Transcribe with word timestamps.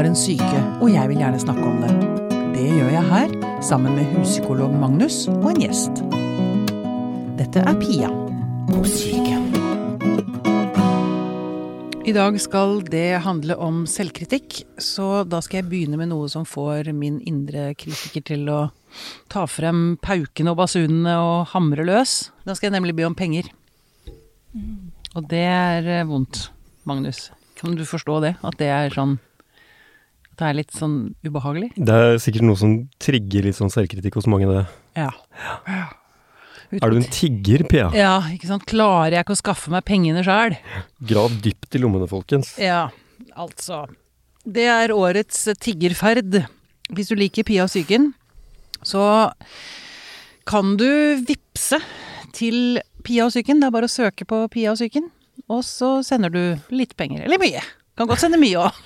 Har 0.00 0.06
en 0.08 0.16
syke, 0.16 0.60
og 0.80 0.88
jeg 0.88 1.08
vil 1.10 1.18
gjerne 1.20 1.38
snakke 1.42 1.60
om 1.60 1.82
det. 1.82 1.90
Det 2.54 2.62
gjør 2.72 2.86
jeg 2.94 3.08
her, 3.10 3.32
sammen 3.60 3.98
med 3.98 4.06
huspsykolog 4.14 4.72
Magnus 4.80 5.26
og 5.28 5.50
en 5.50 5.60
gjest. 5.60 6.00
Dette 7.36 7.60
er 7.60 7.76
Pia 7.82 8.08
på 8.70 8.80
syke. 8.88 9.36
I 12.08 12.16
dag 12.16 12.40
skal 12.40 12.80
det 12.88 13.20
handle 13.26 13.60
om 13.60 13.84
selvkritikk, 13.84 14.62
så 14.80 15.20
da 15.28 15.42
skal 15.44 15.60
jeg 15.60 15.68
begynne 15.68 16.00
med 16.00 16.14
noe 16.14 16.32
som 16.32 16.48
får 16.48 16.94
min 16.96 17.20
indre 17.28 17.74
kritiker 17.76 18.24
til 18.32 18.48
å 18.48 18.60
ta 19.28 19.44
frem 19.44 19.98
paukene 20.00 20.54
og 20.54 20.62
basunene 20.64 21.20
og 21.20 21.50
hamre 21.52 21.84
løs. 21.84 22.30
Da 22.48 22.56
skal 22.56 22.70
jeg 22.70 22.80
nemlig 22.80 22.96
be 22.96 23.10
om 23.10 23.18
penger. 23.18 23.52
Og 25.12 25.28
det 25.28 25.44
er 25.44 25.96
eh, 26.00 26.06
vondt, 26.08 26.46
Magnus. 26.88 27.26
Kan 27.60 27.76
du 27.76 27.84
forstå 27.84 28.22
det? 28.24 28.38
At 28.40 28.56
det 28.56 28.72
er 28.72 28.96
sånn 28.96 29.20
det 30.40 30.48
er 30.48 30.56
litt 30.56 30.74
sånn 30.76 30.98
ubehagelig? 31.26 31.70
Det 31.76 31.94
er 31.94 32.18
sikkert 32.22 32.46
noe 32.48 32.58
som 32.58 32.76
trigger 33.02 33.46
litt 33.46 33.58
sånn 33.58 33.72
selvkritikk 33.72 34.16
hos 34.18 34.28
mange, 34.30 34.48
det. 34.48 34.64
Ja. 34.98 35.10
Er 36.70 36.92
du 36.92 37.00
en 37.00 37.08
tigger, 37.10 37.64
Pia? 37.68 37.88
Ja, 37.98 38.14
ikke 38.30 38.46
sant. 38.50 38.64
Klarer 38.70 39.16
jeg 39.16 39.26
ikke 39.26 39.34
å 39.34 39.40
skaffe 39.40 39.72
meg 39.74 39.84
pengene 39.88 40.22
sjøl? 40.26 40.54
Grav 41.02 41.34
dypt 41.42 41.74
i 41.74 41.82
lommene, 41.82 42.06
folkens. 42.10 42.54
Ja, 42.62 42.84
altså. 43.34 43.84
Det 44.46 44.68
er 44.70 44.94
årets 44.94 45.48
tiggerferd. 45.60 46.44
Hvis 46.94 47.10
du 47.10 47.16
liker 47.18 47.46
Pia 47.46 47.66
og 47.66 47.72
psyken, 47.72 48.12
så 48.86 49.02
kan 50.48 50.76
du 50.80 50.88
vippse 51.26 51.82
til 52.34 52.80
Pia 53.06 53.26
og 53.26 53.34
psyken. 53.34 53.60
Det 53.60 53.68
er 53.68 53.74
bare 53.74 53.90
å 53.90 53.92
søke 53.92 54.26
på 54.28 54.44
Pia 54.54 54.72
og 54.72 54.78
psyken, 54.80 55.10
og 55.50 55.66
så 55.66 55.98
sender 56.06 56.32
du 56.32 56.42
litt 56.74 56.96
penger. 56.98 57.26
Eller 57.26 57.42
mye. 57.42 57.62
Kan 58.00 58.08
godt 58.08 58.22
sende 58.22 58.38
mye 58.40 58.56
òg. 58.56 58.76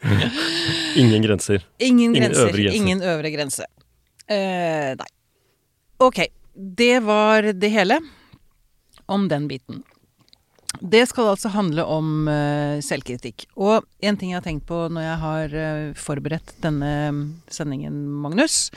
Ingen 1.00 1.22
grenser. 1.24 1.62
Ingen 1.80 2.12
Ingen 2.12 2.34
øvre 2.36 2.58
grense. 2.58 2.76
Ingen 2.76 3.00
øvre 3.00 3.30
grense. 3.32 3.68
Uh, 4.28 4.90
nei. 5.00 5.08
Ok, 6.04 6.20
det 6.52 6.98
var 7.06 7.48
det 7.56 7.70
hele 7.72 7.96
om 9.08 9.24
den 9.32 9.48
biten. 9.48 9.80
Det 10.84 11.06
skal 11.08 11.30
altså 11.32 11.54
handle 11.54 11.86
om 11.88 12.28
uh, 12.28 12.84
selvkritikk. 12.84 13.46
Og 13.56 13.88
en 14.04 14.20
ting 14.20 14.34
jeg 14.34 14.42
har 14.42 14.44
tenkt 14.44 14.68
på 14.68 14.82
når 14.92 15.08
jeg 15.08 15.18
har 15.24 15.56
uh, 15.56 15.96
forberedt 15.96 16.52
denne 16.60 16.92
sendingen, 17.48 17.96
Magnus, 18.20 18.68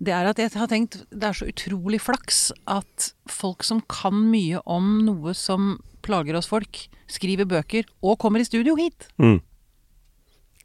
det 0.00 0.16
er 0.16 0.32
at 0.32 0.40
jeg 0.40 0.56
har 0.56 0.72
tenkt 0.72 1.02
det 1.12 1.28
er 1.28 1.36
så 1.36 1.52
utrolig 1.52 2.00
flaks 2.00 2.46
at 2.64 3.12
folk 3.28 3.60
som 3.60 3.84
kan 3.92 4.24
mye 4.32 4.64
om 4.64 5.02
noe 5.04 5.36
som 5.36 5.74
plager 6.02 6.36
oss 6.38 6.50
folk, 6.50 6.84
skriver 7.10 7.48
bøker 7.48 7.88
og 8.02 8.18
kommer 8.22 8.42
i 8.42 8.48
studio 8.48 8.76
hit. 8.78 9.08
Mm. 9.22 9.40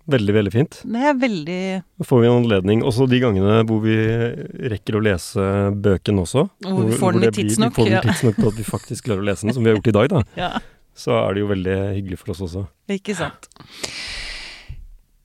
Veldig, 0.07 0.33
veldig 0.37 0.51
fint. 0.53 0.77
Det 0.87 1.01
er 1.03 1.17
veldig 1.19 1.61
Da 1.99 2.05
får 2.07 2.21
vi 2.21 2.27
en 2.29 2.37
anledning, 2.39 2.83
også 2.87 3.09
de 3.11 3.19
gangene 3.19 3.57
hvor 3.67 3.81
vi 3.83 3.97
rekker 4.71 4.95
å 4.95 5.01
lese 5.03 5.47
bøken 5.75 6.21
også. 6.23 6.45
Hvor 6.63 6.87
vi 6.87 6.99
får 7.01 7.17
den 7.17 7.27
i 7.27 7.33
tidsnok, 7.35 7.75
Vi 7.75 7.81
får 7.81 7.89
den 7.91 7.97
i 7.97 8.13
tidsnok 8.13 8.39
til 8.39 8.47
at 8.53 8.61
vi 8.61 8.67
faktisk 8.67 9.09
klarer 9.09 9.25
å 9.25 9.27
lese 9.27 9.47
den, 9.47 9.55
som 9.57 9.65
vi 9.65 9.73
har 9.73 9.75
gjort 9.79 9.91
i 9.91 9.97
dag, 9.99 10.13
da. 10.15 10.23
Ja. 10.47 10.51
Så 10.97 11.11
er 11.13 11.35
det 11.35 11.43
jo 11.43 11.49
veldig 11.51 11.75
hyggelig 11.93 12.17
for 12.23 12.33
oss 12.33 12.39
også. 12.47 12.63
Ikke 12.89 13.13
sant. 13.13 13.51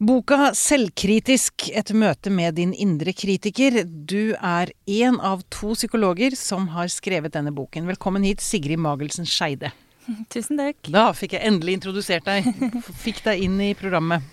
Boka 0.03 0.51
'Selvkritisk 0.51 1.69
et 1.71 1.93
møte 1.95 2.29
med 2.29 2.57
din 2.59 2.75
indre 2.75 3.15
kritiker'. 3.15 3.85
Du 3.87 4.35
er 4.35 4.75
én 4.85 5.21
av 5.23 5.45
to 5.49 5.77
psykologer 5.79 6.35
som 6.35 6.67
har 6.75 6.91
skrevet 6.91 7.33
denne 7.33 7.55
boken. 7.55 7.87
Velkommen 7.87 8.27
hit, 8.27 8.43
Sigrid 8.43 8.83
Magelsen 8.83 9.25
Skeide. 9.25 9.71
Tusen 10.33 10.61
takk. 10.61 10.81
Da 10.93 11.11
fikk 11.17 11.37
jeg 11.37 11.47
endelig 11.49 11.79
introdusert 11.81 12.27
deg. 12.29 12.49
Fikk 13.03 13.23
deg 13.27 13.45
inn 13.47 13.61
i 13.63 13.73
programmet. 13.79 14.25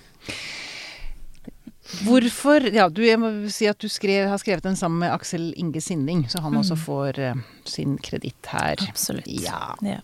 Hvorfor 2.05 2.67
Ja, 2.69 2.85
du, 2.89 3.01
jeg 3.01 3.17
må 3.17 3.31
si 3.49 3.65
at 3.69 3.79
du 3.81 3.89
skrev, 3.89 4.27
har 4.29 4.37
skrevet 4.41 4.65
den 4.67 4.77
sammen 4.77 5.01
med 5.01 5.13
Aksel 5.13 5.49
Inge 5.57 5.81
Sinding, 5.81 6.27
så 6.29 6.41
han 6.43 6.57
også 6.59 6.77
får 6.77 7.17
uh, 7.17 7.39
sin 7.65 7.97
kreditt 7.97 8.51
her. 8.51 8.77
Absolutt. 8.85 9.29
Ja. 9.41 9.73
Ja. 9.85 9.97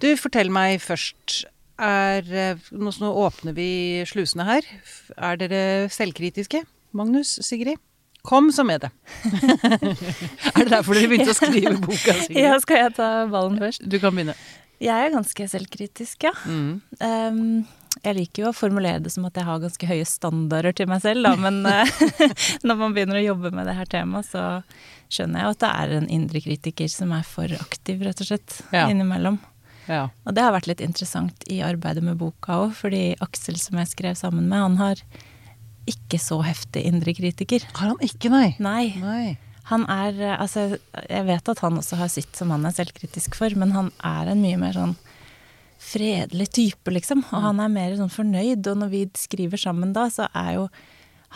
Du, 0.00 0.08
fortell 0.20 0.50
meg 0.52 0.80
først. 0.84 1.44
Er, 1.76 2.24
eh, 2.24 2.68
nå, 2.72 2.88
nå 2.88 3.08
åpner 3.20 3.52
vi 3.52 4.00
slusene 4.08 4.46
her. 4.48 4.64
Er 5.20 5.36
dere 5.36 5.90
selvkritiske? 5.92 6.62
Magnus, 6.96 7.34
Sigrid? 7.44 7.82
Kom 8.24 8.48
så 8.50 8.64
med 8.64 8.86
det. 8.86 8.88
er 10.56 10.62
det 10.64 10.70
derfor 10.72 10.96
dere 10.96 11.10
begynte 11.12 11.34
å 11.34 11.36
skrive 11.36 11.76
boka, 11.84 12.16
Sigrid? 12.24 12.40
Ja, 12.40 12.56
skal 12.64 12.80
jeg 12.80 12.94
ta 12.96 13.10
ballen 13.28 13.60
først? 13.60 13.84
Du 13.84 13.98
kan 14.00 14.16
begynne. 14.16 14.34
Jeg 14.82 15.06
er 15.06 15.14
ganske 15.14 15.46
selvkritisk, 15.48 16.26
ja. 16.28 16.32
Mm. 16.44 16.80
Um, 17.00 17.42
jeg 18.04 18.16
liker 18.18 18.42
jo 18.44 18.50
å 18.50 18.56
formulere 18.56 19.00
det 19.00 19.12
som 19.14 19.24
at 19.24 19.38
jeg 19.38 19.46
har 19.48 19.60
ganske 19.62 19.88
høye 19.88 20.04
standarder 20.08 20.74
til 20.76 20.88
meg 20.90 21.00
selv, 21.04 21.24
da, 21.24 21.32
men 21.46 21.62
eh, 21.70 21.92
når 22.66 22.80
man 22.82 22.96
begynner 22.96 23.20
å 23.22 23.26
jobbe 23.30 23.52
med 23.56 23.68
det 23.70 23.76
her 23.78 23.88
temaet, 23.88 24.28
så 24.28 24.42
skjønner 25.08 25.40
jeg 25.40 25.46
jo 25.48 25.54
at 25.56 25.62
det 25.64 25.70
er 25.80 25.94
en 26.00 26.08
indre 26.18 26.42
kritiker 26.44 26.90
som 26.92 27.14
er 27.16 27.24
for 27.26 27.52
aktiv, 27.60 28.02
rett 28.04 28.20
og 28.20 28.28
slett, 28.32 28.58
Ja. 28.74 28.88
innimellom. 28.92 29.38
Ja. 29.86 30.08
Og 30.26 30.34
det 30.34 30.42
har 30.42 30.52
vært 30.52 30.66
litt 30.66 30.82
interessant 30.82 31.44
i 31.52 31.60
arbeidet 31.62 32.02
med 32.02 32.18
boka 32.18 32.56
òg, 32.66 32.72
fordi 32.74 33.14
Aksel 33.22 33.56
som 33.62 33.78
jeg 33.78 33.92
skrev 33.92 34.16
sammen 34.18 34.48
med, 34.50 34.58
han 34.58 34.76
har 34.82 35.02
ikke 35.86 36.18
så 36.18 36.40
heftig 36.42 36.82
indre 36.88 37.14
kritiker. 37.14 37.62
Har 37.78 37.92
han 37.92 38.00
ikke, 38.02 38.28
nei? 38.32 38.48
Nei. 38.58 38.86
Nei. 38.98 39.36
Han 39.70 39.84
er 39.90 40.20
eh, 40.22 40.36
Altså, 40.40 40.78
jeg 41.08 41.26
vet 41.26 41.48
at 41.52 41.62
han 41.64 41.78
også 41.80 41.96
har 42.00 42.10
sitt 42.12 42.36
som 42.38 42.52
han 42.54 42.64
er 42.68 42.74
selvkritisk 42.76 43.34
for, 43.38 43.50
men 43.58 43.72
han 43.76 43.92
er 44.06 44.32
en 44.32 44.42
mye 44.44 44.58
mer 44.60 44.76
sånn 44.76 44.96
fredelig 45.86 46.48
type, 46.56 46.90
liksom. 46.90 47.20
Og 47.30 47.42
han 47.44 47.60
er 47.62 47.68
mer 47.72 47.96
sånn 47.98 48.10
fornøyd, 48.12 48.66
og 48.72 48.78
når 48.80 48.92
vi 48.92 49.00
skriver 49.18 49.60
sammen 49.60 49.92
da, 49.96 50.06
så 50.10 50.28
er 50.34 50.54
jo 50.56 50.68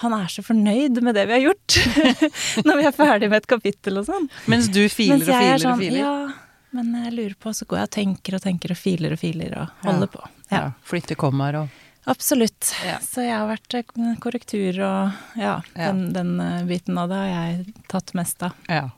han 0.00 0.14
er 0.16 0.30
så 0.32 0.40
fornøyd 0.46 1.00
med 1.04 1.16
det 1.18 1.26
vi 1.28 1.34
har 1.34 1.42
gjort. 1.50 1.76
når 2.66 2.78
vi 2.78 2.86
er 2.88 2.94
ferdig 2.96 3.28
med 3.28 3.42
et 3.42 3.48
kapittel 3.50 4.00
og 4.00 4.06
sånn. 4.08 4.30
Mens 4.48 4.70
du 4.72 4.80
filer 4.88 5.18
Mens 5.18 5.28
og 5.28 5.34
er 5.34 5.42
filer 5.44 5.64
sånn, 5.64 5.74
og 5.74 5.82
filer? 5.82 6.00
Ja, 6.00 6.70
men 6.78 6.92
jeg 7.04 7.12
lurer 7.18 7.36
på, 7.42 7.52
så 7.58 7.66
går 7.68 7.82
jeg 7.82 7.88
og 7.90 7.94
tenker 7.98 8.38
og 8.38 8.44
tenker 8.46 8.72
og 8.74 8.78
filer 8.80 9.16
og 9.16 9.20
filer 9.20 9.56
og 9.60 9.84
holder 9.84 10.06
Ja. 10.08 10.12
på. 10.14 10.22
Ja. 10.50 10.56
Ja, 10.56 10.64
Flytter 10.88 11.18
kommaer 11.20 11.60
og 11.64 11.78
Absolutt. 12.08 12.70
Ja. 12.86 12.96
Så 13.04 13.24
jeg 13.26 13.34
har 13.36 13.48
vært 13.50 13.74
eh, 13.76 14.14
korrektur 14.22 14.78
og 14.80 15.36
ja, 15.36 15.58
Ja. 15.74 15.90
Den, 15.90 16.12
den 16.16 16.32
eh, 16.40 16.62
biten 16.68 16.98
av 16.98 17.10
det 17.12 17.18
har 17.20 17.28
jeg 17.50 17.74
tatt 17.92 18.14
mest 18.16 18.42
av. 18.46 18.56
Ja. 18.68 18.88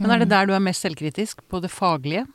Men 0.00 0.10
er 0.10 0.24
det 0.24 0.30
der 0.32 0.48
du 0.48 0.54
er 0.56 0.64
mest 0.64 0.82
selvkritisk? 0.82 1.44
På 1.48 1.60
det 1.62 1.70
faglige? 1.70 2.26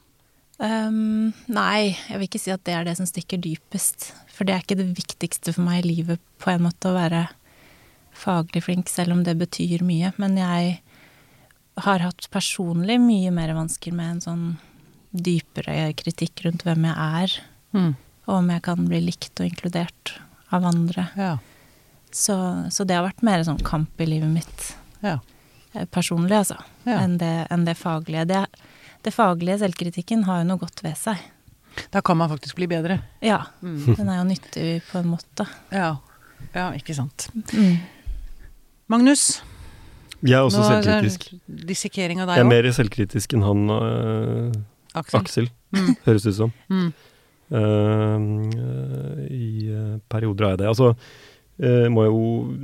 Um, 0.61 1.33
nei, 1.49 1.95
jeg 2.07 2.19
vil 2.19 2.27
ikke 2.29 2.39
si 2.39 2.51
at 2.53 2.63
det 2.63 2.75
er 2.77 2.85
det 2.87 2.95
som 2.99 3.07
stikker 3.09 3.41
dypest. 3.41 4.11
For 4.31 4.47
det 4.47 4.53
er 4.55 4.63
ikke 4.63 4.77
det 4.79 4.91
viktigste 4.95 5.53
for 5.55 5.65
meg 5.65 5.81
i 5.81 5.89
livet, 5.89 6.21
på 6.39 6.53
en 6.53 6.63
måte, 6.67 6.91
å 6.91 6.95
være 6.95 7.25
faglig 8.13 8.61
flink, 8.63 8.91
selv 8.93 9.15
om 9.17 9.23
det 9.25 9.33
betyr 9.41 9.81
mye. 9.83 10.13
Men 10.21 10.37
jeg 10.39 10.77
har 11.83 12.05
hatt 12.05 12.29
personlig 12.31 12.99
mye 13.01 13.33
mer 13.33 13.55
vansker 13.57 13.95
med 13.97 14.11
en 14.11 14.23
sånn 14.23 14.45
dypere 15.13 15.89
kritikk 15.97 16.45
rundt 16.45 16.63
hvem 16.67 16.87
jeg 16.89 17.09
er, 17.23 17.39
Mm. 17.73 17.95
Og 18.27 18.35
om 18.39 18.49
jeg 18.53 18.61
kan 18.63 18.85
bli 18.87 19.01
likt 19.03 19.39
og 19.39 19.47
inkludert 19.49 20.13
av 20.53 20.63
andre. 20.69 21.07
Ja. 21.17 21.37
Så, 22.13 22.35
så 22.71 22.85
det 22.85 22.95
har 22.95 23.07
vært 23.07 23.23
mer 23.25 23.41
sånn 23.43 23.61
kamp 23.65 23.99
i 24.01 24.05
livet 24.05 24.29
mitt 24.29 24.75
Ja. 25.03 25.19
eh, 25.73 25.85
personlig, 25.85 26.35
altså, 26.37 26.59
Ja. 26.85 26.99
enn, 27.01 27.17
det, 27.17 27.47
enn 27.51 27.65
det 27.65 27.75
faglige. 27.79 28.27
Det, 28.29 28.45
det 29.03 29.13
faglige 29.13 29.59
selvkritikken 29.59 30.23
har 30.25 30.43
jo 30.43 30.49
noe 30.51 30.57
godt 30.61 30.83
ved 30.85 30.95
seg. 30.97 31.17
Da 31.91 32.01
kan 32.05 32.17
man 32.17 32.29
faktisk 32.29 32.55
bli 32.55 32.67
bedre. 32.69 32.99
Ja, 33.21 33.45
Mm. 33.61 33.95
den 33.97 34.09
er 34.09 34.17
jo 34.21 34.27
nyttig 34.29 34.83
på 34.91 34.99
en 35.01 35.09
måte. 35.09 35.47
Ja. 35.71 35.97
ja, 36.53 36.71
ikke 36.77 36.93
sant. 36.95 37.29
Mm. 37.51 37.79
Magnus, 38.87 39.41
Jeg 40.23 40.37
er 40.37 40.45
også 40.45 40.59
nå 40.61 40.67
er 40.69 41.01
dissekering 41.03 42.19
selvkritisk. 42.19 42.19
deg 42.19 42.27
òg? 42.27 42.35
Jeg 42.37 42.45
er 42.45 42.51
mer 42.51 42.69
selvkritisk 42.71 43.33
enn 43.33 43.43
han 43.43 43.63
øh, 43.73 44.51
Aksel. 44.95 45.19
Aksel, 45.19 45.49
Mm. 45.73 45.95
høres 46.05 46.25
ut 46.29 46.35
som. 46.37 46.51
Mm. 46.69 46.93
Eh, 47.53 49.27
I 49.29 49.69
eh, 49.69 49.93
perioder 50.11 50.45
er 50.47 50.53
jeg 50.55 50.59
det. 50.63 50.67
Altså, 50.71 50.87
eh, 51.61 51.87
må 51.93 52.05
jo, 52.07 52.21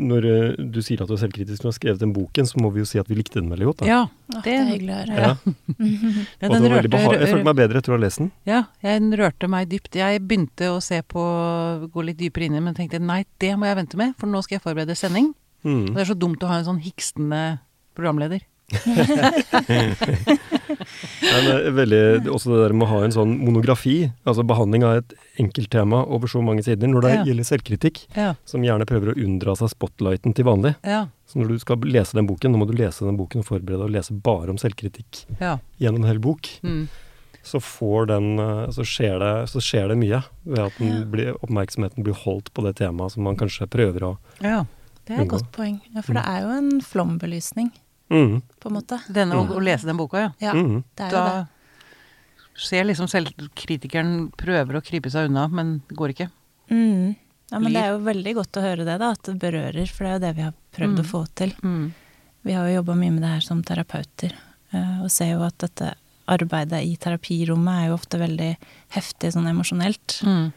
når 0.10 0.28
du 0.74 0.80
sier 0.86 1.04
at 1.04 1.10
du 1.10 1.14
er 1.16 1.22
selvkritisk 1.22 1.62
du 1.64 1.70
har 1.70 1.76
skrevet 1.78 2.02
den 2.02 2.14
boken, 2.16 2.48
så 2.50 2.62
må 2.62 2.72
vi 2.74 2.82
jo 2.84 2.90
si 2.90 3.00
at 3.02 3.10
vi 3.12 3.18
likte 3.20 3.40
den 3.40 3.52
veldig 3.54 3.70
godt. 3.70 3.84
Da. 3.84 3.90
Ja, 3.90 4.00
det, 4.34 4.44
det 4.48 4.56
er 4.56 4.70
hyggelig 4.72 4.94
å 4.96 5.00
høre. 5.00 5.20
Ja. 5.20 5.32
ja, 6.42 6.50
rørte, 6.50 7.04
jeg 7.20 7.30
følte 7.30 7.48
meg 7.52 7.60
bedre 7.62 7.82
etter 7.84 7.94
å 7.94 7.98
ha 8.00 8.04
lest 8.06 8.24
den. 8.24 8.32
ja, 8.50 8.64
den 8.86 9.12
rørte 9.20 9.52
meg 9.52 9.70
dypt. 9.72 10.00
Jeg 10.00 10.24
begynte 10.26 10.72
å 10.74 10.80
se 10.84 11.02
på, 11.06 11.26
gå 11.94 12.08
litt 12.10 12.20
dypere 12.22 12.50
inn 12.50 12.58
i, 12.60 12.64
men 12.66 12.78
tenkte 12.78 13.02
nei, 13.04 13.24
det 13.42 13.54
må 13.60 13.70
jeg 13.70 13.80
vente 13.84 14.00
med, 14.02 14.16
for 14.20 14.32
nå 14.32 14.42
skal 14.46 14.58
jeg 14.60 14.66
forberede 14.66 14.98
sending. 14.98 15.34
Og 15.60 15.70
Mm. 15.70 15.88
det 15.92 16.00
er 16.06 16.08
så 16.08 16.16
dumt 16.16 16.40
å 16.40 16.48
ha 16.48 16.62
en 16.62 16.64
sånn 16.70 16.78
hikstende 16.80 17.60
programleder. 17.98 18.46
Men 21.20 21.48
er 21.50 21.70
veldig, 21.76 22.02
også 22.32 22.52
det 22.54 22.60
der 22.64 22.76
med 22.76 22.86
å 22.88 22.92
ha 22.94 23.00
en 23.06 23.14
sånn 23.16 23.34
monografi, 23.42 23.98
altså 24.28 24.46
behandling 24.48 24.86
av 24.88 25.00
et 25.02 25.16
enkelttema 25.42 26.02
over 26.08 26.28
så 26.32 26.42
mange 26.46 26.64
sider, 26.66 26.88
når 26.92 27.02
det 27.06 27.14
Ja. 27.16 27.24
gjelder 27.30 27.48
selvkritikk, 27.50 27.98
Ja, 28.16 28.34
som 28.46 28.62
gjerne 28.64 28.86
prøver 28.86 29.14
å 29.14 29.18
unndra 29.18 29.56
seg 29.58 29.70
spotlighten 29.74 30.34
til 30.36 30.46
vanlig. 30.46 30.76
ja, 30.84 31.08
Så 31.28 31.38
når 31.40 31.48
du 31.50 31.60
skal 31.60 31.78
lese 31.78 32.14
den 32.14 32.26
boken, 32.28 32.52
nå 32.52 32.58
må 32.58 32.66
du 32.68 32.74
lese 32.74 33.06
den 33.06 33.18
boken 33.18 33.40
og 33.42 33.46
forberede 33.46 33.78
deg 33.78 33.90
og 33.90 33.92
lese 33.92 34.12
bare 34.22 34.50
om 34.50 34.58
selvkritikk 34.58 35.26
gjennom 35.80 36.02
en 36.04 36.08
hel 36.10 36.20
bok. 36.20 36.48
Mm. 36.64 36.88
Så 37.44 37.60
får 37.62 38.08
den 38.08 38.40
eh, 38.40 38.68
Så 38.72 38.84
skjer 38.84 39.20
det, 39.20 39.50
så 39.50 39.60
skjer 39.62 39.88
det 39.90 39.98
mye 39.98 40.24
ved 40.46 40.60
at 40.60 40.74
den 40.78 41.10
blir, 41.10 41.34
oppmerksomheten 41.42 42.04
blir 42.04 42.14
holdt 42.14 42.52
på 42.54 42.64
det 42.66 42.76
temaet 42.78 43.12
som 43.14 43.24
man 43.24 43.36
kanskje 43.38 43.66
prøver 43.70 44.02
å 44.04 44.18
ja. 44.42 44.66
Det 45.06 45.18
er 45.18 45.22
et 45.24 45.30
godt 45.30 45.52
poeng. 45.52 45.80
For 46.04 46.14
det 46.14 46.22
er 46.28 46.42
jo 46.44 46.50
en 46.50 46.82
flombelysning, 46.82 47.72
mm, 48.10 48.42
på 48.60 48.70
en 48.70 48.76
måte. 48.76 49.00
Denne 49.08 49.36
å, 49.38 49.46
Mm. 49.48 49.56
å 49.56 49.64
lese 49.64 49.86
den 49.86 49.98
boka, 49.98 50.18
ja. 50.20 50.32
Ja, 50.40 50.54
mm. 50.54 50.84
det 50.96 51.06
er 51.08 51.12
jo 51.12 51.24
det. 51.26 51.34
Da 51.40 51.48
ser 52.60 52.84
liksom 52.84 53.08
selv 53.08 53.32
kritikeren 53.56 54.32
prøver 54.36 54.76
å 54.80 54.84
krype 54.84 55.10
seg 55.12 55.30
unna, 55.30 55.48
men 55.48 55.82
det 55.88 55.96
går 55.96 56.10
ikke. 56.16 56.30
Mm. 56.70 57.16
Ja, 57.52 57.60
men 57.60 57.74
det 57.74 57.82
er 57.82 57.94
jo 57.96 58.02
veldig 58.06 58.34
godt 58.36 58.58
å 58.60 58.62
høre 58.62 58.86
det, 58.86 58.98
da, 59.00 59.12
at 59.16 59.24
det 59.24 59.38
berører, 59.42 59.88
for 59.90 60.04
det 60.06 60.10
er 60.10 60.18
jo 60.18 60.26
det 60.26 60.36
vi 60.36 60.42
har 60.44 60.54
prøvd 60.76 60.98
Mm. 61.00 61.06
å 61.06 61.10
få 61.10 61.22
til. 61.36 61.54
Mm. 61.64 61.94
Vi 62.44 62.54
har 62.54 62.68
jo 62.68 62.76
jobba 62.82 62.96
mye 62.96 63.12
med 63.12 63.22
det 63.24 63.30
her 63.30 63.42
som 63.42 63.64
terapeuter, 63.64 64.34
eh, 64.74 65.02
og 65.02 65.10
ser 65.10 65.32
jo 65.34 65.42
at 65.44 65.58
dette 65.58 65.96
arbeidet 66.28 66.84
i 66.86 66.96
terapirommet 66.96 67.74
er 67.84 67.88
jo 67.90 67.96
ofte 67.98 68.20
veldig 68.20 68.58
heftig 68.92 69.32
sånn 69.34 69.48
emosjonelt. 69.50 70.20
Mm. 70.24 70.54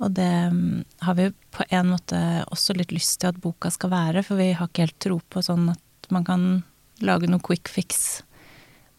Og 0.00 0.12
det 0.14 0.52
mm, 0.52 0.84
har 1.02 1.14
vi 1.14 1.24
jo 1.24 1.32
på 1.50 1.64
en 1.70 1.86
måte 1.86 2.44
også 2.50 2.76
litt 2.76 2.92
lyst 2.92 3.20
til 3.20 3.28
at 3.28 3.40
boka 3.40 3.70
skal 3.70 3.90
være, 3.90 4.22
for 4.22 4.36
vi 4.36 4.52
har 4.52 4.68
ikke 4.68 4.84
helt 4.86 4.98
tro 5.00 5.20
på 5.30 5.42
sånn 5.42 5.70
at 5.70 5.80
man 6.10 6.24
kan 6.24 6.62
lage 7.00 7.28
noe 7.30 7.40
quick 7.42 7.68
fix 7.68 8.22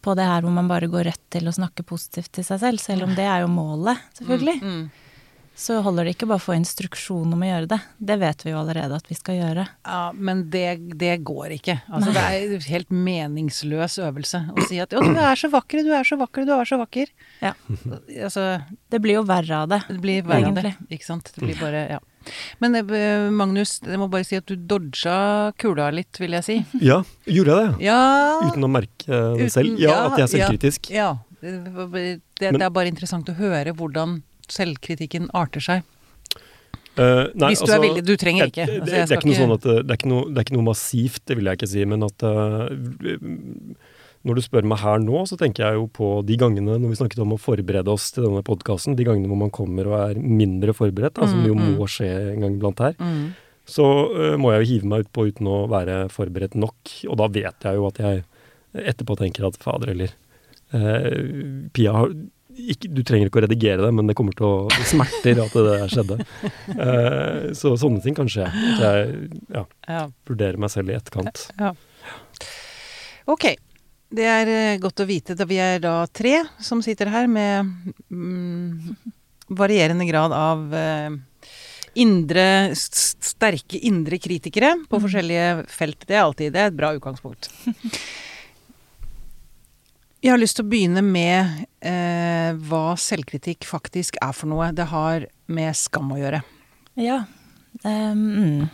på 0.02 0.14
det 0.14 0.26
her 0.28 0.42
hvor 0.44 0.54
man 0.54 0.68
bare 0.70 0.86
går 0.90 1.04
rett 1.08 1.22
til 1.34 1.48
å 1.48 1.54
snakke 1.54 1.82
positivt 1.86 2.32
til 2.32 2.44
seg 2.46 2.60
selv, 2.62 2.78
selv 2.82 3.08
om 3.08 3.14
det 3.16 3.24
er 3.26 3.42
jo 3.42 3.50
målet, 3.50 3.98
selvfølgelig. 4.18 4.60
Mm. 4.62 4.84
Så 5.56 5.78
holder 5.80 6.04
det 6.04 6.12
ikke 6.12 6.26
bare 6.28 6.36
å 6.36 6.44
få 6.44 6.52
instruksjon 6.52 7.30
om 7.32 7.40
å 7.40 7.46
gjøre 7.48 7.68
det. 7.70 7.78
Det 7.96 8.16
vet 8.20 8.42
vi 8.44 8.50
jo 8.52 8.58
allerede 8.60 8.98
at 9.00 9.06
vi 9.08 9.16
skal 9.16 9.38
gjøre. 9.38 9.62
Ja, 9.88 10.00
men 10.12 10.42
det, 10.52 10.66
det 11.00 11.14
går 11.24 11.54
ikke. 11.56 11.78
Altså, 11.88 12.12
det 12.12 12.24
er 12.26 12.44
en 12.58 12.66
helt 12.68 12.92
meningsløs 12.92 13.96
øvelse 14.04 14.42
å 14.52 14.66
si 14.68 14.82
at 14.84 14.92
'Å, 14.92 15.00
du 15.00 15.16
er 15.16 15.40
så 15.40 15.48
vakker, 15.48 15.80
du 15.80 15.94
er 15.96 16.04
så 16.04 16.18
vakker, 16.20 16.44
du 16.44 16.52
er 16.52 16.68
så 16.68 16.76
vakker'. 16.76 17.08
Ja. 17.40 17.54
Altså, 18.26 18.44
Det 18.92 19.00
blir 19.00 19.16
jo 19.16 19.24
verre 19.24 19.62
av 19.64 19.72
det. 19.72 19.80
det 19.88 20.00
blir 20.04 20.28
verre 20.28 20.52
av 20.52 20.60
det. 20.60 20.74
Ikke 20.90 21.08
sant. 21.08 21.32
Det 21.32 21.40
blir 21.40 21.56
bare 21.56 21.88
Ja. 21.96 22.00
Men 22.60 22.74
eh, 22.80 23.30
Magnus, 23.30 23.76
jeg 23.84 23.98
må 24.00 24.08
bare 24.12 24.26
si 24.26 24.36
at 24.38 24.46
du 24.48 24.56
dodga 24.56 25.52
kula 25.60 25.90
litt, 25.94 26.18
vil 26.20 26.36
jeg 26.38 26.44
si. 26.46 26.56
Ja, 26.82 27.00
gjorde 27.26 27.56
jeg 27.56 27.72
det? 27.76 27.84
Ja 27.86 27.98
Uten 28.48 28.66
å 28.66 28.70
merke 28.70 29.06
det 29.06 29.46
Uten- 29.46 29.52
selv? 29.54 29.78
Ja, 29.80 29.90
ja, 29.90 29.98
at 30.10 30.18
jeg 30.18 30.26
er 30.28 30.32
selvkritisk? 30.34 30.90
Ja. 30.94 31.10
Det, 31.40 31.52
det, 31.64 32.50
Men- 32.50 32.58
det 32.60 32.66
er 32.66 32.72
bare 32.74 32.90
interessant 32.90 33.28
å 33.30 33.36
høre 33.38 33.72
hvordan 33.76 34.22
selvkritikken 34.50 35.28
arter 35.34 35.60
seg. 35.60 35.84
Uh, 36.96 37.28
nei, 37.36 37.50
Hvis 37.52 37.60
du 37.60 37.68
er 37.68 37.74
altså, 37.76 37.80
villig. 37.82 38.02
Du 38.08 38.14
trenger 38.16 38.46
jeg- 38.46 38.52
ikke. 38.54 38.66
Det, 38.66 38.80
Altså, 38.80 38.94
det, 38.94 39.10
er 39.12 39.18
ikke 39.20 39.28
noe 39.28 39.36
sånn 39.42 39.52
at 39.52 39.64
det, 39.68 39.90
er 39.90 39.96
ikke 39.98 40.08
noe, 40.08 40.24
det 40.32 40.38
er 40.40 40.44
ikke 40.46 40.56
noe 40.56 40.64
massivt, 40.70 41.22
det 41.28 41.36
vil 41.36 41.44
jeg 41.50 41.58
ikke 41.58 41.68
si, 41.68 41.84
men 41.84 42.02
at 42.06 42.24
eh, 42.24 43.16
Når 44.26 44.34
du 44.40 44.42
spør 44.42 44.66
meg 44.66 44.80
her 44.82 44.98
nå, 45.02 45.20
så 45.30 45.36
tenker 45.38 45.62
jeg 45.68 45.78
jo 45.78 45.86
på 45.94 46.06
de 46.26 46.36
gangene 46.40 46.76
når 46.82 46.90
vi 46.92 46.98
snakket 46.98 47.20
om 47.22 47.34
å 47.36 47.40
forberede 47.40 47.92
oss 47.92 48.08
til 48.16 48.26
denne 48.26 48.42
podkasten, 48.46 48.96
de 48.98 49.06
gangene 49.06 49.30
hvor 49.30 49.38
man 49.38 49.52
kommer 49.54 49.86
og 49.92 49.96
er 50.00 50.18
mindre 50.20 50.74
forberedt, 50.74 51.14
da, 51.20 51.28
som 51.30 51.44
jo 51.46 51.54
Mm, 51.54 51.62
mm. 51.62 51.74
må 51.78 51.86
skje 51.86 52.08
en 52.34 52.40
gang 52.42 52.56
iblant 52.58 52.82
her, 52.82 52.96
Mm. 52.98 53.34
så 53.70 53.86
uh, 54.10 54.36
må 54.36 54.50
jeg 54.54 54.64
jo 54.64 54.70
hive 54.74 54.90
meg 54.90 55.06
ut 55.06 55.12
på 55.14 55.26
uten 55.30 55.46
å 55.46 55.60
være 55.70 56.08
forberedt 56.10 56.54
nok. 56.58 56.96
Og 57.08 57.16
da 57.22 57.26
vet 57.28 57.68
jeg 57.70 57.74
jo 57.78 57.86
at 57.86 57.98
jeg 58.02 58.24
etterpå 58.76 59.16
tenker 59.16 59.46
at 59.48 59.56
fader 59.62 59.94
eller 59.94 60.10
uh, 60.74 61.68
Pia 61.72 61.92
har 61.94 62.10
ikke, 62.56 62.88
du 62.88 63.02
trenger 63.04 63.28
ikke 63.28 63.38
å 63.42 63.44
redigere 63.44 63.82
det, 63.84 63.90
men 63.92 64.06
det 64.08 64.14
kommer 64.16 64.32
til 64.32 64.46
å 64.48 64.68
det 64.72 64.86
smerter 64.88 65.42
at 65.44 65.52
det 65.52 65.64
der 65.68 65.90
skjedde. 65.92 66.16
Uh, 66.72 67.52
så 67.58 67.74
sånne 67.76 68.00
ting 68.02 68.16
kan 68.16 68.30
skje. 68.32 68.46
At 68.48 68.80
jeg 68.80 69.30
ja, 69.52 69.64
Ja. 69.86 70.02
vurderer 70.26 70.56
meg 70.58 70.72
selv 70.72 70.88
i 70.90 70.96
etterkant. 70.96 71.46
Ok. 73.26 73.44
Det 74.08 74.26
er 74.30 74.50
eh, 74.52 74.78
godt 74.82 75.02
å 75.02 75.08
vite. 75.08 75.34
Da 75.38 75.46
vi 75.48 75.58
er 75.62 75.80
da 75.82 75.98
tre 76.06 76.38
som 76.62 76.82
sitter 76.84 77.10
her 77.10 77.26
med 77.30 77.72
mm, 78.10 78.94
varierende 79.58 80.06
grad 80.08 80.34
av 80.36 80.74
eh, 80.74 81.16
indre 81.96 82.46
Sterke 82.76 83.80
indre 83.84 84.18
kritikere 84.22 84.72
på 84.88 85.00
forskjellige 85.02 85.66
felt. 85.72 86.06
Det 86.06 86.16
er 86.16 86.22
alltid 86.22 86.54
det 86.54 86.62
er 86.62 86.70
et 86.70 86.78
bra 86.78 86.94
utgangspunkt. 86.96 87.50
Jeg 90.24 90.32
har 90.32 90.40
lyst 90.40 90.56
til 90.58 90.64
å 90.64 90.70
begynne 90.70 91.02
med 91.04 91.66
eh, 91.84 92.56
hva 92.66 92.96
selvkritikk 92.98 93.66
faktisk 93.68 94.16
er 94.24 94.32
for 94.34 94.50
noe. 94.50 94.70
Det 94.74 94.88
har 94.90 95.28
med 95.52 95.76
skam 95.76 96.14
å 96.14 96.18
gjøre. 96.18 96.40
Ja. 96.98 97.20
Um, 97.84 98.64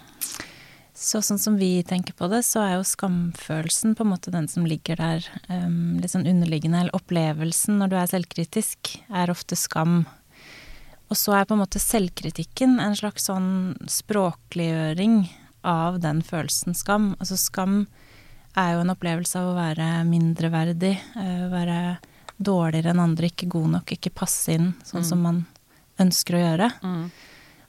så 1.02 1.18
sånn 1.24 1.40
som 1.42 1.56
vi 1.58 1.82
tenker 1.82 2.14
på 2.14 2.28
det, 2.30 2.44
så 2.46 2.62
er 2.62 2.74
jo 2.76 2.86
skamfølelsen 2.86 3.96
på 3.98 4.04
en 4.04 4.10
måte 4.12 4.32
den 4.34 4.46
som 4.50 4.66
ligger 4.68 5.00
der 5.00 5.26
um, 5.48 5.98
litt 5.98 6.12
sånn 6.14 6.28
underliggende, 6.30 6.84
eller 6.84 6.96
opplevelsen 6.96 7.80
når 7.80 7.90
du 7.90 7.96
er 7.98 8.10
selvkritisk, 8.12 8.92
er 9.10 9.32
ofte 9.32 9.58
skam. 9.58 10.04
Og 11.10 11.18
så 11.18 11.34
er 11.36 11.48
på 11.48 11.56
en 11.56 11.62
måte 11.64 11.82
selvkritikken 11.82 12.78
en 12.80 12.94
slags 12.96 13.26
sånn 13.28 13.50
språkliggjøring 13.90 15.24
av 15.66 15.98
den 16.02 16.22
følelsen 16.26 16.78
skam. 16.78 17.12
Altså 17.18 17.36
skam 17.40 17.82
er 18.58 18.76
jo 18.76 18.84
en 18.84 18.94
opplevelse 18.94 19.42
av 19.42 19.50
å 19.50 19.58
være 19.58 19.90
mindreverdig, 20.08 20.94
uh, 21.18 21.48
være 21.52 21.80
dårligere 22.42 22.94
enn 22.94 23.02
andre, 23.02 23.28
ikke 23.32 23.50
god 23.50 23.74
nok, 23.76 23.96
ikke 23.96 24.14
passe 24.22 24.54
inn 24.54 24.72
sånn 24.86 25.04
som 25.06 25.26
man 25.26 25.44
ønsker 26.02 26.38
å 26.38 26.46
gjøre. 26.46 26.72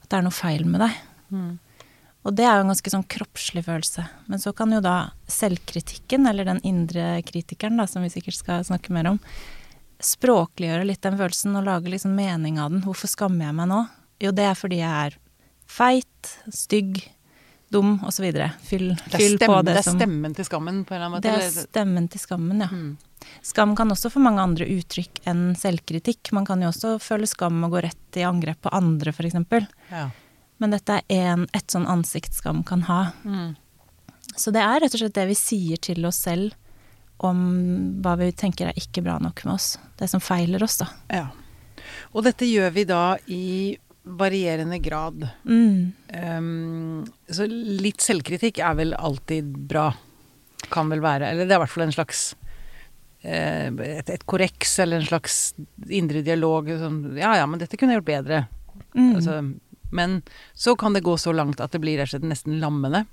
At 0.02 0.08
det 0.10 0.18
er 0.18 0.26
noe 0.26 0.34
feil 0.34 0.66
med 0.70 0.86
deg. 0.86 0.96
Og 2.24 2.32
det 2.32 2.46
er 2.48 2.56
jo 2.56 2.64
en 2.64 2.72
ganske 2.72 2.92
sånn 2.92 3.04
kroppslig 3.14 3.66
følelse. 3.66 4.06
Men 4.32 4.40
så 4.40 4.54
kan 4.56 4.72
jo 4.72 4.80
da 4.84 5.12
selvkritikken, 5.28 6.24
eller 6.30 6.48
den 6.48 6.62
indre 6.64 7.18
kritikeren, 7.26 7.76
da, 7.80 7.86
som 7.90 8.04
vi 8.04 8.12
sikkert 8.12 8.38
skal 8.38 8.64
snakke 8.64 8.94
mer 8.96 9.10
om, 9.12 9.18
språkliggjøre 10.04 10.86
litt 10.88 11.04
den 11.04 11.18
følelsen 11.20 11.58
og 11.58 11.66
lage 11.68 11.92
liksom 11.92 12.16
mening 12.16 12.56
av 12.60 12.72
den. 12.72 12.80
Hvorfor 12.84 13.12
skammer 13.12 13.50
jeg 13.50 13.58
meg 13.60 13.68
nå? 13.70 13.82
Jo, 14.24 14.32
det 14.32 14.48
er 14.48 14.56
fordi 14.56 14.80
jeg 14.80 15.10
er 15.10 15.18
feit, 15.68 16.32
stygg, 16.48 17.02
dum 17.74 17.98
osv. 18.08 18.26
Fyll, 18.64 18.94
fyll 19.12 19.36
på 19.42 19.60
det, 19.60 19.74
det, 19.74 19.76
det 19.76 19.82
er 19.82 19.88
stemmen 19.90 20.36
til 20.36 20.48
skammen 20.48 20.82
på 20.88 20.94
en 20.94 21.00
eller 21.00 21.10
annen 21.10 21.18
måte. 21.18 21.28
Det 21.28 21.48
er 21.50 21.68
stemmen 21.68 22.08
til 22.08 22.24
skammen, 22.24 22.64
ja. 22.64 22.70
Mm. 22.72 22.94
Skam 23.44 23.72
kan 23.76 23.92
også 23.92 24.10
få 24.12 24.20
mange 24.20 24.42
andre 24.44 24.66
uttrykk 24.68 25.22
enn 25.28 25.54
selvkritikk. 25.56 26.32
Man 26.36 26.44
kan 26.48 26.60
jo 26.60 26.68
også 26.68 26.98
føle 27.00 27.28
skam 27.28 27.62
og 27.64 27.72
gå 27.72 27.84
rett 27.86 28.18
i 28.20 28.24
angrep 28.26 28.60
på 28.64 28.72
andre, 28.76 29.14
f.eks. 29.14 29.38
Ja. 29.90 30.08
Men 30.64 30.72
dette 30.72 31.02
er 31.12 31.26
en, 31.34 31.42
et 31.52 31.68
sånn 31.68 31.84
ansikt 31.84 32.32
skam 32.32 32.62
kan 32.64 32.86
ha. 32.88 33.10
Mm. 33.28 33.52
Så 34.32 34.48
det 34.54 34.62
er 34.64 34.78
rett 34.80 34.94
og 34.96 35.02
slett 35.02 35.16
det 35.18 35.26
vi 35.28 35.36
sier 35.36 35.80
til 35.84 36.06
oss 36.08 36.22
selv 36.24 36.54
om 37.20 37.42
hva 38.00 38.14
vi 38.16 38.30
tenker 38.32 38.70
er 38.70 38.78
ikke 38.80 39.02
bra 39.04 39.18
nok 39.20 39.44
med 39.44 39.58
oss. 39.58 39.74
Det 40.00 40.08
som 40.08 40.22
feiler 40.24 40.64
oss, 40.64 40.78
da. 40.80 40.88
Ja. 41.12 41.26
Og 42.16 42.24
dette 42.24 42.48
gjør 42.48 42.72
vi 42.72 42.86
da 42.88 43.02
i 43.28 43.44
varierende 44.04 44.80
grad. 44.80 45.28
Mm. 45.44 45.92
Um, 46.08 47.04
så 47.28 47.44
litt 47.50 48.00
selvkritikk 48.04 48.62
er 48.64 48.80
vel 48.80 48.96
alltid 48.96 49.52
bra. 49.68 49.90
Kan 50.72 50.88
vel 50.88 51.04
være. 51.04 51.28
Eller 51.28 51.44
det 51.44 51.52
er 51.52 51.60
i 51.60 51.64
hvert 51.66 51.74
fall 51.76 51.86
en 51.90 51.96
slags 52.00 52.24
eh, 53.20 53.68
et, 53.68 54.16
et 54.16 54.24
korreks 54.24 54.78
eller 54.80 55.02
en 55.02 55.12
slags 55.12 55.38
indre 55.92 56.24
dialog. 56.24 56.72
Sånn, 56.80 57.02
ja 57.20 57.36
ja, 57.36 57.44
men 57.44 57.60
dette 57.60 57.76
kunne 57.76 57.92
jeg 57.92 58.00
gjort 58.00 58.12
bedre. 58.14 58.46
Mm. 58.94 59.10
Altså, 59.16 59.38
men 59.94 60.20
så 60.54 60.74
kan 60.78 60.96
det 60.96 61.04
gå 61.06 61.14
så 61.20 61.32
langt 61.34 61.62
at 61.62 61.72
det 61.74 61.80
blir 61.84 61.98
rett 62.00 62.10
og 62.10 62.16
slett 62.18 62.28
nesten 62.28 62.58
lammende. 62.62 63.04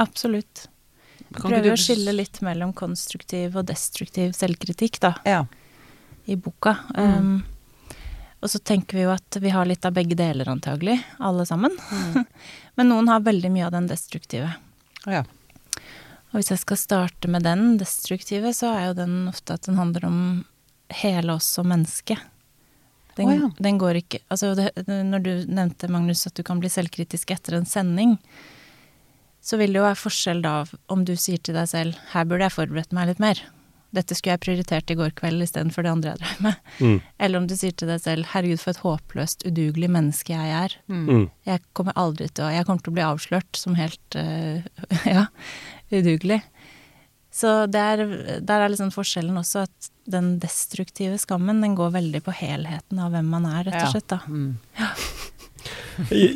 Absolutt. 0.00 0.66
Kan 1.34 1.52
Prøver 1.52 1.68
du- 1.68 1.74
å 1.74 1.78
skille 1.78 2.14
litt 2.16 2.40
mellom 2.42 2.72
konstruktiv 2.74 3.56
og 3.60 3.68
destruktiv 3.68 4.32
selvkritikk, 4.34 5.00
da. 5.04 5.14
Ja. 5.28 5.46
i 6.26 6.36
boka. 6.36 6.76
Mm. 6.96 7.16
Um, 7.16 7.44
og 8.40 8.50
så 8.52 8.58
tenker 8.62 8.96
vi 8.96 9.02
jo 9.04 9.10
at 9.12 9.36
vi 9.40 9.50
har 9.50 9.66
litt 9.66 9.84
av 9.84 9.92
begge 9.96 10.14
deler 10.16 10.48
antagelig, 10.48 10.96
alle 11.18 11.44
sammen. 11.48 11.74
Mm. 11.90 12.24
Men 12.76 12.88
noen 12.92 13.08
har 13.08 13.24
veldig 13.26 13.50
mye 13.50 13.66
av 13.66 13.72
den 13.76 13.88
destruktive. 13.90 14.54
ja. 15.06 15.24
Og 16.30 16.38
hvis 16.38 16.52
jeg 16.52 16.60
skal 16.62 16.78
starte 16.78 17.26
med 17.26 17.42
den 17.42 17.72
destruktive, 17.80 18.52
så 18.54 18.68
er 18.70 18.84
jo 18.86 18.98
den 19.00 19.14
ofte 19.26 19.56
at 19.56 19.66
den 19.66 19.74
handler 19.80 20.04
om 20.06 20.18
hele 21.00 21.34
oss 21.34 21.48
som 21.56 21.66
menneske. 21.66 22.14
Den, 23.16 23.28
oh, 23.28 23.34
ja. 23.34 23.50
den 23.58 23.78
går 23.80 24.00
ikke 24.00 24.20
Altså 24.30 24.54
det, 24.54 24.70
når 24.86 25.22
du 25.24 25.30
nevnte, 25.50 25.88
Magnus, 25.90 26.26
at 26.28 26.36
du 26.38 26.44
kan 26.46 26.60
bli 26.62 26.70
selvkritisk 26.72 27.32
etter 27.34 27.56
en 27.58 27.68
sending, 27.68 28.16
så 29.40 29.58
vil 29.60 29.72
det 29.72 29.80
jo 29.80 29.86
være 29.86 29.98
forskjell 29.98 30.42
da 30.44 30.54
om 30.92 31.06
du 31.08 31.16
sier 31.16 31.40
til 31.40 31.56
deg 31.56 31.68
selv 31.70 31.98
'her 32.12 32.28
burde 32.28 32.46
jeg 32.46 32.56
forberedt 32.58 32.92
meg 32.96 33.08
litt 33.10 33.22
mer'. 33.22 33.42
Dette 33.90 34.14
skulle 34.14 34.36
jeg 34.36 34.44
prioritert 34.44 34.90
i 34.92 34.94
går 34.94 35.10
kveld 35.18 35.42
istedenfor 35.42 35.82
det 35.82 35.90
andre 35.90 36.12
jeg 36.12 36.20
drev 36.20 36.42
med. 36.44 36.58
Mm. 36.78 36.98
Eller 37.18 37.40
om 37.40 37.46
du 37.50 37.56
sier 37.58 37.74
til 37.74 37.90
deg 37.90 38.02
selv 38.04 38.28
'herregud, 38.30 38.60
for 38.62 38.70
et 38.70 38.84
håpløst, 38.84 39.46
udugelig 39.48 39.90
menneske 39.90 40.36
jeg 40.36 40.54
er'. 40.60 40.76
Mm. 40.86 41.30
Jeg 41.46 41.64
kommer 41.74 41.96
aldri 41.96 42.28
til 42.28 42.44
å 42.44 42.52
Jeg 42.54 42.66
kommer 42.66 42.82
til 42.84 42.92
å 42.92 42.98
bli 42.98 43.08
avslørt 43.08 43.56
som 43.56 43.74
helt 43.74 44.16
uh, 44.16 44.62
ja, 45.16 45.26
udugelig. 45.90 46.42
Så 47.30 47.66
der, 47.70 48.00
er, 48.02 48.40
der 48.42 48.64
er 48.64 48.72
liksom 48.72 48.90
forskjellen 48.94 49.36
også 49.38 49.62
at 49.68 49.90
den 50.10 50.32
destruktive 50.42 51.18
skammen, 51.22 51.60
den 51.62 51.76
går 51.78 51.92
veldig 51.94 52.24
på 52.26 52.34
helheten 52.34 52.98
av 52.98 53.12
hvem 53.14 53.28
man 53.30 53.46
er, 53.46 53.68
rett 53.68 53.84
og 53.86 53.92
slett, 53.94 54.08
da. 54.10 54.18
Mm. 54.26 54.56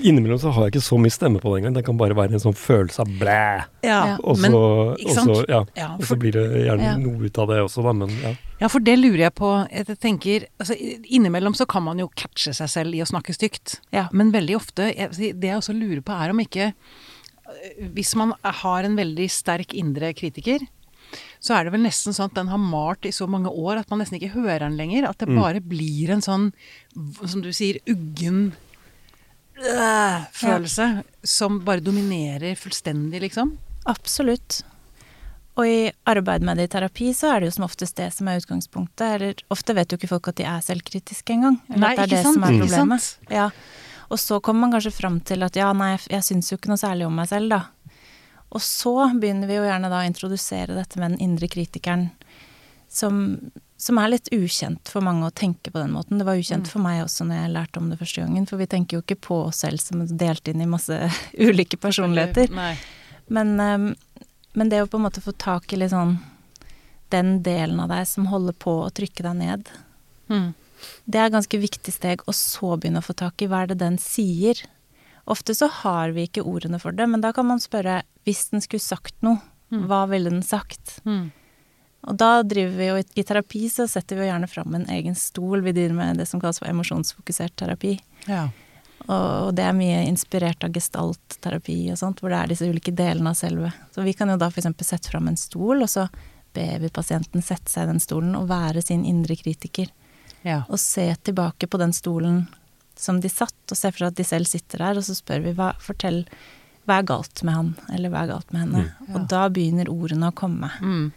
Innimellom 0.05 0.39
så 0.39 0.51
har 0.53 0.67
jeg 0.67 0.75
ikke 0.75 0.85
så 0.85 0.97
mye 1.01 1.13
stemme 1.15 1.41
på 1.41 1.51
det 1.51 1.61
engang. 1.63 1.77
Det 1.79 1.83
kan 1.87 1.97
bare 1.99 2.15
være 2.17 2.37
en 2.37 2.43
sånn 2.43 2.57
følelse 2.59 3.01
av 3.05 3.13
blæ. 3.21 3.45
Ja. 3.87 4.01
Og 4.21 4.37
så, 4.37 4.43
men- 4.43 4.55
og 4.55 4.99
så, 5.17 5.37
ja. 5.49 5.63
Ja, 5.79 5.89
og 5.97 6.05
så 6.05 6.19
blir 6.21 6.33
det 6.37 6.45
gjerne 6.67 6.85
Ja. 6.85 6.97
noe 7.01 7.25
ut 7.25 7.39
av 7.39 7.49
det 7.49 7.61
også, 7.65 7.83
da. 7.83 7.93
Men 7.93 8.11
ja. 8.23 8.35
ja, 8.61 8.69
for 8.69 8.81
det 8.85 8.99
lurer 9.01 9.25
jeg 9.25 9.35
på. 9.35 9.51
Jeg 9.73 9.99
tenker, 9.99 10.47
altså, 10.61 10.77
innimellom 11.09 11.55
så 11.57 11.67
kan 11.67 11.83
man 11.83 11.99
jo 11.99 12.11
catche 12.15 12.53
seg 12.55 12.69
selv 12.69 12.95
i 12.95 13.01
å 13.01 13.09
snakke 13.09 13.33
stygt. 13.35 13.81
Ja. 13.91 14.09
Men 14.13 14.31
veldig 14.33 14.57
ofte 14.57 14.93
jeg, 14.95 15.11
Det 15.41 15.49
jeg 15.49 15.57
også 15.57 15.73
lurer 15.73 16.03
på, 16.05 16.13
er 16.13 16.31
om 16.31 16.39
ikke 16.41 16.73
øh, 16.75 17.89
Hvis 17.97 18.15
man 18.17 18.35
har 18.43 18.85
en 18.85 18.97
veldig 18.97 19.31
sterk 19.31 19.73
indre 19.75 20.13
kritiker, 20.13 20.61
så 21.45 21.59
er 21.59 21.67
det 21.67 21.75
vel 21.75 21.85
nesten 21.85 22.15
sånn 22.17 22.31
at 22.31 22.39
den 22.39 22.49
har 22.49 22.61
malt 22.61 23.05
i 23.05 23.13
så 23.13 23.27
mange 23.29 23.51
år 23.53 23.83
at 23.83 23.91
man 23.93 24.01
nesten 24.01 24.17
ikke 24.17 24.33
hører 24.39 24.63
den 24.65 24.79
lenger. 24.79 25.11
At 25.11 25.21
det 25.21 25.29
bare 25.29 25.61
blir 25.61 26.15
en 26.15 26.25
sånn, 26.25 26.53
som 27.21 27.43
du 27.45 27.51
sier, 27.53 27.83
uggen 27.91 28.55
øh, 29.61 30.25
følelse 30.33 30.87
som 31.21 31.61
bare 31.67 31.85
dominerer 31.85 32.57
fullstendig, 32.57 33.21
liksom. 33.27 33.59
Absolutt. 33.93 34.63
Og 35.61 35.69
i 35.69 35.93
arbeid 36.11 36.43
med 36.43 36.59
det 36.59 36.71
i 36.71 36.73
terapi, 36.73 37.13
så 37.15 37.35
er 37.35 37.43
det 37.43 37.53
jo 37.53 37.57
som 37.59 37.69
oftest 37.69 38.01
det 38.01 38.09
som 38.17 38.27
er 38.31 38.41
utgangspunktet. 38.41 39.05
Eller 39.05 39.45
ofte 39.55 39.77
vet 39.77 39.93
jo 39.93 40.01
ikke 40.01 40.11
folk 40.17 40.33
at 40.33 40.41
de 40.41 40.49
er 40.49 40.65
selvkritiske 40.65 41.37
engang. 41.37 41.61
Eller 41.69 41.93
at 41.93 42.01
det 42.01 42.07
er 42.09 42.15
det 42.17 42.25
som 42.25 42.41
er 42.41 42.57
problemet. 42.65 43.05
sant? 43.05 43.31
Ja. 43.31 43.51
Og 44.09 44.19
så 44.21 44.41
kommer 44.41 44.65
man 44.65 44.75
kanskje 44.75 44.97
fram 44.97 45.21
til 45.21 45.45
at 45.47 45.61
ja, 45.61 45.69
nei, 45.77 45.95
jeg 46.11 46.25
syns 46.27 46.51
jo 46.51 46.59
ikke 46.59 46.73
noe 46.73 46.81
særlig 46.81 47.07
om 47.07 47.15
meg 47.21 47.31
selv, 47.31 47.53
da. 47.53 47.61
Og 48.55 48.63
så 48.63 48.95
begynner 49.19 49.51
vi 49.51 49.57
jo 49.59 49.67
gjerne 49.67 49.91
da 49.91 50.01
å 50.03 50.07
introdusere 50.09 50.77
dette 50.77 50.99
med 51.01 51.15
den 51.15 51.21
indre 51.27 51.49
kritikeren, 51.51 52.09
som, 52.89 53.17
som 53.77 53.99
er 53.99 54.13
litt 54.13 54.29
ukjent 54.33 54.87
for 54.89 55.03
mange 55.03 55.27
å 55.27 55.33
tenke 55.35 55.73
på 55.75 55.81
den 55.83 55.91
måten. 55.97 56.21
Det 56.21 56.27
var 56.29 56.39
ukjent 56.39 56.69
for 56.71 56.85
meg 56.85 57.01
også 57.03 57.27
når 57.27 57.41
jeg 57.41 57.55
lærte 57.57 57.81
om 57.83 57.89
det 57.91 57.99
første 57.99 58.23
gangen, 58.23 58.47
for 58.47 58.63
vi 58.63 58.69
tenker 58.71 58.97
jo 58.99 59.03
ikke 59.03 59.19
på 59.27 59.41
oss 59.49 59.65
selv 59.65 59.83
som 59.83 60.05
delt 60.07 60.47
inn 60.53 60.63
i 60.63 60.69
masse 60.71 61.01
ulike 61.49 61.77
personligheter. 61.83 62.53
Men, 63.27 63.57
ehm, 63.61 63.89
men 64.55 64.71
det 64.71 64.85
å 64.85 64.87
på 64.87 65.01
en 65.01 65.09
måte 65.09 65.25
få 65.25 65.35
tak 65.35 65.73
i 65.75 65.81
litt 65.81 65.91
sånn 65.91 66.19
den 67.11 67.41
delen 67.43 67.81
av 67.83 67.91
deg 67.91 68.07
som 68.07 68.27
holder 68.31 68.55
på 68.59 68.77
å 68.85 68.93
trykke 68.95 69.27
deg 69.27 69.37
ned, 69.43 69.69
Mm. 70.31 70.55
det 71.05 71.19
er 71.21 71.27
et 71.27 71.35
ganske 71.35 71.59
viktig 71.61 71.93
steg, 71.93 72.23
og 72.27 72.33
så 72.35 72.79
begynne 72.81 73.03
å 73.03 73.05
få 73.05 73.13
tak 73.19 73.43
i 73.43 73.47
hva 73.51 73.63
er 73.63 73.67
det 73.75 73.77
den 73.83 73.99
sier. 74.01 74.57
Ofte 75.25 75.55
så 75.57 75.71
har 75.83 76.13
vi 76.13 76.27
ikke 76.29 76.45
ordene 76.45 76.79
for 76.83 76.93
det, 76.93 77.07
men 77.09 77.23
da 77.25 77.33
kan 77.33 77.47
man 77.49 77.63
spørre 77.63 78.03
hvis 78.29 78.51
den 78.53 78.65
skulle 78.65 78.85
sagt 78.85 79.17
noe, 79.25 79.41
hva 79.75 80.05
ville 80.07 80.31
den 80.31 80.45
sagt? 80.45 80.99
Mm. 81.05 81.33
Og 82.05 82.19
da 82.21 82.43
driver 82.45 82.77
vi 82.77 82.89
jo 82.91 82.99
i, 83.01 83.25
terapi 83.25 83.65
så 83.73 83.87
setter 83.89 84.19
vi 84.19 84.27
jo 84.27 84.29
gjerne 84.29 84.49
fram 84.51 84.75
en 84.77 84.85
egen 84.93 85.17
stol. 85.17 85.65
Vi 85.65 85.73
driver 85.73 85.97
med 85.97 86.21
det 86.21 86.29
som 86.29 86.41
kalles 86.43 86.61
for 86.61 86.69
emosjonsfokusert 86.69 87.57
terapi. 87.57 87.97
Ja. 88.29 88.51
Og 89.05 89.55
det 89.57 89.65
er 89.65 89.77
mye 89.77 90.03
inspirert 90.09 90.65
av 90.65 90.73
gestaltterapi 90.73 91.79
og 91.93 91.99
sånt, 92.01 92.21
hvor 92.21 92.33
det 92.33 92.39
er 92.39 92.53
disse 92.53 92.69
ulike 92.69 92.93
delene 92.97 93.33
av 93.33 93.39
selve. 93.41 93.73
Så 93.93 94.05
vi 94.05 94.15
kan 94.17 94.31
jo 94.33 94.39
da 94.41 94.51
f.eks. 94.53 94.69
sette 94.85 95.11
fram 95.13 95.29
en 95.33 95.41
stol, 95.41 95.85
og 95.85 95.91
så 95.91 96.07
ber 96.55 96.79
vi 96.85 96.93
pasienten 96.93 97.43
sette 97.43 97.73
seg 97.73 97.89
i 97.89 97.93
den 97.95 98.05
stolen 98.05 98.37
og 98.39 98.49
være 98.53 98.85
sin 98.85 99.05
indre 99.09 99.37
kritiker. 99.41 99.89
ja. 100.43 100.63
Og 100.69 100.79
se 100.81 101.09
tilbake 101.25 101.67
på 101.67 101.81
den 101.81 101.93
stolen 101.97 102.45
som 102.97 103.21
de 103.21 103.29
satt, 103.33 103.57
og 103.71 103.77
ser 103.79 103.93
for 103.95 104.05
seg 104.05 104.13
at 104.13 104.19
de 104.21 104.25
selv 104.29 104.47
sitter 104.51 104.79
der, 104.85 104.99
og 105.01 105.05
så 105.07 105.17
spør 105.19 105.43
vi 105.47 105.55
hva, 105.59 105.73
fortell, 105.83 106.25
hva 106.87 107.01
er 107.01 107.09
galt 107.09 107.43
med 107.47 107.55
han, 107.59 107.71
eller 107.93 108.13
hva 108.13 108.25
er 108.25 108.33
galt 108.35 108.53
med 108.55 108.61
henne? 108.67 108.85
Ja. 109.09 109.15
Og 109.15 109.29
da 109.33 109.47
begynner 109.51 109.91
ordene 109.93 110.31
å 110.31 110.37
komme. 110.37 110.71
Mm. 110.81 111.13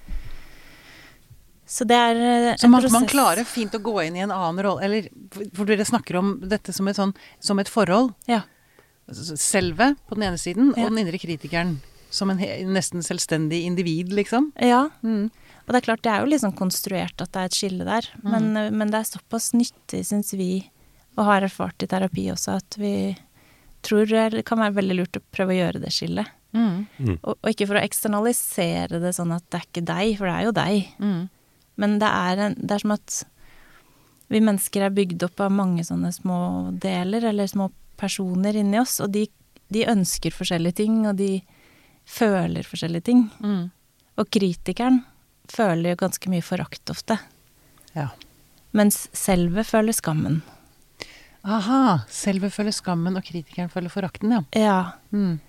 Så 1.67 1.83
det 1.83 1.97
er 1.99 2.15
eh, 2.15 2.53
Så 2.55 2.65
en 2.65 2.71
man, 2.71 2.81
prosess. 2.81 2.93
man 2.95 3.07
klarer 3.11 3.43
fint 3.47 3.73
å 3.75 3.81
gå 3.83 3.97
inn 4.05 4.15
i 4.15 4.23
en 4.23 4.31
annen 4.31 4.63
rolle, 4.63 4.85
eller 4.87 5.09
for 5.53 5.67
dere 5.67 5.83
snakker 5.85 6.15
om 6.21 6.37
dette 6.47 6.71
som 6.73 6.87
et, 6.87 6.95
sånn, 6.95 7.11
som 7.43 7.59
et 7.59 7.67
forhold. 7.71 8.13
Ja. 8.31 8.41
Selve 9.11 9.93
på 10.07 10.15
den 10.15 10.29
ene 10.29 10.39
siden, 10.39 10.71
Ja. 10.75 10.85
og 10.85 10.91
den 10.93 11.03
indre 11.03 11.19
kritikeren 11.19 11.77
som 12.09 12.31
en 12.31 12.39
he 12.39 12.63
nesten 12.63 13.03
selvstendig 13.03 13.65
individ, 13.67 14.13
liksom. 14.15 14.53
Ja. 14.63 14.85
Mm. 15.03 15.27
Og 15.67 15.73
det 15.75 15.81
er 15.81 15.85
klart, 15.89 16.01
det 16.07 16.11
er 16.13 16.23
jo 16.23 16.31
liksom 16.31 16.53
konstruert 16.55 17.19
at 17.19 17.33
det 17.35 17.41
er 17.41 17.49
et 17.51 17.57
skille 17.57 17.83
der, 17.83 18.07
men, 18.23 18.53
men 18.77 18.87
det 18.93 19.01
er 19.01 19.09
såpass 19.09 19.51
nyttig, 19.51 20.05
syns 20.07 20.31
vi, 20.39 20.69
og 21.17 21.25
har 21.25 21.45
erfart 21.47 21.83
i 21.83 21.89
terapi 21.89 22.27
også, 22.33 22.57
at 22.61 22.77
vi 22.79 22.93
tror 23.85 24.09
det 24.09 24.43
kan 24.47 24.59
være 24.61 24.77
veldig 24.77 24.97
lurt 24.99 25.17
å 25.19 25.23
prøve 25.33 25.55
å 25.55 25.59
gjøre 25.59 25.81
det 25.83 25.93
skillet. 25.95 26.29
Mm. 26.55 27.17
Og, 27.21 27.33
og 27.35 27.49
ikke 27.51 27.67
for 27.69 27.77
å 27.79 27.83
eksternalisere 27.83 29.01
det 29.01 29.13
sånn 29.15 29.33
at 29.35 29.45
det 29.51 29.59
er 29.59 29.65
ikke 29.67 29.85
deg, 29.87 30.13
for 30.17 30.29
det 30.29 30.35
er 30.35 30.45
jo 30.47 30.53
deg. 30.57 30.93
Mm. 31.01 31.19
Men 31.77 31.97
det 32.01 32.09
er, 32.09 32.43
en, 32.47 32.55
det 32.57 32.77
er 32.77 32.83
som 32.83 32.95
at 32.95 33.17
vi 34.33 34.41
mennesker 34.43 34.87
er 34.87 34.95
bygd 34.95 35.25
opp 35.27 35.43
av 35.45 35.53
mange 35.55 35.85
sånne 35.87 36.11
små 36.15 36.39
deler, 36.83 37.29
eller 37.29 37.49
små 37.49 37.69
personer 37.99 38.57
inni 38.59 38.79
oss, 38.81 38.97
og 39.03 39.13
de, 39.13 39.25
de 39.73 39.85
ønsker 39.89 40.35
forskjellige 40.35 40.81
ting, 40.81 40.99
og 41.09 41.17
de 41.21 41.37
føler 42.07 42.67
forskjellige 42.67 43.07
ting. 43.09 43.25
Mm. 43.43 43.69
Og 44.17 44.29
kritikeren 44.33 45.01
føler 45.51 45.93
jo 45.93 46.01
ganske 46.03 46.31
mye 46.31 46.43
forakt 46.45 46.91
ofte, 46.91 47.19
Ja. 47.95 48.09
mens 48.75 49.07
selve 49.15 49.63
føler 49.63 49.95
skammen. 49.95 50.41
Aha. 51.47 52.01
Selve 52.11 52.49
føler 52.51 52.75
skammen, 52.75 53.15
og 53.17 53.23
kritikeren 53.23 53.69
føler 53.71 53.89
forakten, 53.93 54.33
ja. 54.35 54.41
Ja, 54.59 54.79
Mm. 55.15 55.39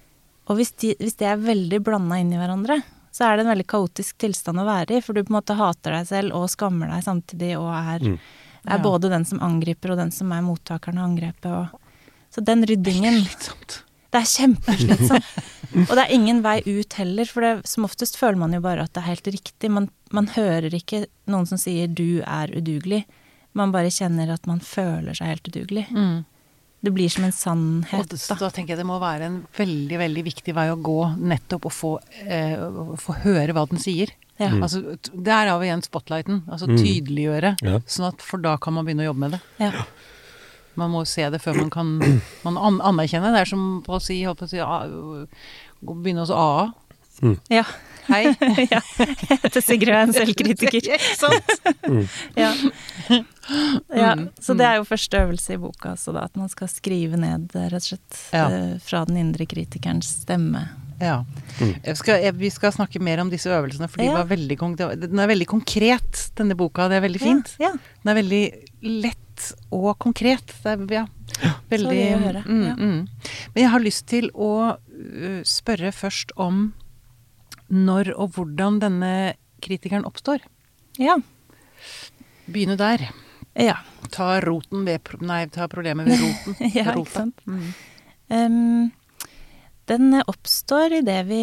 og 0.47 0.57
hvis 0.57 0.71
de, 0.79 0.95
hvis 1.01 1.17
de 1.19 1.25
er 1.27 1.37
veldig 1.37 1.81
blanda 1.85 2.19
inn 2.21 2.33
i 2.33 2.39
hverandre, 2.39 2.83
så 3.13 3.25
er 3.27 3.37
det 3.37 3.47
en 3.47 3.53
veldig 3.53 3.67
kaotisk 3.67 4.17
tilstand 4.23 4.61
å 4.63 4.65
være 4.69 4.99
i, 4.99 5.01
for 5.03 5.13
du 5.13 5.25
på 5.25 5.33
en 5.35 5.41
måte 5.41 5.57
hater 5.59 5.97
deg 5.97 6.07
selv 6.07 6.35
og 6.39 6.49
skammer 6.53 6.89
deg 6.93 7.03
samtidig, 7.05 7.57
og 7.59 7.69
er, 7.75 7.99
Mm. 7.99 8.19
er 8.69 8.77
Ja. 8.79 8.83
både 8.83 9.11
den 9.11 9.25
som 9.25 9.41
angriper 9.41 9.91
og 9.91 9.97
den 9.99 10.11
som 10.13 10.31
er 10.33 10.41
mottakeren 10.43 10.99
av 10.99 11.11
angrepet. 11.11 11.47
Og, 11.47 11.81
så 12.31 12.45
den 12.45 12.65
ryddingen 12.65 13.25
Slitsomt. 13.25 13.83
Det 14.13 14.23
er 14.23 14.47
kjempeslitsomt. 14.47 15.25
og 15.91 15.97
det 15.97 15.99
er 15.99 16.15
ingen 16.15 16.43
vei 16.43 16.63
ut 16.65 16.93
heller, 16.95 17.25
for 17.27 17.41
det, 17.43 17.67
som 17.67 17.85
oftest 17.85 18.17
føler 18.17 18.39
man 18.39 18.53
jo 18.53 18.61
bare 18.61 18.83
at 18.85 18.93
det 18.95 19.03
er 19.03 19.09
helt 19.15 19.25
riktig. 19.27 19.71
Man, 19.71 19.91
man 20.13 20.27
hører 20.29 20.71
ikke 20.73 21.07
noen 21.27 21.47
som 21.47 21.59
sier 21.59 21.89
'du 21.89 22.23
er 22.23 22.49
udugelig'. 22.49 23.05
Man 23.55 23.73
bare 23.73 23.91
kjenner 23.91 24.33
at 24.35 24.47
man 24.47 24.61
føler 24.61 25.15
seg 25.17 25.27
helt 25.33 25.49
udugelig. 25.49 25.87
Mm. 25.95 26.25
Det 26.81 26.93
blir 26.95 27.09
som 27.11 27.25
en 27.27 27.33
sannhet, 27.35 28.09
det, 28.13 28.21
da. 28.29 28.35
da 28.39 28.51
tenker 28.55 28.75
jeg 28.77 28.79
det 28.79 28.87
må 28.87 29.01
være 29.03 29.27
en 29.27 29.39
veldig, 29.57 29.97
veldig 29.99 30.23
viktig 30.29 30.55
vei 30.55 30.69
å 30.71 30.77
gå, 30.79 30.99
nettopp 31.19 31.65
å 31.67 31.73
få, 31.75 31.91
eh, 32.23 32.55
få 33.03 33.17
høre 33.25 33.53
hva 33.57 33.65
den 33.71 33.81
sier. 33.83 34.13
Ja. 34.39 34.53
Altså, 34.63 34.95
t- 35.03 35.11
der 35.27 35.49
har 35.51 35.59
vi 35.59 35.67
igjen 35.67 35.83
spotlighten. 35.83 36.45
Altså 36.47 36.69
Mm. 36.69 36.77
tydeliggjøre. 36.79 37.57
Ja. 37.67 37.81
Sånn 37.91 38.07
at, 38.13 38.23
for 38.23 38.39
da 38.39 38.57
kan 38.63 38.75
man 38.75 38.87
begynne 38.87 39.03
å 39.03 39.11
jobbe 39.11 39.19
med 39.25 39.31
det. 39.33 39.41
Ja. 39.59 39.73
Man 40.79 40.93
må 40.93 41.03
se 41.11 41.27
det 41.29 41.41
før 41.43 41.57
man 41.59 41.71
kan 41.75 41.99
man 42.45 42.57
an 42.57 42.79
anerkjenne. 42.81 43.33
Det 43.35 43.41
er 43.41 43.51
som 43.51 43.83
på 43.83 43.97
å 43.99 44.01
si, 44.01 44.23
holdt 44.23 44.39
på 44.39 44.47
å 44.47 44.53
si 44.53 44.61
a, 44.63 44.87
begynne 45.83 46.23
hos 46.23 46.31
AA. 46.31 46.73
ja. 47.51 47.65
Hei. 48.09 48.23
ja. 48.73 48.79
Jeg 48.97 49.41
heter 49.43 49.61
Sigrid 49.61 49.91
er 49.93 50.07
en 50.07 50.13
selvkritiker. 50.21 50.79
Ikke 50.95 51.17
sant? 51.19 51.51
Ja. 52.39 52.55
Ja. 53.99 54.15
Mm. 54.17 54.29
Så 54.41 54.57
det 54.57 54.67
er 54.67 54.77
jo 54.79 54.85
første 54.89 55.21
øvelse 55.23 55.55
i 55.55 55.61
boka, 55.63 55.95
så 55.97 56.13
da, 56.15 56.25
at 56.25 56.37
man 56.37 56.49
skal 56.49 56.69
skrive 56.69 57.17
ned, 57.21 57.51
rett 57.55 57.75
og 57.83 57.89
slett, 57.91 58.21
Ja. 58.33 58.47
eh, 58.49 58.79
fra 58.79 59.05
den 59.09 59.17
indre 59.17 59.47
kritikerens 59.47 60.23
stemme. 60.25 60.69
Ja. 61.01 61.21
Jeg 61.61 61.97
skal, 61.97 62.21
jeg, 62.25 62.35
vi 62.35 62.51
skal 62.51 62.73
snakke 62.75 62.99
mer 63.01 63.21
om 63.23 63.29
disse 63.31 63.47
øvelsene, 63.55 63.87
for 63.89 63.99
de 64.03 64.09
Ja. 64.09 64.17
var 64.17 64.27
veldig, 64.27 64.57
kon- 64.59 64.75
det 64.75 64.87
var- 64.87 64.97
den 64.97 65.19
er 65.19 65.29
veldig 65.29 65.47
konkret, 65.47 66.31
denne 66.35 66.57
boka. 66.57 66.89
Det 66.89 66.97
er 66.97 67.07
veldig 67.09 67.21
fint. 67.21 67.57
Ja. 67.61 67.71
Den 68.03 68.11
er 68.17 68.23
veldig 68.23 68.43
lett 68.83 69.53
og 69.71 69.99
konkret. 70.01 70.47
Det 70.65 70.67
er, 70.67 70.87
ja, 70.91 71.07
veldig 71.71 71.95
gøy 71.95 72.15
å 72.17 72.23
høre. 72.25 72.43
Mm, 72.47 72.65
Ja. 72.67 72.75
mm. 72.75 73.09
Men 73.55 73.63
jeg 73.63 73.71
har 73.71 73.81
lyst 73.81 74.07
til 74.07 74.31
å 74.35 74.77
uh, 74.77 75.43
spørre 75.45 75.93
først 75.95 76.33
om 76.37 76.73
når 77.71 78.15
og 78.19 78.33
hvordan 78.33 78.81
denne 78.81 79.35
kritikeren 79.63 80.05
oppstår. 80.05 80.41
ja. 80.99 81.17
Begynne 82.51 82.77
der. 82.77 83.11
Ja. 83.59 83.79
Ta 84.15 84.39
roten 84.41 84.85
ved 84.87 85.09
Nei, 85.21 85.43
ta 85.53 85.69
problemet 85.69 86.09
ved 86.09 86.23
roten. 86.23 86.59
Ja, 86.79 86.95
ikke 86.95 87.11
sant. 87.13 87.43
Mm. 87.47 87.67
Um, 88.29 88.91
den 89.89 90.23
oppstår 90.27 91.01
idet 91.01 91.23
vi 91.29 91.43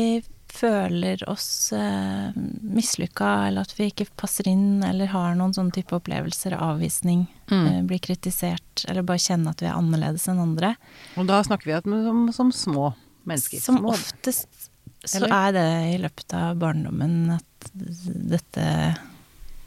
føler 0.55 1.19
oss 1.29 1.73
uh, 1.75 2.31
mislykka, 2.61 3.47
eller 3.47 3.65
at 3.65 3.73
vi 3.75 3.89
ikke 3.91 4.07
passer 4.15 4.47
inn, 4.47 4.83
eller 4.85 5.09
har 5.11 5.33
noen 5.35 5.53
sånne 5.55 5.75
type 5.75 5.95
opplevelser 5.97 6.57
av 6.57 6.75
avvisning, 6.75 7.27
Mm. 7.45 7.65
Uh, 7.69 7.81
blir 7.85 7.99
kritisert, 8.01 8.87
eller 8.89 9.03
bare 9.05 9.21
kjenne 9.21 9.51
at 9.53 9.59
vi 9.61 9.67
er 9.69 9.75
annerledes 9.77 10.23
enn 10.31 10.39
andre. 10.41 10.71
Og 11.13 11.27
da 11.29 11.43
snakker 11.45 11.69
vi 11.69 11.75
om, 11.77 11.93
om, 12.09 12.23
som 12.33 12.49
små 12.49 12.87
mennesker. 13.29 13.61
Som 13.61 13.77
små. 13.83 13.91
oftest 13.93 14.69
så 15.05 15.19
Eller? 15.19 15.35
er 15.35 15.53
det 15.53 15.67
i 15.93 15.99
løpet 16.01 16.33
av 16.33 16.57
barndommen 16.57 17.35
at 17.35 17.69
dette 17.75 18.65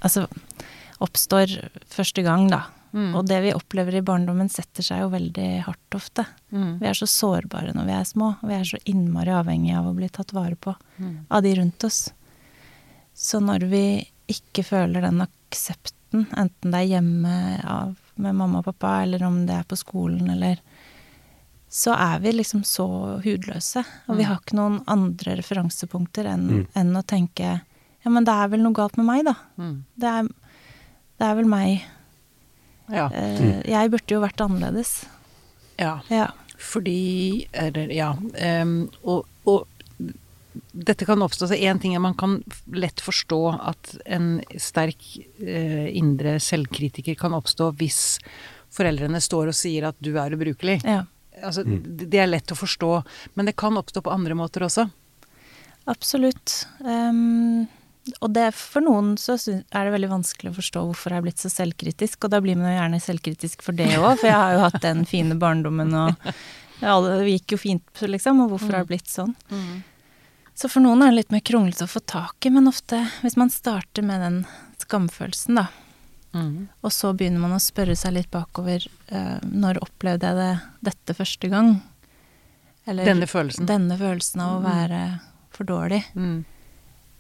Altså 0.03 0.25
oppstår 1.01 1.71
første 1.89 2.23
gang, 2.27 2.49
da. 2.51 2.65
Mm. 2.95 3.15
Og 3.15 3.27
det 3.29 3.43
vi 3.45 3.53
opplever 3.53 3.99
i 3.99 4.01
barndommen, 4.03 4.49
setter 4.51 4.83
seg 4.83 5.03
jo 5.03 5.11
veldig 5.13 5.49
hardt 5.67 5.95
ofte. 5.95 6.25
Mm. 6.51 6.79
Vi 6.81 6.87
er 6.89 6.97
så 6.97 7.07
sårbare 7.07 7.75
når 7.77 7.85
vi 7.85 7.93
er 7.99 8.05
små, 8.09 8.31
og 8.43 8.49
vi 8.49 8.55
er 8.57 8.65
så 8.65 8.79
innmari 8.89 9.29
avhengige 9.37 9.77
av 9.79 9.91
å 9.91 9.95
bli 9.99 10.09
tatt 10.09 10.33
vare 10.33 10.57
på 10.57 10.75
Mm. 10.99 11.27
av 11.31 11.43
de 11.43 11.55
rundt 11.55 11.85
oss. 11.85 12.11
Så 13.15 13.41
når 13.45 13.69
vi 13.69 14.09
ikke 14.29 14.65
føler 14.65 15.03
den 15.03 15.21
aksepten, 15.27 16.27
enten 16.33 16.71
det 16.73 16.75
er 16.81 16.99
hjemme 16.99 17.65
av, 17.65 17.95
med 18.17 18.35
mamma 18.35 18.59
og 18.59 18.65
pappa, 18.65 19.03
eller 19.03 19.23
om 19.23 19.45
det 19.47 19.55
er 19.55 19.65
på 19.65 19.77
skolen, 19.77 20.31
eller 20.31 20.59
Så 21.71 21.93
er 21.93 22.19
vi 22.21 22.33
liksom 22.33 22.63
så 22.65 23.21
hudløse. 23.23 23.85
Og 24.09 24.17
vi 24.17 24.23
Mm. 24.23 24.29
har 24.29 24.37
ikke 24.39 24.57
noen 24.57 24.83
andre 24.89 25.37
referansepunkter 25.37 26.25
enn 26.25 26.49
Mm. 26.49 26.67
enn 26.75 26.97
å 26.97 27.05
tenke 27.05 27.61
Ja, 28.05 28.11
men 28.11 28.25
det 28.25 28.33
er 28.33 28.49
vel 28.49 28.61
noe 28.63 28.73
galt 28.73 28.97
med 28.97 29.05
meg, 29.05 29.25
da. 29.27 29.35
Mm. 29.59 29.85
Det 29.99 30.05
er, 30.09 30.29
det 31.19 31.27
er 31.27 31.39
vel 31.39 31.49
meg. 31.51 31.87
Ja. 32.89 33.09
Uh, 33.13 33.61
Jeg 33.69 33.91
burde 33.93 34.15
jo 34.15 34.21
vært 34.25 34.41
annerledes. 34.45 35.01
ja. 35.79 35.99
Ja. 36.13 36.31
Fordi 36.59 37.47
Eller, 37.55 37.93
ja. 37.95 38.09
Um, 38.63 38.89
og, 39.07 39.29
og 39.47 39.69
dette 40.73 41.07
kan 41.07 41.23
oppstå 41.23 41.47
så 41.47 41.55
én 41.55 41.79
ting 41.79 41.95
er 41.95 42.03
man 42.03 42.17
kan 42.19 42.41
lett 42.75 42.99
forstå 42.99 43.39
at 43.63 43.93
en 44.11 44.41
sterk 44.59 45.05
uh, 45.39 45.87
indre 45.87 46.41
selvkritiker 46.43 47.15
kan 47.21 47.37
oppstå 47.39 47.71
hvis 47.79 48.01
foreldrene 48.75 49.21
står 49.23 49.53
og 49.53 49.55
sier 49.57 49.87
at 49.93 49.97
du 50.03 50.17
er 50.19 50.35
ubrukelig. 50.35 50.81
ja. 50.85 51.05
Altså, 51.39 51.63
det 51.63 52.09
det 52.11 52.19
er 52.19 52.27
lett 52.27 52.51
å 52.51 52.57
forstå, 52.59 52.89
men 53.39 53.47
det 53.47 53.55
kan 53.55 53.77
oppstå 53.79 54.03
på 54.03 54.11
andre 54.11 54.35
måter 54.35 54.65
også. 54.67 54.89
Absolutt. 55.87 56.67
Ehm, 56.83 57.69
og 58.21 58.33
det, 58.35 58.47
for 58.57 58.85
noen 58.85 59.13
så 59.21 59.37
er 59.39 59.85
det 59.89 59.93
veldig 59.95 60.11
vanskelig 60.13 60.53
å 60.53 60.57
forstå 60.59 60.83
hvorfor 60.89 61.15
jeg 61.15 61.21
er 61.23 61.27
blitt 61.27 61.43
så 61.43 61.51
selvkritisk, 61.53 62.25
og 62.25 62.33
da 62.35 62.41
blir 62.45 62.57
man 62.59 62.71
jo 62.73 62.77
gjerne 62.79 63.01
selvkritisk 63.03 63.63
for 63.67 63.77
det 63.79 63.91
òg, 63.99 64.19
for 64.21 64.29
jeg 64.31 64.37
har 64.39 64.55
jo 64.57 64.63
hatt 64.67 64.81
den 64.85 65.05
fine 65.09 65.37
barndommen 65.41 65.95
og 65.99 66.31
ja, 66.81 66.95
det 67.03 67.27
gikk 67.33 67.57
jo 67.57 67.59
fint, 67.59 68.03
liksom, 68.15 68.45
og 68.45 68.53
hvorfor 68.55 68.77
har 68.79 68.85
det 68.87 68.93
blitt 68.93 69.11
sånn? 69.11 69.35
Så 70.59 70.71
for 70.71 70.83
noen 70.83 71.03
er 71.03 71.13
det 71.13 71.21
litt 71.21 71.35
mer 71.35 71.43
kronglete 71.47 71.87
å 71.87 71.91
få 71.91 72.01
tak 72.07 72.47
i, 72.47 72.51
men 72.55 72.67
ofte 72.71 73.01
hvis 73.23 73.37
man 73.39 73.51
starter 73.55 74.03
med 74.07 74.23
den 74.25 74.41
skamfølelsen, 74.83 75.61
da, 75.63 75.69
Mm. 76.37 76.67
og 76.85 76.93
så 76.93 77.15
begynner 77.17 77.41
man 77.41 77.55
å 77.57 77.59
spørre 77.59 77.95
seg 77.97 78.13
litt 78.13 78.29
bakover 78.31 78.85
uh, 79.11 79.39
når 79.49 79.79
opplevde 79.81 80.29
jeg 80.29 80.37
det, 80.37 80.51
dette 80.91 81.15
første 81.17 81.49
gang? 81.49 81.71
Eller 82.85 83.09
Denne 83.09 83.27
følelsen. 83.27 83.65
denne 83.67 83.97
følelsen 83.97 84.43
av 84.45 84.59
å 84.59 84.61
være 84.61 85.01
for 85.57 85.65
dårlig. 85.65 86.03
Mm. 86.13 86.45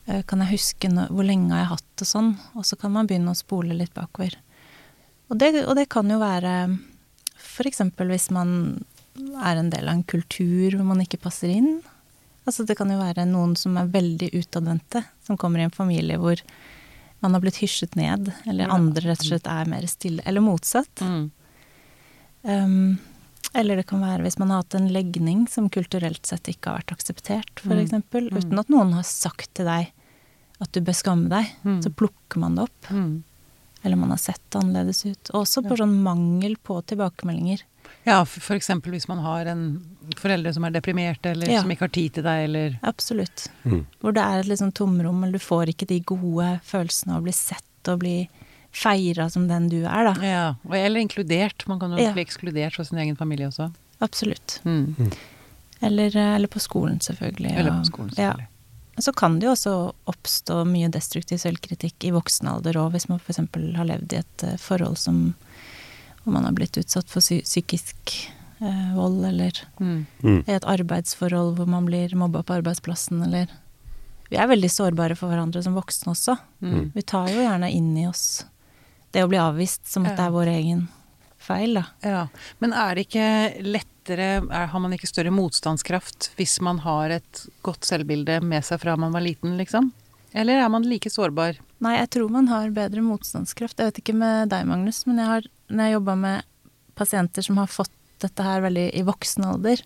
Eh, 0.09 0.23
Kan 0.27 0.41
jeg 0.45 0.55
huske 0.57 0.89
no 0.93 1.07
hvor 1.13 1.27
lenge 1.29 1.53
har 1.53 1.65
jeg 1.67 1.73
hatt 1.75 1.89
det 2.01 2.09
sånn? 2.09 2.33
Og 2.57 2.65
så 2.67 2.79
kan 2.81 2.95
man 2.95 3.07
begynne 3.11 3.35
å 3.35 3.39
spole 3.39 3.77
litt 3.77 3.93
bakover. 3.97 4.35
Og 5.29 5.37
det, 5.41 5.53
og 5.67 5.75
det 5.77 5.89
kan 5.93 6.09
jo 6.09 6.17
være 6.23 6.55
f.eks. 7.39 7.83
hvis 7.99 8.31
man 8.33 8.51
er 9.19 9.59
en 9.61 9.69
del 9.71 9.85
av 9.89 9.95
en 9.99 10.07
kultur 10.09 10.77
hvor 10.79 10.87
man 10.89 11.03
ikke 11.05 11.21
passer 11.21 11.53
inn. 11.53 11.81
Altså 12.49 12.65
det 12.65 12.79
kan 12.79 12.89
jo 12.89 12.97
være 13.01 13.27
noen 13.29 13.53
som 13.61 13.77
er 13.77 13.91
veldig 13.93 14.31
utadvendte, 14.39 15.03
som 15.27 15.37
kommer 15.37 15.61
i 15.61 15.67
en 15.69 15.75
familie 15.75 16.17
hvor 16.23 16.41
man 17.21 17.35
har 17.35 17.43
blitt 17.43 17.59
hysjet 17.61 17.97
ned, 17.99 18.31
eller 18.47 18.71
andre 18.73 19.11
rett 19.11 19.21
og 19.25 19.27
slett 19.33 19.49
er 19.51 19.69
mer 19.69 19.85
stille, 19.91 20.23
eller 20.25 20.41
motsatt. 20.41 21.03
Mm. 21.03 21.25
Um, 22.47 22.99
eller 23.59 23.77
det 23.81 23.89
kan 23.91 24.01
være 24.01 24.23
hvis 24.25 24.39
man 24.39 24.53
har 24.55 24.63
hatt 24.63 24.77
en 24.79 24.89
legning 24.95 25.47
som 25.51 25.67
kulturelt 25.73 26.25
sett 26.31 26.49
ikke 26.53 26.71
har 26.71 26.81
vært 26.85 26.95
akseptert, 26.95 27.53
for 27.61 27.75
Mm. 27.75 28.03
Mm. 28.15 28.39
uten 28.39 28.59
at 28.63 28.69
noen 28.71 28.93
har 28.95 29.03
sagt 29.03 29.53
til 29.59 29.67
deg 29.67 29.91
at 30.61 30.73
du 30.73 30.81
bør 30.81 30.95
skamme 30.95 31.29
deg, 31.29 31.47
Mm. 31.65 31.81
så 31.83 31.91
plukker 31.95 32.37
man 32.43 32.55
det 32.57 32.63
opp. 32.65 32.87
Mm. 32.91 33.23
Eller 33.85 33.97
man 33.97 34.11
har 34.11 34.19
sett 34.19 34.41
det 34.51 34.59
annerledes 34.61 35.05
ut. 35.07 35.31
Også 35.35 35.63
på 35.63 35.77
sånn 35.79 36.03
mangel 36.03 36.57
på 36.57 36.81
tilbakemeldinger. 36.85 37.63
Ja, 38.05 38.25
eksempel 38.57 38.91
hvis 38.93 39.07
man 39.09 39.19
har 39.19 39.47
en 39.47 39.63
foreldre 40.17 40.53
som 40.53 40.65
er 40.65 40.71
deprimert, 40.71 41.25
eller 41.25 41.47
Ja. 41.49 41.61
som 41.63 41.71
ikke 41.71 41.87
har 41.87 41.89
tid 41.95 42.13
til 42.15 42.23
deg, 42.25 42.45
eller 42.49 42.79
Absolutt. 42.83 43.49
Mm. 43.65 43.87
Hvor 44.03 44.13
det 44.13 44.23
er 44.25 44.41
et 44.41 44.47
litt 44.47 44.59
sånn 44.59 44.73
tomrom, 44.75 45.23
eller 45.23 45.33
du 45.39 45.39
får 45.39 45.69
ikke 45.69 45.87
de 45.87 46.01
gode 46.01 46.61
følelsene 46.65 47.15
av 47.15 47.21
å 47.21 47.25
bli 47.25 47.33
sett 47.33 47.89
og 47.89 48.01
bli 48.01 48.29
feira 48.73 49.31
som 49.31 49.47
den 49.49 49.69
du 49.69 49.85
er, 49.87 50.13
da. 50.13 50.15
Ja, 50.21 50.55
eller 50.75 51.01
inkludert. 51.01 51.67
Man 51.69 51.79
kan 51.81 51.91
jo 51.93 51.99
Ja. 51.99 52.13
bli 52.13 52.25
ekskludert 52.25 52.75
fra 52.75 52.85
sin 52.85 52.99
egen 52.99 53.17
familie 53.17 53.47
også. 53.49 53.73
Absolutt. 54.01 54.61
Mm. 54.65 55.13
Eller, 55.81 56.07
eh, 56.17 56.35
eller 56.35 56.49
på 56.49 56.59
skolen, 56.61 56.99
selvfølgelig. 57.01 57.53
Eller 57.57 57.71
på 57.71 57.85
skolen, 57.87 58.11
skolen, 58.11 58.19
Ja. 58.19 58.35
Så 58.99 59.13
kan 59.15 59.39
det 59.39 59.47
jo 59.47 59.53
også 59.55 59.75
oppstå 60.11 60.63
mye 60.67 60.89
destruktiv 60.91 61.39
selvkritikk 61.43 62.05
i 62.09 62.11
voksen 62.15 62.49
alder 62.51 62.79
òg, 62.81 62.93
hvis 62.97 63.09
man 63.11 63.21
f.eks. 63.23 63.39
har 63.77 63.87
levd 63.87 64.13
i 64.17 64.21
et 64.23 64.45
eh, 64.47 64.57
forhold 64.59 64.99
som 64.99 65.21
hvor 66.25 66.35
man 66.35 66.45
har 66.49 66.53
blitt 66.57 66.77
utsatt 66.81 67.09
for 67.09 67.23
psykisk 67.23 68.17
eh, 68.61 68.91
vold, 68.97 69.23
eller 69.25 69.63
Mm. 69.79 70.07
Mm. 70.23 70.43
i 70.47 70.53
et 70.53 70.65
arbeidsforhold 70.67 71.55
hvor 71.57 71.67
man 71.71 71.87
blir 71.87 72.15
mobba 72.19 72.43
på 72.43 72.59
arbeidsplassen, 72.59 73.23
eller 73.23 73.47
Vi 74.31 74.37
er 74.37 74.47
veldig 74.51 74.69
sårbare 74.69 75.17
for 75.17 75.31
hverandre 75.31 75.63
som 75.65 75.73
voksne 75.79 76.11
også. 76.13 76.35
Mm. 76.61 76.91
Vi 76.95 77.03
tar 77.03 77.31
jo 77.33 77.41
gjerne 77.41 77.71
inn 77.73 77.95
i 77.97 78.07
oss 78.07 78.45
det 79.13 79.23
å 79.25 79.29
bli 79.31 79.39
avvist 79.41 79.87
som 79.89 80.05
at 80.05 80.19
det 80.19 80.27
er 80.27 80.35
vår 80.35 80.51
egen 80.53 80.83
feil, 81.49 81.79
da. 81.81 81.85
Ja. 82.05 82.23
Men 82.63 82.75
er 82.77 82.95
det 82.99 83.07
ikke 83.09 83.29
lettere 83.67 84.29
er, 84.45 84.67
Har 84.73 84.81
man 84.81 84.93
ikke 84.97 85.09
større 85.11 85.33
motstandskraft 85.35 86.31
hvis 86.39 86.59
man 86.65 86.79
har 86.85 87.11
et 87.19 87.43
godt 87.67 87.85
selvbilde 87.89 88.39
med 88.45 88.65
seg 88.65 88.81
fra 88.85 88.95
man 89.01 89.13
var 89.17 89.25
liten, 89.25 89.57
liksom? 89.61 89.91
Eller 90.37 90.61
er 90.61 90.69
man 90.73 90.85
like 90.85 91.11
sårbar? 91.11 91.57
Nei, 91.85 91.95
jeg 91.99 92.11
tror 92.15 92.29
man 92.33 92.49
har 92.53 92.69
bedre 92.77 93.01
motstandskraft. 93.05 93.79
Jeg 93.81 93.91
vet 93.91 94.01
ikke 94.03 94.15
med 94.21 94.51
deg, 94.53 94.67
Magnus, 94.69 95.03
men 95.09 95.19
jeg 95.23 95.27
har, 95.31 95.47
når 95.73 95.85
jeg 95.89 95.97
jobba 95.99 96.15
med 96.21 96.43
pasienter 96.99 97.45
som 97.47 97.57
har 97.61 97.71
fått 97.73 97.95
dette 98.21 98.43
her 98.45 98.61
veldig 98.65 98.89
i 98.99 99.05
voksen 99.07 99.45
alder, 99.47 99.81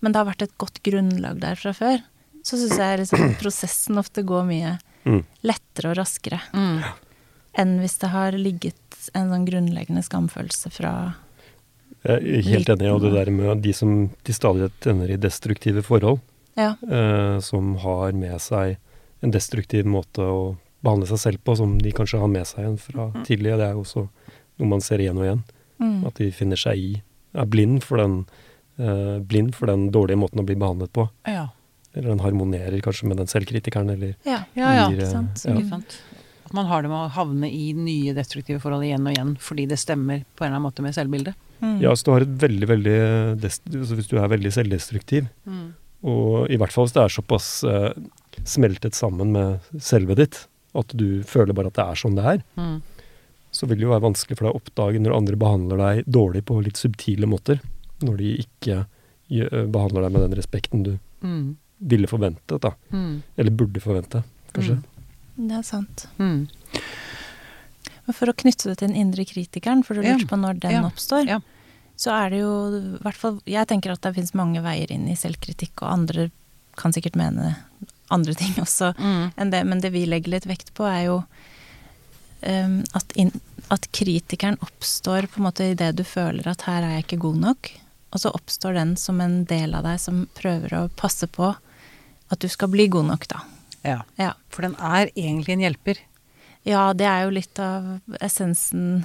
men 0.00 0.12
det 0.12 0.18
har 0.20 0.28
vært 0.30 0.42
et 0.46 0.54
godt 0.58 0.80
grunnlag 0.86 1.38
der 1.42 1.58
fra 1.60 1.72
før, 1.76 2.02
så 2.46 2.58
syns 2.58 2.78
jeg 2.80 3.00
liksom 3.02 3.34
prosessen 3.42 4.02
ofte 4.02 4.26
går 4.26 4.46
mye 4.50 4.76
Mm. 5.06 5.20
lettere 5.46 5.92
og 5.92 6.00
raskere 6.00 6.40
Mm. 6.50 6.80
enn 7.62 7.76
hvis 7.78 7.92
det 8.02 8.08
har 8.10 8.34
ligget 8.34 8.74
en 9.14 9.30
sånn 9.30 9.46
grunnleggende 9.46 10.02
skamfølelse 10.02 10.70
fra 10.72 10.92
Jeg 12.06 12.22
er 12.22 12.42
helt 12.52 12.68
enig 12.70 12.90
og 12.92 13.00
det 13.02 13.12
der 13.16 13.30
med 13.34 13.62
de 13.64 13.72
som 13.74 14.10
til 14.24 14.34
stadighet 14.36 14.86
ender 14.86 15.10
i 15.10 15.16
destruktive 15.18 15.82
forhold, 15.82 16.20
Ja. 16.56 16.76
eh, 16.88 17.38
som 17.40 17.74
har 17.82 18.12
med 18.12 18.38
seg 18.40 18.76
en 19.22 19.30
destruktiv 19.32 19.84
måte 19.84 20.22
å 20.22 20.56
behandle 20.82 21.06
seg 21.08 21.18
selv 21.18 21.38
på, 21.44 21.56
som 21.56 21.78
de 21.78 21.90
kanskje 21.90 22.20
har 22.20 22.28
med 22.28 22.46
seg 22.46 22.60
igjen 22.64 22.78
fra 22.78 23.08
tidligere. 23.24 23.58
Det 23.58 23.66
er 23.66 23.72
jo 23.72 23.82
også 23.82 24.08
noe 24.58 24.68
man 24.68 24.80
ser 24.80 24.98
igjen 25.02 25.18
og 25.18 25.24
igjen. 25.24 25.42
Mm. 25.80 26.06
At 26.06 26.14
de 26.14 26.30
finner 26.32 26.56
seg 26.56 26.78
i 26.78 27.02
Er 27.36 27.44
blind 27.44 27.82
for 27.84 27.98
den, 27.98 28.24
eh, 28.78 29.18
blind 29.20 29.54
for 29.54 29.66
den 29.66 29.90
dårlige 29.90 30.16
måten 30.16 30.40
å 30.40 30.46
bli 30.46 30.54
behandlet 30.54 30.90
på. 30.92 31.10
Ja. 31.26 31.48
Eller 31.94 32.08
den 32.14 32.20
harmonerer 32.20 32.80
kanskje 32.80 33.08
med 33.08 33.18
den 33.18 33.26
selvkritikeren, 33.26 33.90
eller 33.90 34.14
Ja. 34.24 34.44
Ja, 34.54 34.72
ja. 34.74 34.88
gir, 34.90 35.02
eh, 35.02 35.10
sant. 35.10 35.44
ja. 35.44 35.52
Man 36.56 36.68
har 36.70 36.82
det 36.84 36.90
med 36.92 36.98
å 37.04 37.12
havne 37.16 37.48
i 37.52 37.70
nye 37.76 38.14
destruktive 38.16 38.60
forhold 38.62 38.86
igjen 38.86 39.06
og 39.06 39.12
igjen 39.14 39.32
fordi 39.42 39.66
det 39.70 39.78
stemmer 39.82 40.22
på 40.36 40.44
en 40.44 40.48
eller 40.50 40.56
annen 40.58 40.66
måte 40.70 40.84
med 40.84 40.96
selvbildet. 40.96 41.34
Mm. 41.60 41.78
Ja, 41.84 41.92
så 41.96 42.04
du 42.08 42.10
har 42.14 42.24
et 42.24 42.34
veldig, 42.42 42.66
veldig 42.68 42.94
altså 43.40 43.96
Hvis 43.96 44.08
du 44.10 44.16
er 44.20 44.28
veldig 44.28 44.50
selvdestruktiv, 44.52 45.28
og 46.06 46.50
i 46.52 46.58
hvert 46.60 46.72
fall 46.74 46.84
hvis 46.86 46.94
det 46.96 47.02
er 47.04 47.14
såpass 47.14 47.46
eh, 47.64 47.92
smeltet 48.44 48.94
sammen 48.98 49.32
med 49.34 49.64
selvet 49.82 50.20
ditt, 50.20 50.40
at 50.76 50.92
du 50.92 51.22
føler 51.26 51.56
bare 51.56 51.70
at 51.72 51.78
det 51.78 51.86
er 51.86 52.00
sånn 52.02 52.18
det 52.18 52.26
er, 52.34 52.42
Mm. 52.60 52.82
så 53.56 53.66
vil 53.66 53.78
det 53.80 53.86
jo 53.86 53.92
være 53.94 54.04
vanskelig 54.04 54.36
for 54.36 54.44
deg 54.46 54.52
å 54.52 54.60
oppdage 54.60 55.00
når 55.00 55.16
andre 55.16 55.36
behandler 55.40 55.80
deg 55.80 56.04
dårlig 56.12 56.44
på 56.44 56.58
litt 56.62 56.76
subtile 56.76 57.26
måter. 57.30 57.60
Når 58.04 58.16
de 58.20 58.34
ikke 58.44 58.82
behandler 59.72 60.04
deg 60.04 60.12
med 60.12 60.26
den 60.28 60.36
respekten 60.38 60.82
du 60.84 60.98
Mm. 61.24 61.56
ville 61.80 62.06
forventet, 62.06 62.60
da. 62.60 62.74
Mm. 62.92 63.22
Eller 63.38 63.50
burde 63.56 63.80
forvente, 63.80 64.22
kanskje. 64.52 64.76
Det 65.36 65.52
er 65.58 65.62
sant. 65.66 66.06
Mm. 66.18 66.48
Men 68.06 68.14
for 68.14 68.30
å 68.30 68.34
knytte 68.38 68.70
det 68.70 68.78
til 68.78 68.88
den 68.88 68.96
indre 68.96 69.24
kritikeren, 69.28 69.82
for 69.84 69.94
du 69.98 70.02
Ja. 70.06 70.16
på 70.16 70.38
når 70.38 70.60
den 70.60 70.70
Ja. 70.72 70.82
oppstår, 70.88 71.26
Ja. 71.26 71.40
så 71.96 72.10
er 72.12 72.30
det 72.30 72.38
jo 72.40 72.98
hvert 73.02 73.14
fall 73.16 73.40
Jeg 73.46 73.66
tenker 73.68 73.92
at 73.92 74.00
det 74.00 74.14
finnes 74.14 74.34
mange 74.34 74.62
veier 74.62 74.90
inn 74.90 75.08
i 75.08 75.14
selvkritikk, 75.16 75.82
og 75.82 75.92
andre 75.92 76.30
kan 76.76 76.92
sikkert 76.92 77.16
mene 77.16 77.56
andre 78.10 78.34
ting 78.34 78.52
også 78.62 78.94
Mm. 78.96 79.32
enn 79.36 79.50
det, 79.50 79.66
men 79.66 79.80
det 79.80 79.92
vi 79.92 80.06
legger 80.06 80.28
litt 80.30 80.46
vekt 80.46 80.72
på, 80.74 80.84
er 80.86 81.06
jo 81.06 81.24
um, 82.46 82.84
at, 82.94 83.12
in, 83.16 83.32
at 83.70 83.88
kritikeren 83.92 84.58
oppstår 84.62 85.26
på 85.26 85.38
en 85.38 85.44
måte 85.50 85.70
idet 85.72 85.96
du 85.96 86.04
føler 86.04 86.46
at 86.46 86.62
her 86.62 86.82
er 86.84 87.00
jeg 87.00 87.06
ikke 87.06 87.18
god 87.22 87.36
nok, 87.40 87.70
og 88.12 88.20
så 88.20 88.30
oppstår 88.32 88.74
den 88.74 88.94
som 88.96 89.20
en 89.20 89.44
del 89.44 89.74
av 89.74 89.82
deg 89.82 89.98
som 89.98 90.28
prøver 90.34 90.68
å 90.70 90.90
passe 90.94 91.26
på 91.26 91.56
at 92.30 92.38
du 92.38 92.46
skal 92.48 92.68
bli 92.68 92.86
god 92.88 93.06
nok, 93.06 93.26
da. 93.28 93.40
Ja. 93.86 94.00
Ja. 94.20 94.32
For 94.52 94.66
den 94.66 94.74
er 94.82 95.10
egentlig 95.14 95.54
en 95.56 95.64
hjelper. 95.66 96.00
Ja, 96.66 96.88
det 96.98 97.06
er 97.06 97.20
jo 97.24 97.34
litt 97.36 97.58
av 97.62 98.00
essensen 98.26 99.04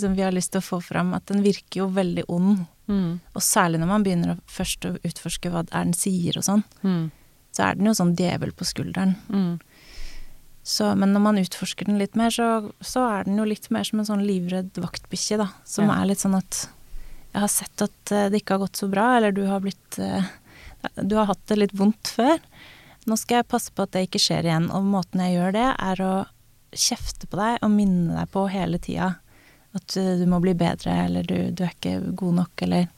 som 0.00 0.14
vi 0.16 0.22
har 0.24 0.32
lyst 0.32 0.54
til 0.54 0.62
å 0.62 0.64
få 0.64 0.78
fram, 0.80 1.12
at 1.16 1.26
den 1.28 1.42
virker 1.44 1.82
jo 1.82 1.90
veldig 1.92 2.24
ond. 2.32 2.62
Mm. 2.88 3.18
Og 3.36 3.44
særlig 3.44 3.80
når 3.82 3.90
man 3.90 4.04
begynner 4.06 4.32
å 4.34 4.38
først 4.48 4.86
å 4.88 4.94
utforske 5.04 5.52
hva 5.52 5.62
det 5.66 5.74
er 5.76 5.84
den 5.90 5.96
sier 5.98 6.36
og 6.40 6.46
sånn. 6.48 6.64
Mm. 6.82 7.10
så 7.54 7.62
er 7.68 7.76
den 7.78 7.86
jo 7.86 7.92
sånn 7.94 8.14
djevel 8.18 8.50
på 8.56 8.66
skulderen. 8.66 9.12
Mm. 9.28 9.58
Så, 10.64 10.88
men 10.96 11.12
når 11.12 11.20
man 11.20 11.38
utforsker 11.42 11.86
den 11.86 12.00
litt 12.00 12.16
mer, 12.16 12.32
så, 12.32 12.70
så 12.80 13.04
er 13.18 13.28
den 13.28 13.36
jo 13.38 13.44
litt 13.46 13.68
mer 13.70 13.84
som 13.84 14.00
en 14.00 14.08
sånn 14.08 14.24
livredd 14.24 14.72
vaktbikkje, 14.80 15.36
da. 15.42 15.50
Som 15.68 15.90
Ja. 15.92 15.98
er 16.00 16.08
litt 16.08 16.22
sånn 16.24 16.34
at 16.38 16.62
jeg 17.34 17.42
har 17.44 17.52
sett 17.52 17.84
at 17.84 18.12
eh, 18.14 18.28
det 18.32 18.40
ikke 18.40 18.56
har 18.56 18.64
gått 18.64 18.80
så 18.80 18.88
bra, 18.88 19.10
eller 19.18 19.34
du 19.36 19.42
har 19.50 19.60
blitt 19.60 19.98
eh, 20.00 20.24
Du 21.00 21.16
har 21.16 21.26
hatt 21.28 21.44
det 21.48 21.56
litt 21.60 21.72
vondt 21.76 22.10
før. 22.16 22.40
Nå 23.04 23.16
skal 23.20 23.42
jeg 23.42 23.50
passe 23.52 23.72
på 23.74 23.84
at 23.84 23.92
det 23.92 24.06
ikke 24.06 24.22
skjer 24.22 24.46
igjen. 24.48 24.70
Og 24.72 24.86
måten 24.88 25.20
jeg 25.20 25.36
gjør 25.36 25.52
det, 25.56 25.66
er 25.76 26.00
å 26.04 26.12
kjefte 26.74 27.28
på 27.30 27.38
deg 27.38 27.58
og 27.62 27.70
minne 27.70 28.16
deg 28.16 28.30
på 28.34 28.46
hele 28.50 28.80
tida 28.82 29.12
at 29.74 29.96
eh, 29.98 30.14
du 30.20 30.24
må 30.30 30.40
bli 30.42 30.54
bedre, 30.58 30.94
eller 31.08 31.26
du, 31.26 31.50
du 31.50 31.64
er 31.66 31.74
ikke 31.74 31.98
god 32.16 32.40
nok, 32.40 32.62
eller 32.66 32.88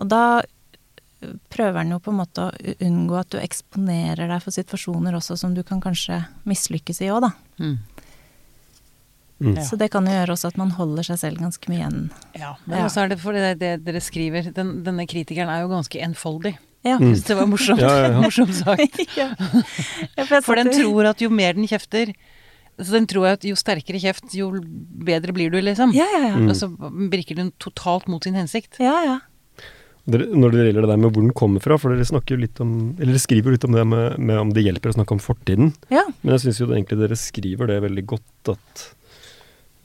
Og 0.00 0.08
da 0.10 0.22
prøver 1.48 1.78
han 1.78 1.92
jo 1.94 2.00
på 2.02 2.12
en 2.12 2.18
måte 2.18 2.44
å 2.44 2.74
unngå 2.84 3.16
at 3.16 3.30
du 3.32 3.38
eksponerer 3.40 4.28
deg 4.28 4.42
for 4.44 4.52
situasjoner 4.54 5.14
også 5.16 5.36
som 5.40 5.54
du 5.56 5.62
kan 5.64 5.80
kanskje 5.80 6.18
mislykkes 6.48 7.00
i 7.04 7.10
òg, 7.14 7.24
da. 7.24 7.30
Mm. 7.62 7.76
Mm. 9.44 9.56
Så 9.66 9.76
det 9.76 9.90
kan 9.92 10.06
jo 10.06 10.12
gjøre 10.14 10.34
også 10.36 10.52
at 10.52 10.58
man 10.60 10.72
holder 10.76 11.08
seg 11.08 11.18
selv 11.20 11.40
ganske 11.42 11.70
mye 11.70 11.80
igjen. 11.80 12.04
Ja, 12.38 12.54
men 12.66 12.78
Ja. 12.78 12.84
også 12.86 13.02
er 13.04 13.08
det 13.12 13.18
fordi 13.20 13.42
det, 13.44 13.54
det 13.60 13.72
dere 13.84 14.00
skriver 14.00 14.52
den, 14.54 14.84
Denne 14.86 15.06
kritikeren 15.10 15.50
er 15.50 15.64
jo 15.64 15.72
ganske 15.72 16.00
enfoldig. 16.00 16.54
Ja. 16.84 16.98
Mm. 17.00 17.16
Det 17.26 17.36
var 17.38 17.50
morsomt. 17.50 17.80
Ja, 17.80 17.92
ja, 17.98 18.12
ja. 18.12 18.22
morsom 18.22 18.52
sagt. 18.52 19.02
ja. 19.20 19.30
Ja, 20.14 20.24
for 20.28 20.40
For 20.44 20.60
den 20.60 20.72
tror 20.74 21.10
at 21.10 21.24
jo 21.24 21.30
mer 21.32 21.56
den 21.56 21.68
kjefter 21.70 22.12
Så 22.76 22.90
den 22.92 23.06
tror 23.10 23.30
at 23.32 23.44
jo 23.46 23.56
sterkere 23.56 24.00
kjeft, 24.02 24.34
jo 24.36 24.50
bedre 25.06 25.32
blir 25.32 25.52
du, 25.52 25.60
liksom. 25.62 25.94
Ja, 25.96 26.06
ja, 26.12 26.24
ja. 26.32 26.34
Mm. 26.36 26.50
Og 26.50 26.58
så 26.58 26.68
virker 27.12 27.38
den 27.38 27.54
totalt 27.62 28.10
mot 28.10 28.24
sin 28.26 28.36
hensikt. 28.38 28.80
ja, 28.82 28.98
ja. 29.06 29.20
Dere, 30.04 30.26
når 30.36 30.52
det 30.52 30.64
gjelder 30.66 30.84
det 30.84 30.88
der 30.90 30.98
med 31.00 31.14
hvor 31.14 31.22
den 31.24 31.36
kommer 31.36 31.62
fra, 31.64 31.78
for 31.80 31.94
dere 31.94 32.04
snakker 32.04 32.36
jo 32.36 32.42
litt 32.42 32.58
om 32.60 32.72
Eller 32.98 33.14
dere 33.14 33.22
skriver 33.22 33.48
jo 33.48 33.54
litt 33.54 33.64
om 33.64 33.72
det 33.72 33.84
med, 33.88 34.18
med 34.20 34.40
om 34.42 34.50
det 34.52 34.64
hjelper 34.66 34.92
å 34.92 34.96
snakke 34.98 35.16
om 35.16 35.22
fortiden. 35.22 35.72
ja. 35.88 36.02
Men 36.20 36.34
jeg 36.34 36.42
syns 36.44 36.60
jo 36.60 36.68
det 36.68 36.76
egentlig 36.76 36.98
dere 37.00 37.16
skriver 37.16 37.70
det 37.72 37.78
veldig 37.86 38.04
godt 38.12 38.50
at 38.52 38.82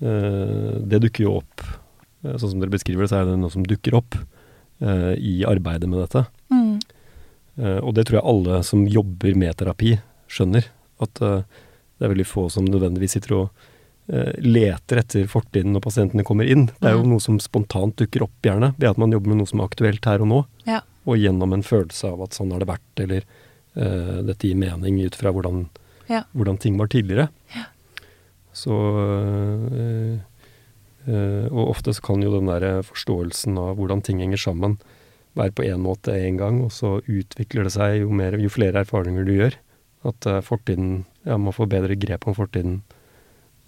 uh, 0.03 0.75
det 0.91 0.99
dukker 1.05 1.23
jo 1.23 1.37
opp 1.39 1.63
eh, 1.63 2.35
Sånn 2.35 2.51
som 2.51 2.59
dere 2.59 2.73
beskriver 2.73 3.05
det, 3.05 3.13
så 3.13 3.21
er 3.21 3.29
det 3.29 3.37
noe 3.39 3.53
som 3.53 3.63
dukker 3.63 3.95
opp 4.01 4.17
uh, 4.19 5.15
i 5.15 5.39
arbeidet 5.47 5.87
med 5.87 6.03
dette. 6.03 6.25
Eh, 7.59 7.79
og 7.83 7.93
det 7.97 8.07
tror 8.07 8.19
jeg 8.21 8.29
alle 8.31 8.61
som 8.63 8.85
jobber 8.87 9.35
med 9.35 9.57
terapi, 9.59 9.97
skjønner. 10.31 10.69
At 11.03 11.19
eh, 11.25 11.41
det 11.99 12.07
er 12.07 12.13
veldig 12.13 12.27
få 12.29 12.47
som 12.53 12.65
nødvendigvis 12.69 13.17
sitter 13.17 13.35
og 13.35 13.49
eh, 14.11 14.31
leter 14.39 15.01
etter 15.03 15.27
fortiden 15.31 15.73
når 15.75 15.83
pasientene 15.83 16.23
kommer 16.27 16.47
inn. 16.49 16.69
Det 16.79 16.87
er 16.91 16.95
jo 16.97 17.03
Mm. 17.03 17.09
noe 17.13 17.19
som 17.23 17.39
spontant 17.43 17.95
dukker 17.99 18.23
opp, 18.25 18.37
gjerne, 18.45 18.73
ved 18.79 18.89
at 18.93 18.97
man 19.01 19.11
jobber 19.11 19.33
med 19.33 19.41
noe 19.41 19.47
som 19.51 19.59
er 19.61 19.67
aktuelt 19.69 20.05
her 20.05 20.23
og 20.23 20.31
nå. 20.31 20.39
Ja. 20.69 20.79
Og 21.05 21.17
gjennom 21.19 21.53
en 21.53 21.63
følelse 21.65 22.11
av 22.13 22.21
at 22.23 22.35
sånn 22.37 22.51
har 22.53 22.59
det 22.63 22.67
vært, 22.69 23.03
eller 23.03 23.23
uh, 23.79 24.21
dette 24.27 24.47
gir 24.49 24.55
mening 24.59 24.99
ut 25.05 25.15
fra 25.15 25.31
hvordan, 25.31 25.67
Ja. 26.09 26.23
hvordan 26.35 26.57
ting 26.59 26.77
var 26.77 26.87
tidligere. 26.91 27.29
Så 28.53 28.73
uh, 28.73 30.17
uh, 31.07 31.45
Og 31.53 31.69
ofte 31.71 31.93
så 31.95 32.01
kan 32.03 32.21
jo 32.21 32.33
den 32.35 32.49
der 32.49 32.81
forståelsen 32.85 33.57
av 33.57 33.77
hvordan 33.79 34.03
ting 34.05 34.19
henger 34.19 34.37
sammen, 34.41 34.77
være 35.39 35.55
på 35.55 35.65
én 35.67 35.81
måte 35.81 36.13
en 36.13 36.37
gang, 36.39 36.61
og 36.65 36.71
så 36.75 36.97
utvikler 37.07 37.65
det 37.67 37.73
seg 37.75 38.01
jo, 38.03 38.11
mer, 38.11 38.37
jo 38.39 38.51
flere 38.51 38.83
erfaringer 38.85 39.25
du 39.27 39.33
gjør. 39.37 39.57
At 40.07 40.27
øh, 40.31 40.41
fortiden 40.45 41.05
Ja, 41.27 41.35
man 41.37 41.51
får 41.53 41.67
bedre 41.67 41.95
grep 41.99 42.23
om 42.27 42.33
fortiden 42.37 42.77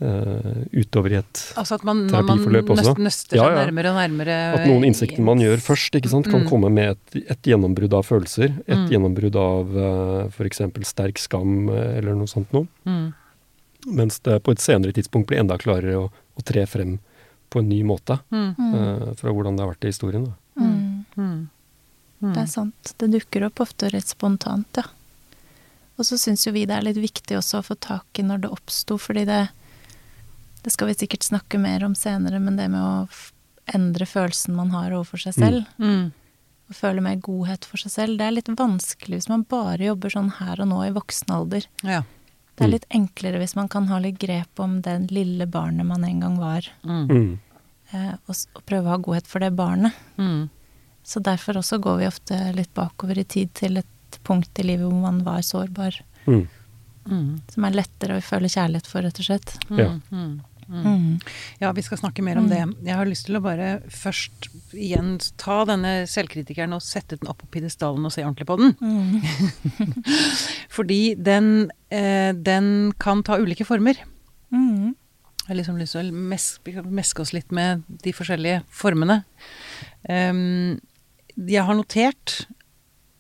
uh, 0.02 0.62
utover 0.72 1.12
i 1.12 1.18
et 1.20 1.42
Altså 1.60 1.76
at 1.76 1.84
man, 1.86 2.06
terapiforløp 2.10 2.70
man 2.72 2.80
også. 2.80 2.94
Man 2.96 3.06
nøster 3.10 3.36
seg 3.36 3.42
ja. 3.44 3.66
nærmere 3.66 3.92
og 3.92 3.98
nærmere 4.00 4.38
At 4.56 4.64
noen 4.70 4.86
innsikter 4.88 5.22
man 5.28 5.42
gjør 5.44 5.60
først, 5.62 5.94
ikke 6.00 6.10
sant, 6.10 6.30
kan 6.32 6.42
Mm. 6.46 6.48
komme 6.50 6.72
med 6.72 6.96
et, 6.96 7.20
et 7.36 7.42
gjennombrudd 7.52 7.94
av 7.94 8.08
følelser. 8.08 8.56
Et 8.66 8.78
Mm. 8.78 8.88
gjennombrudd 8.90 9.36
av 9.36 9.76
uh, 9.76 10.30
f.eks. 10.32 10.62
sterk 10.88 11.20
skam 11.20 11.70
eller 11.70 12.16
noe 12.16 12.28
sånt 12.32 12.52
noe. 12.56 12.68
mm. 12.88 13.14
Mens 13.92 14.20
det 14.22 14.44
på 14.46 14.52
et 14.54 14.60
senere 14.62 14.94
tidspunkt 14.94 15.28
blir 15.28 15.40
enda 15.42 15.58
klarere 15.58 15.98
å, 15.98 16.12
å 16.38 16.42
tre 16.46 16.68
frem 16.70 17.00
på 17.50 17.60
en 17.60 17.68
ny 17.70 17.82
måte. 17.84 18.20
Mm. 18.32 18.56
Mm. 18.56 18.74
eh, 18.78 19.14
fra 19.18 19.32
hvordan 19.34 19.58
det 19.58 19.64
har 19.66 19.72
vært 19.74 19.84
i 19.84 19.92
historien. 19.92 20.28
Da. 20.30 20.64
Mm. 21.18 21.50
Mm. 22.22 22.30
Mm. 22.30 22.34
Det 22.36 22.42
er 22.44 22.52
sant. 22.52 22.94
Det 22.98 23.08
dukker 23.12 23.44
opp 23.48 23.60
ofte 23.64 23.90
rett 23.92 24.08
spontant, 24.08 24.68
ja. 24.78 24.84
Og 25.98 26.06
så 26.06 26.18
syns 26.18 26.46
jo 26.48 26.52
vi 26.54 26.66
det 26.66 26.76
er 26.78 26.82
litt 26.86 26.98
viktig 27.02 27.36
også 27.38 27.60
å 27.60 27.66
få 27.66 27.76
tak 27.80 28.20
i 28.20 28.24
når 28.26 28.42
det 28.46 28.52
oppsto, 28.54 28.98
fordi 29.02 29.26
det 29.26 29.50
Det 30.64 30.70
skal 30.72 30.88
vi 30.92 30.94
sikkert 30.94 31.24
snakke 31.26 31.58
mer 31.60 31.84
om 31.84 31.96
senere, 31.96 32.38
men 32.40 32.56
det 32.56 32.68
med 32.70 32.80
å 32.80 33.08
endre 33.74 34.06
følelsen 34.06 34.54
man 34.54 34.70
har 34.70 34.92
overfor 34.92 35.18
seg 35.18 35.34
selv, 35.34 35.66
Mm. 35.80 36.12
og 36.70 36.76
føle 36.76 37.02
mer 37.02 37.16
godhet 37.16 37.66
for 37.66 37.78
seg 37.78 37.90
selv, 37.92 38.18
det 38.20 38.28
er 38.28 38.32
litt 38.32 38.46
vanskelig 38.46 39.18
hvis 39.18 39.30
man 39.30 39.42
bare 39.50 39.80
jobber 39.80 40.10
sånn 40.14 40.30
her 40.38 40.62
og 40.62 40.68
nå 40.70 40.84
i 40.88 40.92
voksen 40.94 41.32
alder. 41.34 41.66
Ja. 41.82 42.04
Det 42.56 42.66
er 42.66 42.68
Mm. 42.68 42.72
litt 42.74 42.86
enklere 42.92 43.40
hvis 43.40 43.56
man 43.56 43.68
kan 43.70 43.88
ha 43.88 43.98
litt 43.98 44.20
grep 44.20 44.60
om 44.60 44.82
det 44.82 45.10
lille 45.10 45.48
barnet 45.48 45.84
man 45.84 46.04
en 46.04 46.20
gang 46.20 46.38
var, 46.38 46.62
Mm. 46.86 47.08
Mm. 47.10 47.40
eh, 47.94 48.14
og, 48.30 48.36
og 48.56 48.64
prøve 48.68 48.86
å 48.86 48.90
ha 48.90 48.98
godhet 48.98 49.26
for 49.26 49.40
det 49.40 49.56
barnet. 49.56 49.94
Mm. 50.20 50.48
Så 51.04 51.20
derfor 51.24 51.60
også 51.62 51.80
går 51.82 52.02
vi 52.02 52.10
ofte 52.10 52.38
litt 52.56 52.74
bakover 52.78 53.20
i 53.20 53.28
tid 53.28 53.54
til 53.58 53.82
et 53.82 54.20
punkt 54.28 54.60
i 54.60 54.66
livet 54.68 54.86
hvor 54.86 55.02
man 55.02 55.24
var 55.26 55.42
sårbar. 55.46 55.98
Mm. 56.28 56.46
Mm. 57.10 57.42
Som 57.50 57.66
er 57.66 57.78
lettere 57.80 58.20
å 58.20 58.24
føle 58.26 58.52
kjærlighet 58.52 58.90
for, 58.90 59.06
rett 59.06 59.20
og 59.22 59.28
slett. 59.28 59.54
Ja. 59.70 59.90
Mm. 60.12 60.40
Mm. 60.72 60.86
Mm. 60.88 61.20
Ja, 61.60 61.72
vi 61.76 61.84
skal 61.84 62.00
snakke 62.00 62.24
mer 62.24 62.40
om 62.40 62.48
det. 62.48 62.62
Jeg 62.86 62.96
har 62.96 63.10
lyst 63.10 63.26
til 63.28 63.36
å 63.36 63.44
bare 63.44 63.82
først 63.92 64.48
igjen 64.78 65.18
ta 65.42 65.62
denne 65.68 66.06
selvkritikeren 66.08 66.78
og 66.78 66.84
sette 66.86 67.18
den 67.20 67.32
opp 67.32 67.42
på 67.44 67.50
pidestallen 67.58 68.08
og 68.08 68.14
se 68.16 68.24
ordentlig 68.24 68.48
på 68.48 68.58
den. 68.62 68.76
Mm. 68.80 69.98
Fordi 70.78 71.02
den, 71.20 71.72
eh, 71.92 72.32
den 72.38 72.94
kan 73.02 73.26
ta 73.28 73.40
ulike 73.42 73.68
former. 73.68 74.00
Mm. 74.54 74.94
Jeg 75.42 75.50
har 75.50 75.60
liksom 75.60 75.82
lyst 75.82 75.98
til 75.98 76.08
å 76.08 76.24
mes 76.32 76.48
meske 77.02 77.26
oss 77.26 77.34
litt 77.36 77.52
med 77.52 77.84
de 78.06 78.14
forskjellige 78.16 78.62
formene. 78.72 79.24
Ehm, 80.08 80.80
jeg 81.47 81.63
har 81.65 81.75
notert 81.77 82.45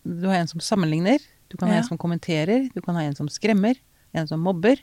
Du 0.05 0.27
har 0.27 0.35
en 0.41 0.47
som 0.47 0.59
sammenligner, 0.59 1.19
du 1.49 1.57
kan 1.57 1.67
ha 1.69 1.75
Ja. 1.75 1.81
en 1.81 1.87
som 1.87 1.97
kommenterer, 1.97 2.69
du 2.73 2.81
kan 2.81 2.95
ha 2.95 3.01
en 3.05 3.15
som 3.15 3.27
skremmer, 3.29 3.75
en 4.13 4.27
som 4.27 4.39
mobber, 4.41 4.77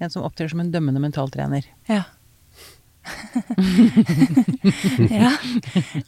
en 0.00 0.10
som 0.10 0.22
opptrer 0.22 0.48
som 0.48 0.60
en 0.60 0.70
dømmende 0.70 1.00
mentaltrener. 1.02 1.64
Ja. 1.88 2.04
ja. 5.10 5.30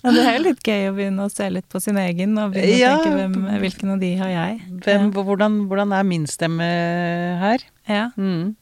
Og 0.04 0.14
Det 0.14 0.22
er 0.22 0.36
jo 0.36 0.42
litt 0.44 0.62
gøy 0.66 0.88
å 0.90 0.94
begynne 0.96 1.26
å 1.26 1.32
se 1.32 1.48
litt 1.50 1.68
på 1.72 1.80
sin 1.82 1.98
egen 2.00 2.36
og 2.38 2.52
begynne 2.54 2.78
Ja. 2.78 2.92
å 2.96 3.02
tenke 3.02 3.18
hvem, 3.18 3.36
hvilken 3.64 3.92
av 3.94 3.98
de 4.02 4.10
har 4.20 4.30
jeg. 4.32 4.58
Hvem, 4.84 5.08
hvordan, 5.16 5.52
hvordan 5.70 5.94
er 5.96 6.04
min 6.06 6.26
stemme 6.30 6.68
her? 7.42 7.64
Ja. 7.88 8.04
Mm. 8.16 8.54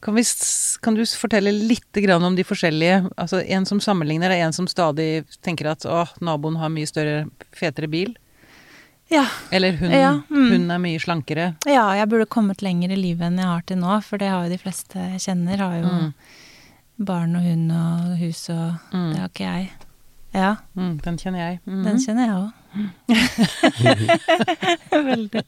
Kan, 0.00 0.14
vi, 0.16 0.22
kan 0.82 0.94
du 0.96 1.02
fortelle 1.04 1.52
litt 1.52 1.92
grann 1.92 2.24
om 2.24 2.34
de 2.36 2.44
forskjellige 2.44 3.10
Altså 3.16 3.42
en 3.44 3.66
som 3.66 3.80
sammenligner, 3.80 4.30
er 4.30 4.46
en 4.46 4.52
som 4.56 4.66
stadig 4.66 5.24
tenker 5.44 5.70
at 5.70 5.84
å, 5.84 6.06
naboen 6.20 6.56
har 6.56 6.68
mye 6.72 6.86
større, 6.88 7.26
fetere 7.52 7.88
bil. 7.92 8.14
Ja. 9.10 9.26
Eller 9.50 9.72
hun, 9.76 9.90
Ja, 9.90 10.12
mm. 10.30 10.50
hun 10.52 10.70
er 10.70 10.78
mye 10.78 11.00
slankere. 11.02 11.56
ja, 11.66 11.84
jeg 11.98 12.08
burde 12.08 12.26
kommet 12.30 12.62
lenger 12.62 12.92
i 12.94 12.96
livet 12.96 13.26
enn 13.26 13.38
jeg 13.42 13.46
har 13.50 13.62
til 13.66 13.76
nå, 13.82 14.00
for 14.06 14.18
det 14.22 14.28
har 14.30 14.44
jo 14.46 14.52
de 14.54 14.58
fleste 14.62 14.94
jeg 14.94 15.20
kjenner. 15.26 15.58
Har 15.58 15.76
jo 15.80 15.90
Mm. 15.90 16.12
barn 17.04 17.34
og 17.36 17.42
hund 17.42 17.72
og 17.72 18.16
hus 18.18 18.48
og 18.50 18.78
Mm. 18.92 19.12
Det 19.12 19.18
har 19.20 19.28
ikke 19.28 19.48
jeg. 19.52 19.70
Ja, 20.32 20.56
Mm, 20.76 21.00
den 21.02 21.16
kjenner 21.18 21.38
jeg. 21.38 21.60
-hmm. 21.66 21.84
den 21.84 21.96
kjenner 21.98 22.26
jeg 22.26 22.36
òg. 22.36 22.52
Veldig. 24.90 25.42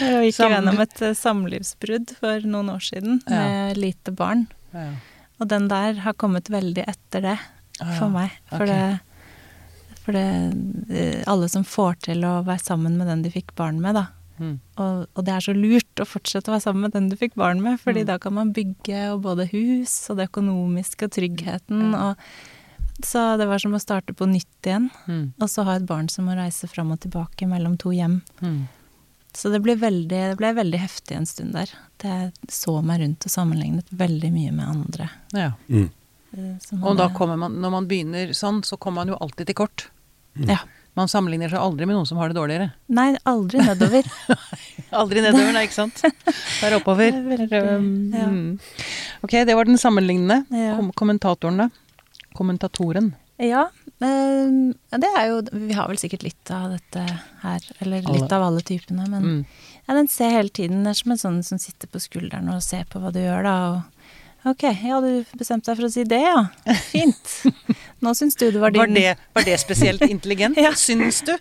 Jeg 0.00 0.30
gikk 0.30 0.40
gjennom 0.42 0.80
et 0.82 1.02
eh, 1.04 1.14
samlivsbrudd 1.18 2.14
for 2.18 2.46
noen 2.48 2.70
år 2.74 2.82
siden 2.84 3.20
Ja. 3.28 3.42
med 3.44 3.78
lite 3.82 4.14
barn. 4.14 4.46
ja. 4.74 4.90
Og 5.38 5.46
den 5.46 5.68
der 5.70 6.00
har 6.02 6.14
kommet 6.18 6.48
veldig 6.50 6.82
etter 6.90 7.22
det 7.22 7.36
for 8.00 8.08
meg. 8.10 8.32
For, 8.50 8.64
okay. 8.66 8.98
det, 8.98 9.98
for 10.02 10.12
det 10.16 10.24
eh, 10.90 11.22
Alle 11.30 11.46
som 11.48 11.62
får 11.62 11.94
til 12.08 12.24
å 12.26 12.40
være 12.42 12.58
sammen 12.64 12.96
med 12.98 13.06
den 13.06 13.22
de 13.22 13.30
fikk 13.30 13.54
barn 13.54 13.78
med, 13.80 13.94
da. 13.94 14.08
Mm. 14.42 14.56
Og, 14.82 15.06
og 15.14 15.24
det 15.26 15.32
er 15.36 15.40
så 15.46 15.54
lurt 15.54 16.02
å 16.02 16.06
fortsette 16.06 16.50
å 16.50 16.54
være 16.56 16.64
sammen 16.66 16.82
med 16.88 16.92
den 16.96 17.06
du 17.10 17.14
fikk 17.18 17.34
barn 17.38 17.62
med, 17.62 17.78
fordi 17.82 18.02
Mm. 18.02 18.06
da 18.10 18.18
kan 18.18 18.34
man 18.34 18.52
bygge 18.54 19.12
og 19.12 19.22
både 19.22 19.46
hus 19.52 19.94
og 20.10 20.16
det 20.18 20.26
økonomiske 20.32 21.06
og 21.06 21.14
tryggheten 21.14 21.94
og 21.94 22.16
Så 23.04 23.36
det 23.38 23.46
var 23.46 23.58
som 23.62 23.74
å 23.76 23.80
starte 23.80 24.14
på 24.16 24.26
nytt 24.26 24.66
igjen. 24.66 24.88
Mm. 25.06 25.32
Og 25.38 25.48
så 25.50 25.62
ha 25.68 25.76
et 25.78 25.86
barn 25.86 26.08
som 26.10 26.26
må 26.26 26.34
reise 26.38 26.66
fram 26.70 26.90
og 26.94 27.00
tilbake 27.04 27.46
mellom 27.46 27.76
to 27.78 27.92
hjem. 27.94 28.20
Mm. 28.42 28.64
Så 29.38 29.52
det 29.52 29.60
ble 29.62 29.76
veldig, 29.78 30.08
det 30.32 30.38
ble 30.40 30.50
veldig 30.56 30.80
heftig 30.82 31.14
en 31.18 31.26
stund 31.28 31.54
der. 31.54 31.70
Jeg 32.02 32.32
så 32.50 32.78
meg 32.82 33.02
rundt 33.04 33.26
og 33.28 33.30
sammenlignet 33.30 33.86
veldig 33.94 34.30
mye 34.34 34.54
med 34.56 34.66
andre. 34.72 35.10
Ja. 35.36 35.52
Mm. 35.68 35.90
eh, 36.32 36.80
Og 36.82 36.96
da 36.98 37.08
kommer 37.14 37.38
man, 37.38 37.54
når 37.62 37.70
man 37.76 37.86
begynner 37.90 38.32
sånn, 38.34 38.64
så 38.66 38.76
kommer 38.80 39.04
man 39.04 39.14
jo 39.14 39.20
alltid 39.22 39.46
til 39.52 39.58
kort. 39.62 39.86
Ja. 40.48 40.58
Man 40.98 41.06
sammenligner 41.06 41.52
seg 41.52 41.60
aldri 41.62 41.86
med 41.86 41.94
noen 41.94 42.06
som 42.08 42.18
har 42.18 42.32
det 42.32 42.34
dårligere. 42.40 42.72
Nei, 42.90 43.12
aldri 43.28 43.60
nedover. 43.62 44.08
Aldri 44.98 45.20
nedover, 45.22 45.52
nei, 45.54 45.66
ikke 45.68 45.76
sant? 45.76 46.00
Bare 46.62 46.78
oppover. 46.80 47.12
Det 47.14 47.22
veldig- 47.28 47.60
Um, 47.76 47.88
ja. 48.16 48.26
mm. 48.26 48.58
Ok, 49.22 49.34
det 49.46 49.54
var 49.54 49.68
den 49.68 49.78
sammenlignende. 49.78 50.40
Ja. 50.50 50.74
Kom 50.80 50.88
kommentatoren, 50.96 51.60
da? 51.62 51.68
Kommentatoren. 52.38 53.12
Ja. 53.42 53.66
eh, 54.02 54.98
det 54.98 55.10
er 55.18 55.28
jo 55.30 55.42
Vi 55.52 55.74
har 55.76 55.86
vel 55.90 55.98
sikkert 56.00 56.24
litt 56.26 56.50
av 56.54 56.72
dette 56.76 57.04
her. 57.42 57.60
Eller 57.82 58.02
Alle. 58.06 58.20
litt 58.22 58.32
av 58.34 58.42
alle 58.48 58.62
typene. 58.66 59.06
Men 59.10 59.22
Mm. 59.22 59.44
ja, 59.88 59.94
den 59.94 60.08
ser 60.08 60.30
hele 60.30 60.48
tiden. 60.50 60.82
Det 60.84 60.90
er 60.94 60.98
som 61.02 61.12
en 61.12 61.18
sånn 61.18 61.38
som 61.44 61.58
sitter 61.58 61.86
på 61.90 61.98
skulderen 62.02 62.48
og 62.54 62.62
ser 62.62 62.84
på 62.90 63.00
hva 63.02 63.12
du 63.12 63.20
gjør, 63.20 63.42
da. 63.46 63.54
Og 64.46 64.52
ok, 64.54 64.62
ja, 64.86 65.00
du 65.02 65.24
bestemte 65.36 65.66
deg 65.70 65.76
for 65.80 65.86
å 65.88 65.92
si 65.92 66.04
det, 66.04 66.20
ja. 66.22 66.46
Fint. 66.90 67.32
Nå 68.02 68.14
syns 68.14 68.36
du 68.38 68.50
det 68.52 68.60
var 68.62 68.70
din 68.70 68.80
Var 68.80 68.94
det, 68.94 69.16
var 69.34 69.42
det 69.42 69.58
spesielt 69.60 70.02
intelligent, 70.06 70.56
Ja. 70.66 70.70
syns 70.78 71.22
du? 71.26 71.34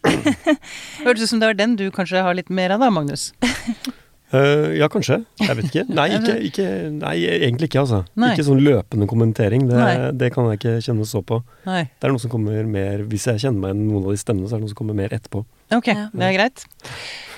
Hørtes 1.05 1.23
ut 1.23 1.29
som 1.29 1.39
det 1.39 1.47
var 1.51 1.53
den 1.57 1.75
du 1.77 1.89
kanskje 1.91 2.21
har 2.25 2.33
litt 2.37 2.49
mer 2.49 2.71
av 2.73 2.79
da, 2.81 2.89
Magnus. 2.89 3.33
Eh, 4.35 4.73
ja, 4.75 4.89
kanskje. 4.91 5.21
Jeg 5.39 5.55
vet 5.55 5.67
ikke. 5.69 5.83
Nei, 5.95 6.07
ikke, 6.17 6.35
ikke, 6.49 6.67
nei 6.97 7.15
egentlig 7.31 7.69
ikke, 7.69 7.79
altså. 7.85 8.01
Nei. 8.19 8.33
Ikke 8.35 8.45
sånn 8.49 8.59
løpende 8.65 9.07
kommentering. 9.07 9.67
Det, 9.69 9.85
det 10.19 10.31
kan 10.35 10.49
jeg 10.51 10.59
ikke 10.59 10.73
kjenne 10.83 11.07
så 11.07 11.21
på. 11.23 11.39
Nei. 11.67 11.85
Det 11.95 12.09
er 12.09 12.13
noe 12.15 12.23
som 12.23 12.33
kommer 12.33 12.67
mer 12.67 13.05
Hvis 13.07 13.27
jeg 13.31 13.43
kjenner 13.45 13.61
meg 13.63 13.71
igjen 13.73 13.85
noen 13.87 14.07
av 14.09 14.15
de 14.17 14.21
stemmene, 14.21 14.49
så 14.49 14.57
er 14.57 14.59
det 14.59 14.67
noe 14.67 14.73
som 14.73 14.79
kommer 14.81 14.97
mer 14.99 15.15
etterpå. 15.15 15.43
Ok, 15.77 15.87
Ja. 15.93 16.07
det 16.11 16.27
er 16.29 16.35
greit. 16.35 16.65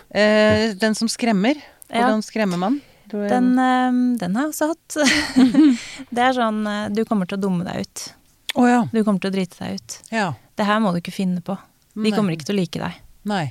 Uh, 0.09 0.65
den 0.81 0.97
som 0.97 1.09
skremmer. 1.11 1.57
Ja. 1.89 2.01
Hvordan 2.03 2.25
skremmer 2.25 2.61
man? 2.61 2.79
Den, 3.09 3.51
uh, 3.57 4.17
den 4.21 4.35
har 4.37 4.47
jeg 4.47 4.53
også 4.53 4.71
hatt. 4.73 4.97
det 6.15 6.25
er 6.25 6.35
sånn 6.37 6.59
Du 6.93 7.03
kommer 7.09 7.29
til 7.29 7.37
å 7.39 7.43
dumme 7.45 7.65
deg 7.69 7.85
ut. 7.85 8.05
Oh, 8.57 8.65
ja. 8.69 8.81
Du 8.89 9.03
kommer 9.05 9.21
til 9.21 9.29
å 9.29 9.35
drite 9.37 9.61
deg 9.61 9.77
ut. 9.77 9.99
ja. 10.13 10.31
Det 10.59 10.65
her 10.67 10.81
må 10.83 10.89
du 10.91 10.97
ikke 10.99 11.13
finne 11.15 11.39
på. 11.39 11.53
De 11.95 12.11
kommer 12.11 12.35
ikke 12.35 12.49
til 12.49 12.57
å 12.57 12.59
like 12.59 12.79
deg. 12.81 12.97
Nei. 13.31 13.45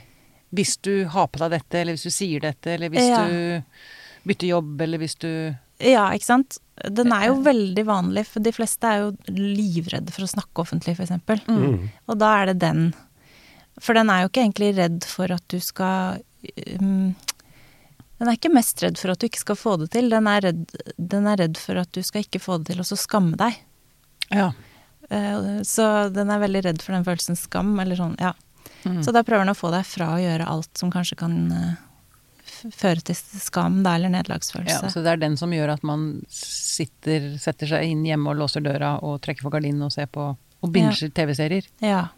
Hvis 0.54 0.76
du 0.80 1.04
har 1.12 1.26
på 1.28 1.38
deg 1.42 1.50
dette, 1.58 1.80
eller 1.82 1.96
hvis 1.96 2.06
du 2.08 2.10
sier 2.14 2.40
dette, 2.40 2.66
eller 2.74 2.88
hvis 2.92 3.08
Ja. 3.08 3.26
du 3.28 3.62
bytter 4.28 4.48
jobb, 4.48 4.80
eller 4.80 4.98
hvis 4.98 5.18
du 5.18 5.56
Ja, 5.80 6.08
ikke 6.10 6.24
sant. 6.24 6.58
Den 6.90 7.12
er 7.12 7.26
jo 7.28 7.36
veldig 7.42 7.84
vanlig, 7.86 8.26
for 8.26 8.40
de 8.40 8.50
fleste 8.52 8.82
er 8.84 8.98
jo 9.04 9.12
livredde 9.28 10.10
for 10.10 10.22
å 10.26 10.30
snakke 10.30 10.62
offentlig, 10.64 10.96
f.eks. 10.98 11.12
Mm. 11.46 11.90
Og 12.08 12.18
da 12.18 12.42
er 12.42 12.46
det 12.46 12.58
den. 12.58 12.94
For 13.78 13.94
den 13.94 14.10
er 14.10 14.22
jo 14.24 14.28
ikke 14.28 14.42
egentlig 14.42 14.72
redd 14.76 15.04
for 15.06 15.30
at 15.30 15.44
du 15.48 15.60
skal 15.60 16.18
um, 16.80 17.14
Den 18.18 18.26
er 18.28 18.34
ikke 18.34 18.50
mest 18.52 18.82
redd 18.82 18.98
for 18.98 19.12
at 19.12 19.20
du 19.20 19.26
ikke 19.28 19.38
skal 19.44 19.54
få 19.58 19.76
det 19.78 19.90
til. 19.94 20.08
Den 20.10 20.26
er 20.26 20.40
redd, 20.48 20.64
den 20.98 21.26
er 21.30 21.36
redd 21.38 21.56
for 21.56 21.78
at 21.78 21.92
du 21.94 22.02
skal 22.02 22.24
ikke 22.24 22.40
få 22.42 22.58
det 22.58 22.72
til, 22.72 22.80
og 22.82 22.88
så 22.88 22.98
skamme 22.98 23.36
deg. 23.38 23.54
Ja. 24.34 24.48
Eh, 25.10 25.62
Så 25.62 26.12
den 26.12 26.28
er 26.30 26.40
veldig 26.42 26.64
redd 26.64 26.82
for 26.82 26.92
den 26.98 27.04
følelsen 27.06 27.36
skam, 27.38 27.78
eller 27.78 27.94
sånn, 27.94 28.16
ja. 28.18 28.32
Mm. 28.84 29.02
Så 29.04 29.12
da 29.14 29.22
prøver 29.26 29.44
han 29.44 29.52
å 29.52 29.58
få 29.58 29.70
deg 29.74 29.86
fra 29.88 30.12
å 30.14 30.22
gjøre 30.22 30.46
alt 30.48 30.80
som 30.80 30.90
kanskje 30.92 31.18
kan 31.20 31.36
eh, 31.52 31.76
føre 32.74 33.02
til 33.04 33.16
skam, 33.18 33.82
da, 33.86 33.94
eller 33.98 34.14
ja. 34.14 34.78
Så 34.90 35.02
det 35.04 35.12
er 35.12 35.20
den 35.20 35.36
som 35.38 35.52
gjør 35.52 35.74
at 35.76 35.82
man 35.86 36.22
sitter, 36.32 37.34
setter 37.38 37.70
seg 37.70 37.90
inn 37.92 38.04
hjemme 38.06 38.32
og 38.32 38.40
låser 38.40 38.64
døra 38.64 38.96
og 39.04 39.20
trekker 39.24 39.46
for 39.46 39.54
gardinen 39.54 39.86
og 39.86 39.92
ser 39.94 40.06
på 40.10 40.30
og 40.58 40.72
binger 40.74 41.12
TV-serier, 41.14 41.66
Ja. 41.78 42.08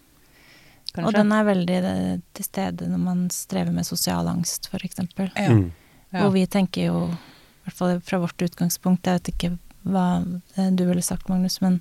kanskje? 0.95 1.07
Og 1.07 1.13
den 1.13 1.33
er 1.33 1.45
veldig 1.45 1.81
eh, 1.91 2.15
til 2.33 2.47
stede 2.47 2.89
når 2.89 3.03
man 3.03 3.27
strever 3.35 3.73
med 3.73 3.85
sosial 3.85 4.29
angst, 4.31 4.71
f.eks. 4.73 5.03
ja. 5.37 5.51
Mm. 5.51 5.71
Ja. 6.11 6.25
Og 6.27 6.33
vi 6.35 6.47
tenker 6.51 6.89
jo, 6.89 7.03
i 7.13 7.69
hvert 7.69 7.77
fall 7.77 8.01
fra 8.03 8.19
vårt 8.19 8.43
utgangspunkt, 8.43 9.07
jeg 9.07 9.21
vet 9.21 9.29
ikke 9.35 9.51
hva 9.87 10.07
eh, 10.57 10.71
du 10.75 10.87
ville 10.89 11.05
sagt, 11.05 11.29
Magnus, 11.29 11.61
men 11.63 11.79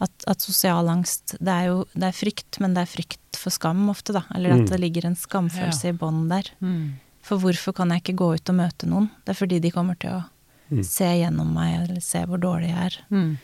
at, 0.00 0.12
at 0.30 0.40
sosial 0.40 0.88
angst, 0.88 1.36
det 1.40 1.48
er 1.54 1.66
jo 1.70 1.84
det 1.94 2.08
er 2.10 2.16
frykt, 2.16 2.60
men 2.60 2.74
det 2.74 2.84
er 2.84 2.90
frykt 2.92 3.38
for 3.38 3.50
skam 3.54 3.88
ofte, 3.90 4.12
da. 4.14 4.22
Eller 4.34 4.52
at 4.54 4.64
Mm. 4.64 4.68
det 4.70 4.80
ligger 4.80 5.06
en 5.06 5.16
skamfølelse 5.18 5.88
i 5.90 5.96
bånd 5.98 6.28
der. 6.30 6.50
Mm. 6.62 6.94
For 7.22 7.38
hvorfor 7.38 7.74
kan 7.74 7.90
jeg 7.90 8.02
ikke 8.02 8.16
gå 8.18 8.34
ut 8.36 8.48
og 8.50 8.54
møte 8.56 8.86
noen? 8.88 9.10
Det 9.26 9.34
er 9.34 9.38
fordi 9.46 9.60
de 9.60 9.70
kommer 9.74 9.98
til 9.98 10.10
å 10.10 10.24
Mm. 10.70 10.84
se 10.84 11.04
gjennom 11.04 11.52
meg, 11.54 11.88
eller 11.88 12.00
se 12.00 12.18
hvor 12.26 12.38
dårlig 12.38 12.68
jeg 12.68 12.84
er. 12.92 12.96
Mm. 13.10 13.38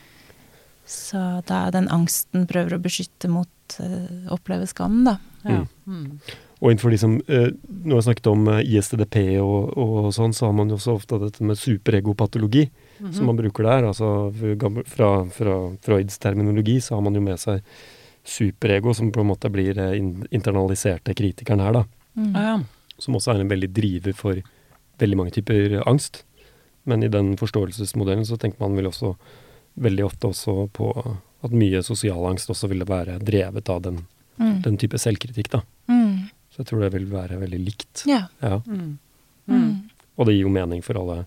Så 0.86 1.42
da 1.46 1.66
er 1.66 1.70
den 1.72 1.88
angsten 1.88 2.46
prøver 2.46 2.76
å 2.76 2.82
beskytte 2.82 3.28
mot 3.32 3.48
å 3.48 3.86
å 4.28 4.36
oppleve 4.36 4.66
skam, 4.68 5.04
da. 5.06 5.16
Ja. 5.44 5.64
Mm. 5.64 5.68
Mm. 5.88 6.20
Og 6.60 6.70
innenfor 6.70 6.90
de 6.92 6.98
som 7.00 7.14
eh, 7.28 7.48
Nå 7.84 7.94
har 7.96 8.02
jeg 8.02 8.14
snakket 8.14 8.26
om 8.30 8.46
eh, 8.48 8.60
ISTDP 8.76 9.16
og, 9.40 9.72
og 9.80 10.12
sånn, 10.12 10.34
så 10.36 10.46
har 10.46 10.52
man 10.52 10.68
jo 10.68 10.76
også 10.76 10.94
ofte 10.98 11.18
dette 11.20 11.40
med 11.42 11.56
superegopatologi, 11.56 12.68
Mhm. 13.00 13.12
som 13.12 13.26
man 13.26 13.36
bruker 13.36 13.64
der. 13.64 13.84
Altså 13.88 14.32
fra 14.32 14.70
fra, 14.86 15.24
fra 15.30 15.56
Freuds 15.82 16.18
terminologi 16.18 16.80
så 16.80 16.94
har 16.94 17.02
man 17.02 17.14
jo 17.14 17.20
med 17.20 17.38
seg 17.38 17.62
superego, 18.24 18.94
som 18.94 19.10
på 19.12 19.20
en 19.20 19.26
måte 19.28 19.50
blir 19.52 19.74
den 19.74 20.26
internaliserte 20.30 21.14
kritikeren 21.14 21.60
her, 21.60 21.72
da. 21.72 21.84
Mm. 22.16 22.32
Ja, 22.34 22.42
ja. 22.42 22.60
Som 22.98 23.14
også 23.18 23.34
er 23.34 23.40
en 23.42 23.50
veldig 23.50 23.72
driver 23.74 24.14
for 24.14 24.38
veldig 24.98 25.16
mange 25.18 25.30
typer 25.34 25.82
angst. 25.86 26.22
Men 26.86 27.02
i 27.02 27.08
den 27.08 27.34
forståelsesmodellen 27.36 28.24
så 28.24 28.38
tenker 28.38 28.60
man 28.60 28.76
vel 28.76 28.86
også 28.86 29.14
veldig 29.80 30.04
ofte 30.06 30.28
også 30.30 30.68
på 30.72 30.90
at 31.44 31.50
mye 31.52 31.82
sosial 31.82 32.24
angst 32.30 32.48
også 32.52 32.68
ville 32.70 32.84
være 32.88 33.18
drevet 33.20 33.68
av 33.68 33.82
den, 33.82 34.06
Mm. 34.38 34.62
den 34.62 34.76
type 34.76 34.98
selvkritikk, 34.98 35.48
da. 35.50 35.60
Mm. 35.88 36.28
Så 36.50 36.58
jeg 36.62 36.66
tror 36.66 36.80
det 36.80 36.92
vil 36.92 37.04
være 37.06 37.38
veldig 37.38 37.58
likt. 37.64 38.02
Ja. 38.06 38.26
Ja. 38.42 38.60
Mm. 38.66 38.98
Mm. 39.48 39.90
Og 40.18 40.26
det 40.26 40.34
gir 40.34 40.42
jo 40.42 40.48
mening 40.48 40.82
for 40.82 40.94
alle. 40.98 41.26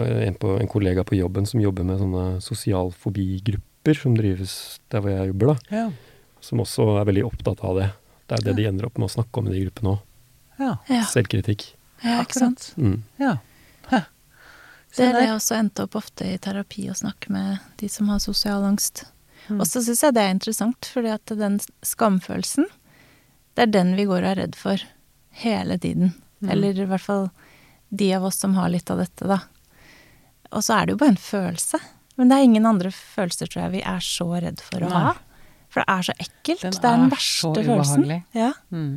En, 0.00 0.34
på, 0.40 0.56
en 0.58 0.70
kollega 0.70 1.04
på 1.04 1.18
jobben 1.18 1.46
som 1.46 1.60
jobber 1.60 1.86
med 1.86 2.00
sånne 2.00 2.24
sosialfobigrupper, 2.44 3.98
som 3.98 4.16
drives 4.16 4.80
der 4.92 5.04
hvor 5.04 5.12
jeg 5.12 5.30
jobber, 5.32 5.52
da. 5.52 5.76
Ja. 5.76 5.84
Som 6.44 6.62
også 6.64 6.86
er 6.98 7.08
veldig 7.08 7.24
opptatt 7.28 7.62
av 7.64 7.78
det. 7.80 7.90
Det 8.26 8.38
er 8.38 8.46
det 8.48 8.56
de 8.58 8.68
ender 8.70 8.88
opp 8.88 8.98
med 8.98 9.10
å 9.10 9.14
snakke 9.18 9.40
om 9.40 9.48
i 9.50 9.54
de 9.54 9.64
gruppene 9.66 9.94
òg. 9.94 10.02
Ja. 10.58 10.72
Ja. 10.88 11.02
Selvkritikk. 11.10 11.66
ja, 12.04 12.20
ikke 12.22 12.38
sant. 12.38 12.70
Mm. 12.76 13.02
ja. 13.20 13.36
Hæ. 13.90 14.04
Det 14.94 15.08
er 15.08 15.16
det 15.16 15.24
jeg 15.24 15.34
også 15.34 15.56
endte 15.58 15.84
opp 15.88 15.96
ofte 15.98 16.26
i 16.30 16.38
terapi 16.38 16.86
å 16.90 16.94
snakke 16.94 17.32
med 17.34 17.62
de 17.80 17.88
som 17.90 18.08
har 18.12 18.22
sosial 18.22 18.64
angst. 18.66 19.04
Mm. 19.48 19.58
Og 19.58 19.66
så 19.66 19.82
syns 19.84 20.04
jeg 20.06 20.14
det 20.16 20.22
er 20.22 20.34
interessant, 20.36 20.88
fordi 20.88 21.10
at 21.12 21.32
den 21.36 21.58
skamfølelsen, 21.84 22.68
det 23.58 23.66
er 23.66 23.72
den 23.74 23.96
vi 23.98 24.06
går 24.08 24.22
og 24.22 24.30
er 24.30 24.40
redd 24.44 24.54
for 24.58 24.84
hele 25.42 25.78
tiden. 25.82 26.14
Mm. 26.40 26.52
Eller 26.54 26.78
i 26.78 26.86
hvert 26.88 27.02
fall 27.02 27.26
de 27.94 28.12
av 28.14 28.24
oss 28.30 28.38
som 28.40 28.54
har 28.54 28.70
litt 28.72 28.90
av 28.90 29.02
dette, 29.02 29.26
da. 29.28 29.42
Og 30.52 30.62
så 30.64 30.76
er 30.78 30.86
det 30.86 30.94
jo 30.94 31.00
bare 31.02 31.14
en 31.14 31.20
følelse. 31.20 31.80
Men 32.16 32.28
det 32.30 32.36
er 32.36 32.44
ingen 32.46 32.66
andre 32.66 32.90
følelser, 32.94 33.48
tror 33.50 33.64
jeg, 33.64 33.72
vi 33.78 33.82
er 33.90 34.04
så 34.06 34.26
redd 34.44 34.60
for 34.62 34.84
å 34.86 34.90
Nei. 34.92 35.02
ha. 35.08 35.14
For 35.74 35.82
det 35.82 35.94
er 35.96 36.06
så 36.06 36.14
ekkelt. 36.22 36.62
Den 36.62 36.76
det 36.76 36.84
er 36.84 36.96
den 37.00 37.06
er 37.08 37.14
verste 37.16 37.50
så 37.50 37.64
følelsen. 37.66 38.04
Ja. 38.38 38.52
Mm. 38.70 38.92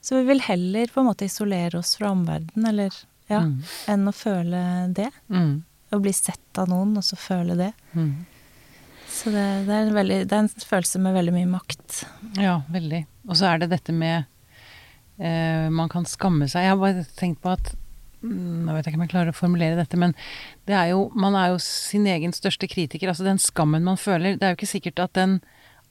Så 0.00 0.16
vi 0.16 0.22
vil 0.30 0.40
heller 0.46 0.86
på 0.94 1.02
en 1.02 1.08
måte 1.10 1.26
isolere 1.28 1.78
oss 1.82 1.96
fra 2.00 2.08
omverdenen, 2.14 2.68
eller 2.70 2.94
ja, 3.28 3.40
Mm. 3.44 3.62
enn 3.92 4.08
å 4.08 4.12
føle 4.16 4.62
det. 4.96 5.10
Mm. 5.28 5.62
Å 5.92 6.00
bli 6.00 6.12
sett 6.16 6.58
av 6.58 6.68
noen, 6.72 6.96
og 6.96 7.04
så 7.04 7.16
føle 7.20 7.54
det. 7.58 7.72
Mm. 7.92 8.24
Så 9.10 9.30
det, 9.34 9.44
det, 9.66 9.74
er 9.74 9.86
en 9.90 9.94
veldig, 9.94 10.18
det 10.30 10.32
er 10.32 10.44
en 10.46 10.48
følelse 10.48 10.98
med 11.02 11.14
veldig 11.14 11.32
mye 11.34 11.50
makt. 11.50 12.00
Ja, 12.40 12.62
veldig. 12.72 13.04
Og 13.28 13.36
så 13.36 13.50
er 13.50 13.58
det 13.58 13.68
dette 13.74 13.92
med 13.92 14.24
eh, 15.18 15.68
Man 15.68 15.88
kan 15.92 16.06
skamme 16.08 16.48
seg. 16.48 16.62
Jeg 16.64 16.72
har 16.72 16.80
bare 16.80 17.04
tenkt 17.18 17.42
på 17.42 17.52
at 17.52 17.74
Nå 18.22 18.74
vet 18.74 18.84
jeg 18.84 18.92
ikke 18.92 18.98
om 19.00 19.04
jeg 19.06 19.12
klarer 19.14 19.32
å 19.32 19.36
formulere 19.38 19.78
dette, 19.78 19.96
men 19.96 20.12
det 20.68 20.74
er 20.76 20.90
jo, 20.92 21.06
man 21.16 21.34
er 21.34 21.54
jo 21.54 21.58
sin 21.64 22.04
egen 22.10 22.34
største 22.36 22.68
kritiker. 22.68 23.08
Altså 23.08 23.24
den 23.24 23.40
skammen 23.40 23.82
man 23.86 23.96
føler. 23.96 24.36
Det 24.36 24.44
er 24.44 24.52
jo 24.54 24.58
ikke 24.60 24.74
sikkert 24.74 25.00
at 25.06 25.14
den 25.16 25.38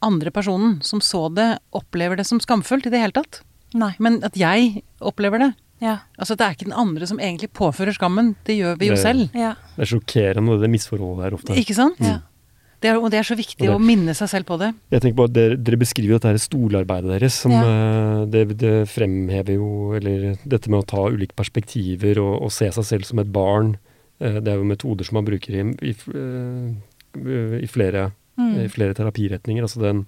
andre 0.05 0.31
personen 0.31 0.77
som 0.85 1.01
så 1.03 1.25
det, 1.33 1.57
opplever 1.75 2.15
det 2.19 2.27
som 2.29 2.39
skamfullt 2.39 2.85
i 2.87 2.93
det 2.93 3.01
hele 3.01 3.15
tatt. 3.17 3.41
Nei. 3.73 3.91
Men 3.99 4.21
at 4.23 4.37
jeg 4.39 4.83
opplever 5.01 5.41
det. 5.41 5.49
Ja. 5.81 5.97
Altså 6.19 6.35
det 6.35 6.45
er 6.45 6.55
ikke 6.55 6.67
den 6.69 6.77
andre 6.79 7.07
som 7.07 7.19
egentlig 7.19 7.49
påfører 7.55 7.95
skammen. 7.95 8.33
Det 8.45 8.57
gjør 8.59 8.77
vi 8.79 8.89
jo 8.91 8.95
Det- 8.95 9.01
selv. 9.03 9.29
Ja. 9.33 9.55
Det 9.75 9.83
er 9.87 9.91
sjokkerende, 9.97 10.59
det 10.61 10.69
misforholdet 10.69 11.23
her 11.23 11.37
ofte. 11.37 11.55
Ikke 11.55 11.75
sant? 11.75 11.99
Ja. 11.99 12.19
Det 12.79 12.87
er, 12.89 12.95
og 12.95 13.09
det 13.11 13.19
er 13.19 13.27
så 13.27 13.35
viktig 13.35 13.57
det- 13.65 13.69
å 13.75 13.79
minne 13.79 14.13
seg 14.15 14.29
selv 14.31 14.45
på 14.47 14.57
det. 14.57 14.73
Jeg 14.91 15.01
tenker 15.01 15.17
på 15.17 15.23
at 15.25 15.33
dere, 15.33 15.55
dere 15.57 15.77
beskriver 15.77 16.15
dette 16.15 16.29
her 16.31 16.37
stolarbeidet 16.39 17.11
deres, 17.19 17.33
som 17.33 17.51
Ja. 17.51 17.63
eh, 17.63 18.25
det, 18.25 18.57
det 18.57 18.87
fremhever 18.87 19.55
jo 19.55 19.93
Eller 19.97 20.37
dette 20.47 20.69
med 20.69 20.79
å 20.83 20.87
ta 20.87 21.09
ulike 21.09 21.35
perspektiver 21.35 22.17
og, 22.23 22.41
og 22.43 22.51
se 22.51 22.69
seg 22.71 22.83
selv 22.85 23.03
som 23.05 23.19
et 23.19 23.31
barn. 23.31 23.77
Eh, 24.21 24.39
det 24.39 24.47
er 24.47 24.57
jo 24.57 24.63
metoder 24.63 25.03
som 25.05 25.15
man 25.15 25.25
bruker 25.25 25.51
i, 25.59 25.63
i, 25.91 25.95
eh, 26.15 27.59
i, 27.63 27.67
flere, 27.67 28.11
Mm. 28.39 28.55
i 28.63 28.67
flere 28.71 28.93
terapiretninger. 28.95 29.61
Altså 29.61 29.81
den 29.81 30.05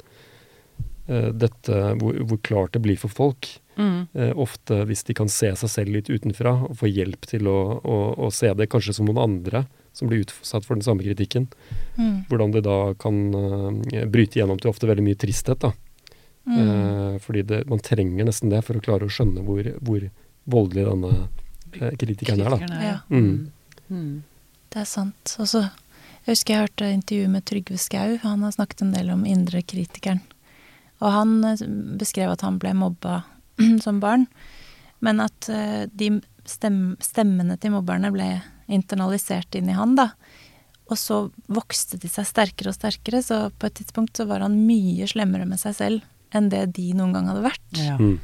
Dette 1.12 1.96
hvor, 2.00 2.14
hvor 2.24 2.38
klart 2.46 2.72
det 2.72 2.82
blir 2.86 2.96
for 2.96 3.10
folk. 3.12 3.48
Mm. 3.76 4.08
Eh, 4.16 4.32
ofte 4.40 4.86
hvis 4.88 5.04
de 5.04 5.14
kan 5.18 5.28
se 5.28 5.50
seg 5.60 5.70
selv 5.70 5.90
litt 5.98 6.08
utenfra 6.08 6.54
og 6.70 6.78
få 6.78 6.88
hjelp 6.88 7.26
til 7.28 7.48
å, 7.52 7.82
å, 7.84 7.98
å 8.28 8.30
se 8.32 8.54
det 8.56 8.70
kanskje 8.72 8.94
som 8.96 9.08
noen 9.10 9.20
andre 9.20 9.66
som 9.94 10.08
blir 10.08 10.20
utsatt 10.20 10.66
for 10.66 10.76
den 10.76 10.84
samme 10.84 11.04
kritikken. 11.04 11.48
Mm. 11.98 12.24
Hvordan 12.30 12.52
det 12.52 12.64
da 12.66 12.94
kan 13.00 13.34
eh, 13.36 14.08
bryte 14.08 14.40
gjennom 14.40 14.60
til 14.60 14.72
ofte 14.72 14.88
veldig 14.88 15.04
mye 15.06 15.20
tristhet. 15.20 15.60
da. 15.60 15.74
Mm. 16.46 16.58
Eh, 16.60 17.20
fordi 17.20 17.44
det, 17.48 17.64
man 17.70 17.84
trenger 17.84 18.26
nesten 18.26 18.50
det 18.50 18.64
for 18.66 18.80
å 18.80 18.84
klare 18.84 19.08
å 19.08 19.12
skjønne 19.12 19.44
hvor, 19.46 19.68
hvor 19.84 20.08
voldelig 20.50 20.88
denne 20.88 21.12
eh, 21.76 21.96
kritikeren 22.00 22.44
er. 22.46 22.56
da. 22.56 22.60
Er, 22.66 22.86
Ja. 22.88 22.98
Mm. 23.10 23.52
Mm. 23.92 24.24
Det 24.72 24.80
er 24.80 24.88
sant. 24.88 25.36
Også, 25.40 25.68
Jeg 26.22 26.36
husker 26.36 26.54
jeg 26.54 26.62
hørte 26.68 26.92
intervju 26.94 27.28
med 27.28 27.46
Trygve 27.50 27.78
Skau. 27.82 28.18
Han 28.24 28.44
har 28.46 28.52
snakket 28.56 28.84
en 28.86 28.94
del 28.94 29.10
om 29.12 29.26
indre 29.26 29.62
kritikeren. 29.62 30.22
Og 31.02 31.12
han 31.12 31.42
beskrev 31.98 32.30
at 32.32 32.42
han 32.46 32.60
ble 32.62 32.76
mobba 32.78 33.24
som 33.84 34.00
barn, 34.00 34.28
men 35.02 35.20
at 35.20 35.50
de 35.98 36.12
stem, 36.46 36.96
stemmene 37.02 37.58
til 37.58 37.74
mobberne 37.74 38.12
ble 38.14 38.28
internalisert 38.72 39.56
inn 39.60 39.70
i 39.72 39.76
han, 39.78 39.96
da. 40.00 40.10
Og 40.92 40.98
så 41.00 41.22
vokste 41.52 42.00
de 42.02 42.10
seg 42.12 42.26
sterkere 42.28 42.72
og 42.74 42.76
sterkere, 42.76 43.22
så 43.24 43.46
på 43.56 43.70
et 43.70 43.78
tidspunkt 43.80 44.18
så 44.20 44.26
var 44.28 44.44
han 44.44 44.58
mye 44.68 45.08
slemmere 45.08 45.46
med 45.48 45.62
seg 45.62 45.78
selv 45.78 46.08
enn 46.36 46.50
det 46.52 46.66
de 46.76 46.90
noen 46.96 47.14
gang 47.16 47.28
hadde 47.32 47.44
vært. 47.46 47.64
Ja. 47.80 47.96
Mm. 48.00 48.18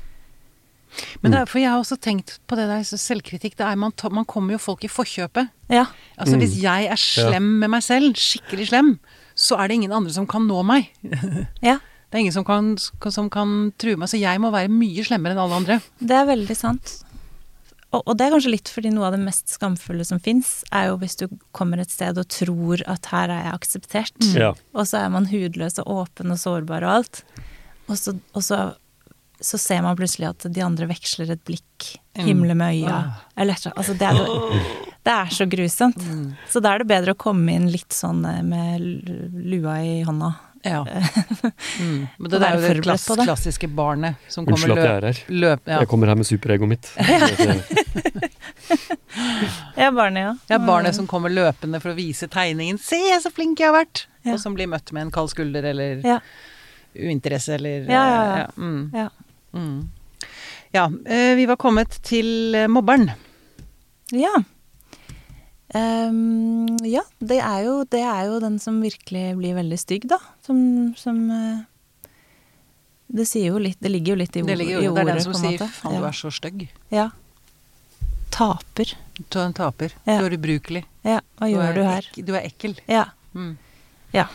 Men 1.21 1.33
det 1.33 1.39
er, 1.41 1.49
for 1.51 1.59
jeg 1.59 1.69
har 1.69 1.81
også 1.83 1.97
tenkt 1.99 2.37
på 2.47 2.55
det 2.57 2.65
der 2.69 2.83
selvkritikk. 2.87 3.57
Det 3.59 3.65
er, 3.67 3.75
man, 3.79 3.91
ta- 3.99 4.09
man 4.13 4.25
kommer 4.25 4.55
jo 4.55 4.61
folk 4.63 4.85
i 4.87 4.91
forkjøpet. 4.91 5.49
Ja. 5.69 5.85
Altså 6.17 6.37
Mm. 6.37 6.41
Hvis 6.45 6.55
jeg 6.63 6.87
er 6.91 6.95
slem 7.01 7.49
med 7.59 7.69
meg 7.75 7.83
selv, 7.83 8.15
skikkelig 8.15 8.69
slem, 8.71 8.93
så 9.35 9.59
er 9.59 9.67
det 9.67 9.75
ingen 9.81 9.91
andre 9.93 10.13
som 10.15 10.25
kan 10.27 10.47
nå 10.47 10.63
meg. 10.65 10.87
ja. 11.61 11.77
Det 12.07 12.15
er 12.15 12.23
ingen 12.23 12.33
som 12.37 12.45
kan, 12.47 12.77
som 12.79 13.27
kan 13.29 13.73
true 13.77 13.99
meg, 13.99 14.07
så 14.07 14.15
jeg 14.17 14.39
må 14.39 14.47
være 14.55 14.71
mye 14.71 15.03
slemmere 15.03 15.35
enn 15.35 15.43
alle 15.43 15.59
andre. 15.59 15.79
Det 15.99 16.15
er 16.15 16.25
veldig 16.29 16.55
sant. 16.55 16.93
Og, 17.95 18.01
og 18.03 18.17
det 18.19 18.25
er 18.27 18.33
kanskje 18.35 18.51
litt 18.51 18.67
fordi 18.67 18.89
noe 18.91 19.05
av 19.07 19.13
det 19.15 19.21
mest 19.23 19.47
skamfulle 19.53 20.03
som 20.05 20.19
fins, 20.19 20.57
er 20.75 20.89
jo 20.89 20.97
hvis 20.99 21.15
du 21.21 21.27
kommer 21.55 21.79
et 21.79 21.93
sted 21.93 22.17
og 22.19 22.27
tror 22.27 22.81
at 22.89 23.07
her 23.13 23.31
er 23.31 23.45
jeg 23.45 23.53
akseptert, 23.61 24.17
Ja. 24.35 24.49
og 24.75 24.89
så 24.89 25.05
er 25.05 25.13
man 25.13 25.29
hudløs 25.31 25.79
og 25.79 25.87
åpen 26.03 26.33
og 26.35 26.41
sårbar 26.41 26.83
og 26.83 26.97
alt. 26.99 27.21
Og 27.87 27.95
så, 27.95 28.17
og 28.35 28.43
så, 28.43 28.57
så 29.39 29.57
ser 29.61 29.81
man 29.85 29.95
plutselig 29.95 30.27
at 30.33 30.49
de 30.51 30.63
andre 30.65 30.89
veksler 30.91 31.31
et 31.31 31.43
blikk, 31.47 31.93
himler 32.17 32.57
med 32.59 32.75
øya, 32.81 32.97
eller 33.37 33.53
et. 33.55 33.69
Altså 33.77 33.93
det 33.95 34.09
er, 34.09 34.19
det 35.07 35.13
er 35.13 35.31
så 35.31 35.47
grusomt. 35.47 36.03
Så 36.51 36.59
da 36.59 36.73
er 36.75 36.83
det 36.83 36.89
bedre 36.91 37.15
å 37.15 37.21
komme 37.23 37.55
inn 37.55 37.69
litt 37.71 37.95
sånn 37.95 38.25
eh, 38.27 38.41
med 38.43 38.83
lua 39.47 39.77
i 39.85 40.01
hånda. 40.03 40.33
Ja. 40.67 40.83
Mm. 41.77 42.07
Men 42.17 42.31
det, 42.31 42.39
det 42.41 42.47
er 42.47 42.55
jo 42.57 42.61
det 42.73 42.81
klass, 42.83 43.03
klassiske 43.05 43.67
barnet 43.69 44.15
som 44.33 44.45
Unnskyld 44.47 44.71
kommer 44.73 44.81
at 44.81 44.87
jeg 44.87 44.97
er 44.97 45.05
her. 45.05 45.19
løp, 45.29 45.41
løp 45.43 45.67
ja. 45.69 45.79
Jeg 45.83 45.87
kommer 45.91 46.09
her 46.09 46.17
med 46.17 46.25
superegoet 46.25 46.69
mitt. 46.71 46.89
jeg 49.77 49.85
er 49.87 49.93
barnet, 49.95 50.21
ja. 50.23 50.31
Jeg 50.49 50.55
er 50.57 50.65
barnet 50.65 50.97
som 50.97 51.07
kommer 51.09 51.29
løpende 51.33 51.79
for 51.83 51.93
å 51.93 51.97
vise 51.97 52.27
tegningen 52.31 52.79
'Se, 52.81 52.99
så 53.23 53.29
flink 53.33 53.59
jeg 53.61 53.69
har 53.71 53.77
vært!' 53.77 54.05
Ja. 54.25 54.33
Og 54.35 54.39
som 54.41 54.55
blir 54.57 54.67
møtt 54.67 54.91
med 54.91 55.01
en 55.07 55.11
kald 55.13 55.29
skulder 55.31 55.63
eller 55.63 56.01
Ja. 56.05 56.19
uinteresse 56.97 57.53
eller 57.55 57.85
Ja, 57.87 58.03
ja, 58.09 58.23
ja. 58.23 58.37
ja. 58.37 58.47
Mm. 58.57 58.91
Ja. 58.93 59.09
Mm. 59.53 59.89
Ja, 60.73 60.85
eh, 61.05 61.35
vi 61.35 61.45
var 61.45 61.55
kommet 61.55 62.01
til 62.03 62.55
mobberen. 62.67 63.11
Ja. 64.11 64.33
Ehm, 65.75 66.77
ja, 66.87 67.01
det 67.19 67.41
er, 67.43 67.63
jo, 67.65 67.83
det 67.91 67.99
er 67.99 68.27
jo 68.29 68.37
den 68.39 68.55
som 68.63 68.77
virkelig 68.81 69.35
blir 69.39 69.57
veldig 69.57 69.79
stygg, 69.81 70.05
da. 70.07 70.19
Som, 70.45 70.93
som 70.95 71.17
eh, 71.31 71.59
Det 73.11 73.25
sier 73.27 73.51
jo 73.51 73.59
litt 73.59 73.79
Det 73.83 73.91
ligger 73.91 74.15
jo 74.15 74.19
litt 74.21 74.35
i, 74.35 74.41
ord, 74.43 74.47
Det, 74.51 74.57
ligger 74.61 74.79
i 74.79 74.85
jo, 74.85 74.93
det 74.95 75.03
er 75.03 75.11
den 75.13 75.23
som 75.25 75.33
sier. 75.35 75.59
'faen, 75.67 75.97
du 75.99 76.05
er 76.07 76.15
så 76.15 76.31
stygg'. 76.31 76.67
ja. 76.91 77.09
Taper. 78.37 78.91
Du 79.31 79.39
er 79.39 79.45
en 79.47 79.53
taper. 79.55 79.93
Ja. 80.05 80.19
Du 80.19 80.25
er 80.27 80.33
ubrukelig. 80.37 80.83
Ja, 81.07 81.21
hva 81.39 81.47
gjør 81.49 81.73
du 81.73 81.81
her? 81.87 82.03
ek- 82.05 82.25
Du 82.27 82.35
er 82.35 82.43
ekkel. 82.45 82.75
Ja. 82.87 83.05
Mm. 83.33 83.57
ja. 84.13 84.27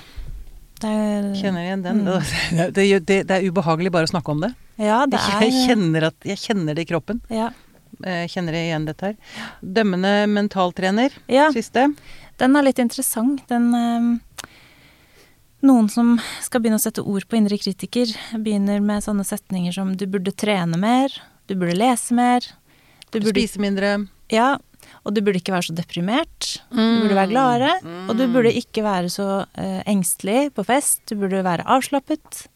Det 0.80 0.90
er, 0.90 1.28
Kjenner 1.38 1.62
igjen 1.62 1.82
den. 1.84 2.00
Mm. 2.02 2.72
Det, 2.74 2.86
det, 3.06 3.18
det 3.28 3.30
er 3.30 3.46
ubehagelig 3.46 3.92
bare 3.94 4.08
å 4.08 4.10
snakke 4.10 4.32
om 4.32 4.40
det. 4.42 4.50
Ja, 4.80 5.04
det 5.06 5.20
er 5.20 5.44
Jeg 5.44 5.52
kjenner, 5.68 6.08
at, 6.08 6.16
jeg 6.26 6.36
kjenner 6.42 6.74
det 6.74 6.82
i 6.82 6.88
kroppen. 6.90 7.20
Ja. 7.30 7.50
Jeg 8.02 8.32
kjenner 8.34 8.58
igjen 8.58 8.88
dette 8.88 9.12
her. 9.12 9.16
Dømmende 9.62 10.26
mentaltrener, 10.30 11.14
ja. 11.30 11.50
siste. 11.54 11.88
Den 12.40 12.58
er 12.58 12.66
litt 12.66 12.82
interessant. 12.82 13.44
Den 13.52 13.72
ehm, 13.76 14.12
Noen 15.62 15.86
som 15.86 16.16
skal 16.42 16.58
begynne 16.58 16.80
å 16.80 16.82
sette 16.82 17.04
ord 17.06 17.22
på 17.30 17.36
indre 17.38 17.54
kritiker, 17.54 18.10
begynner 18.34 18.80
med 18.82 19.04
sånne 19.04 19.22
setninger 19.22 19.70
som 19.70 19.92
'du 19.94 20.08
burde 20.10 20.34
trene 20.34 20.74
mer', 20.74 21.14
'du 21.46 21.54
burde 21.54 21.78
lese 21.78 22.10
mer', 22.18 22.48
du 23.12 23.20
burde 23.20 23.36
Spise 23.36 23.60
mindre. 23.62 24.08
Ja, 24.32 24.56
og 25.04 25.14
du 25.14 25.20
burde 25.20 25.38
ikke 25.38 25.52
være 25.54 25.68
så 25.68 25.74
deprimert. 25.76 26.48
Du 26.72 27.02
burde 27.04 27.18
være 27.18 27.30
gladere. 27.30 27.72
Og 28.08 28.16
du 28.16 28.24
burde 28.32 28.52
ikke 28.56 28.84
være 28.86 29.10
så 29.12 29.44
eh, 29.58 29.82
engstelig 29.90 30.52
på 30.56 30.64
fest. 30.66 31.02
Du 31.10 31.18
burde 31.20 31.44
være 31.44 31.66
avslappet. 31.68 32.46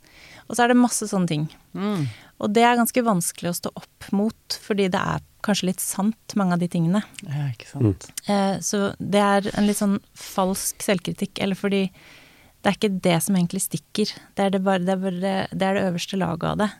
Og 0.46 0.56
så 0.56 0.64
er 0.64 0.72
det 0.72 0.78
masse 0.80 1.08
sånne 1.10 1.30
ting. 1.30 1.44
Mm. 1.76 2.06
Og 2.42 2.52
det 2.52 2.64
er 2.66 2.76
ganske 2.78 3.04
vanskelig 3.04 3.50
å 3.50 3.56
stå 3.56 3.72
opp 3.78 4.08
mot, 4.12 4.58
fordi 4.62 4.90
det 4.92 5.00
er 5.00 5.24
kanskje 5.46 5.70
litt 5.70 5.82
sant, 5.82 6.36
mange 6.36 6.56
av 6.56 6.62
de 6.62 6.68
tingene. 6.70 7.00
Ja, 7.24 7.48
ikke 7.52 7.68
sant. 7.70 8.08
Eh, 8.28 8.56
så 8.64 8.90
det 8.98 9.22
er 9.22 9.50
en 9.54 9.68
litt 9.68 9.80
sånn 9.80 9.98
falsk 10.18 10.84
selvkritikk, 10.84 11.40
eller 11.42 11.58
fordi 11.58 11.86
det 11.86 12.72
er 12.72 12.76
ikke 12.76 12.98
det 13.04 13.20
som 13.22 13.38
egentlig 13.38 13.62
stikker. 13.62 14.12
Det 14.34 14.42
er 14.42 14.52
det, 14.56 14.60
bare, 14.66 14.82
det, 14.82 14.96
er 14.96 15.04
bare, 15.04 15.36
det 15.52 15.68
er 15.68 15.78
det 15.78 15.86
øverste 15.86 16.18
laget 16.20 16.48
av 16.50 16.60
det. 16.64 16.70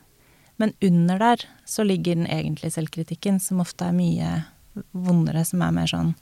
Men 0.57 0.73
under 0.89 1.21
der 1.21 1.45
så 1.69 1.85
ligger 1.85 2.17
den 2.17 2.27
egentlige 2.27 2.75
selvkritikken, 2.75 3.41
som 3.41 3.61
ofte 3.63 3.89
er 3.89 3.97
mye 3.97 4.31
vondere, 4.93 5.45
som 5.45 5.63
er 5.65 5.73
mer 5.77 5.89
sånn 5.91 6.13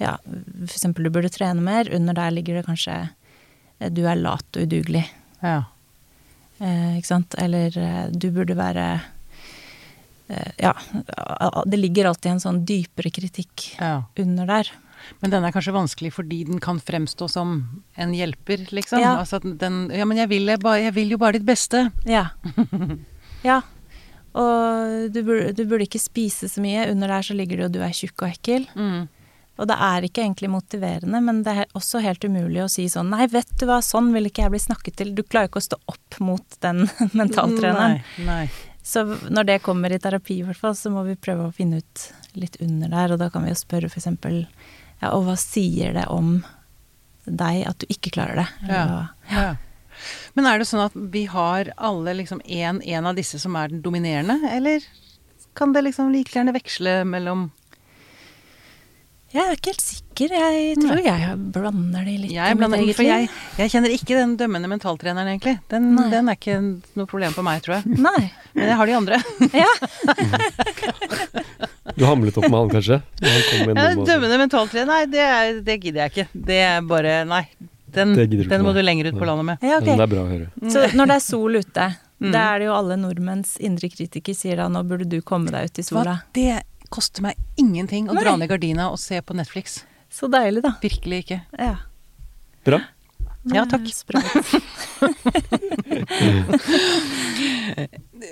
Ja, 0.00 0.16
for 0.24 0.72
eksempel 0.72 1.06
du 1.06 1.12
burde 1.14 1.30
trene 1.32 1.62
mer. 1.62 1.90
Under 1.92 2.16
der 2.16 2.32
ligger 2.34 2.58
det 2.58 2.66
kanskje 2.66 2.94
eh, 3.02 3.90
du 3.92 4.04
er 4.06 4.18
lat 4.18 4.46
og 4.56 4.64
udugelig. 4.64 5.04
Ja. 5.42 5.64
Eh, 6.62 6.98
ikke 7.00 7.10
sant? 7.10 7.34
Eller 7.42 7.74
eh, 7.78 8.06
du 8.14 8.30
burde 8.34 8.56
være 8.58 8.86
eh, 10.28 10.52
Ja. 10.62 10.72
Det 11.66 11.80
ligger 11.80 12.12
alltid 12.12 12.36
en 12.36 12.44
sånn 12.44 12.62
dypere 12.68 13.10
kritikk 13.14 13.72
ja. 13.80 14.04
under 14.22 14.48
der. 14.48 14.70
Men 15.18 15.32
den 15.32 15.44
er 15.44 15.54
kanskje 15.54 15.74
vanskelig 15.74 16.12
fordi 16.14 16.44
den 16.46 16.60
kan 16.62 16.78
fremstå 16.78 17.26
som 17.30 17.56
en 17.98 18.12
hjelper, 18.14 18.68
liksom. 18.70 19.02
Ja. 19.02 19.16
Altså 19.18 19.40
den 19.42 19.88
Ja, 19.90 20.06
men 20.06 20.20
jeg 20.20 20.30
vil, 20.30 20.46
jeg 20.46 20.94
vil 20.94 21.16
jo 21.16 21.18
bare 21.18 21.38
ditt 21.38 21.48
beste. 21.48 21.88
Ja. 22.06 22.28
ja. 23.50 23.62
Og 24.32 25.10
du 25.12 25.18
burde, 25.26 25.50
du 25.56 25.66
burde 25.66 25.88
ikke 25.88 26.00
spise 26.00 26.48
så 26.48 26.62
mye. 26.62 26.86
Under 26.92 27.10
der 27.10 27.26
så 27.26 27.34
ligger 27.36 27.58
det 27.58 27.66
jo 27.66 27.72
'du 27.74 27.82
er 27.82 27.96
tjukk 27.96 28.22
og 28.22 28.30
ekkel'. 28.30 28.68
Mm. 28.78 29.08
Og 29.60 29.68
det 29.68 29.76
er 29.84 30.06
ikke 30.06 30.22
egentlig 30.24 30.48
motiverende, 30.50 31.20
men 31.20 31.42
det 31.44 31.52
er 31.52 31.72
også 31.76 32.00
helt 32.02 32.24
umulig 32.24 32.62
å 32.64 32.70
si 32.72 32.86
sånn 32.88 33.10
'nei, 33.12 33.26
vet 33.30 33.50
du 33.60 33.66
hva, 33.68 33.82
sånn 33.84 34.12
vil 34.14 34.30
ikke 34.30 34.46
jeg 34.46 34.54
bli 34.54 34.60
snakket 34.64 34.96
til'. 34.96 35.14
Du 35.14 35.22
klarer 35.22 35.50
ikke 35.50 35.60
å 35.60 35.68
stå 35.68 35.78
opp 35.92 36.20
mot 36.20 36.56
den 36.64 36.88
mentaltreneren. 37.20 38.00
Nei, 38.00 38.24
nei. 38.26 38.46
Så 38.82 39.04
når 39.30 39.46
det 39.46 39.58
kommer 39.62 39.92
i 39.92 39.98
terapi, 40.02 40.40
i 40.40 40.46
hvert 40.46 40.58
fall, 40.58 40.74
så 40.74 40.90
må 40.90 41.04
vi 41.06 41.14
prøve 41.14 41.46
å 41.46 41.54
finne 41.54 41.78
ut 41.82 42.06
litt 42.34 42.56
under 42.64 42.88
der. 42.90 43.12
Og 43.14 43.20
da 43.20 43.28
kan 43.30 43.44
vi 43.44 43.52
jo 43.52 43.60
spørre 43.60 43.86
eksempel 43.92 44.46
ja, 45.02 45.12
og 45.12 45.28
hva 45.28 45.36
sier 45.38 45.92
det 45.94 46.08
om 46.10 46.40
deg 47.26 47.62
at 47.68 47.78
du 47.78 47.86
ikke 47.92 48.10
klarer 48.16 48.42
det? 48.42 48.48
Eller 48.64 48.74
Ja. 48.74 49.06
Ja. 49.30 49.52
Men 50.34 50.48
er 50.48 50.58
det 50.58 50.66
sånn 50.66 50.82
at 50.82 50.94
vi 51.12 51.26
har 51.30 51.68
alle 51.76 52.14
liksom 52.18 52.40
en, 52.48 52.80
en 52.82 53.06
av 53.06 53.14
disse 53.14 53.38
som 53.38 53.54
er 53.60 53.68
den 53.68 53.82
dominerende, 53.84 54.38
eller 54.50 54.82
kan 55.54 55.74
det 55.76 55.84
liksom 55.84 56.10
like 56.10 56.32
gjerne 56.32 56.54
veksle 56.56 57.02
mellom 57.04 57.50
Jeg 59.32 59.42
er 59.48 59.54
ikke 59.56 59.70
helt 59.72 59.80
sikker. 59.84 60.32
Jeg 60.36 60.74
tror 60.76 60.98
jeg 61.00 61.36
blander 61.54 62.04
de 62.04 62.14
litt 62.20 62.34
Jeg, 62.34 62.56
blander, 62.60 62.82
for 62.94 63.06
jeg, 63.06 63.28
jeg 63.58 63.72
kjenner 63.72 63.94
ikke 63.94 64.18
den 64.18 64.34
dømmende 64.38 64.68
mentaltreneren, 64.68 65.30
egentlig. 65.32 65.54
Den, 65.72 65.86
den 66.12 66.28
er 66.28 66.36
ikke 66.36 66.58
noe 67.00 67.08
problem 67.08 67.32
for 67.32 67.46
meg, 67.46 67.62
tror 67.64 67.78
jeg. 67.78 67.96
Nei. 67.96 68.28
Men 68.52 68.68
jeg 68.68 68.76
har 68.82 68.92
de 68.92 68.98
andre. 69.00 69.22
Ja. 69.62 69.72
Du 71.96 72.04
hamlet 72.08 72.36
opp 72.38 72.46
med 72.48 72.56
han, 72.56 72.70
kanskje? 72.72 72.96
Han 73.20 73.66
med 73.68 73.76
Ja, 73.82 73.88
dømmende 74.06 74.38
mentaltrener, 74.40 74.86
nei, 74.88 75.02
det, 75.12 75.20
er, 75.20 75.58
det 75.66 75.74
gidder 75.82 76.06
jeg 76.06 76.12
ikke. 76.14 76.26
Det 76.48 76.60
er 76.64 76.86
bare 76.88 77.18
Nei. 77.28 77.42
Den, 77.92 78.14
du 78.16 78.38
den 78.48 78.62
må 78.64 78.70
med. 78.70 78.78
du 78.78 78.86
lenger 78.86 79.10
ut 79.10 79.18
på 79.20 79.26
landet 79.28 79.44
med. 79.50 79.64
ja, 79.68 79.76
Men 79.82 79.98
Det 80.00 80.04
er 80.06 80.12
bra 80.14 80.22
å 80.22 80.30
høre. 80.30 80.46
Så 80.72 80.86
når 80.96 81.10
det 81.12 81.18
er 81.18 81.24
sol 81.26 81.60
ute, 81.60 81.90
Mm. 82.22 82.28
da 82.30 82.42
er 82.52 82.60
det 82.62 82.66
jo 82.68 82.74
alle 82.76 82.94
nordmenns 83.02 83.56
indre 83.66 83.88
kritiker 83.90 84.30
sier 84.38 84.60
da 84.60 84.68
nå 84.70 84.84
burde 84.86 85.08
du 85.10 85.16
komme 85.26 85.50
deg 85.50 85.64
ut 85.72 85.78
i 85.80 85.82
sola. 85.82 86.12
Hva? 86.20 86.30
Det 86.38 86.52
koster 86.92 87.24
meg 87.24 87.38
ingenting 87.60 88.10
å 88.10 88.16
Nei. 88.16 88.24
dra 88.24 88.36
ned 88.38 88.50
gardina 88.50 88.90
og 88.92 88.98
se 89.00 89.20
på 89.24 89.36
Netflix. 89.36 89.82
Så 90.12 90.28
deilig, 90.32 90.62
da. 90.64 90.74
Virkelig 90.82 91.22
ikke. 91.24 91.40
Ja. 91.56 91.76
Bra. 92.66 92.82
Ja, 93.50 93.64
takk. 93.66 93.88
Sprøtt. 93.90 94.22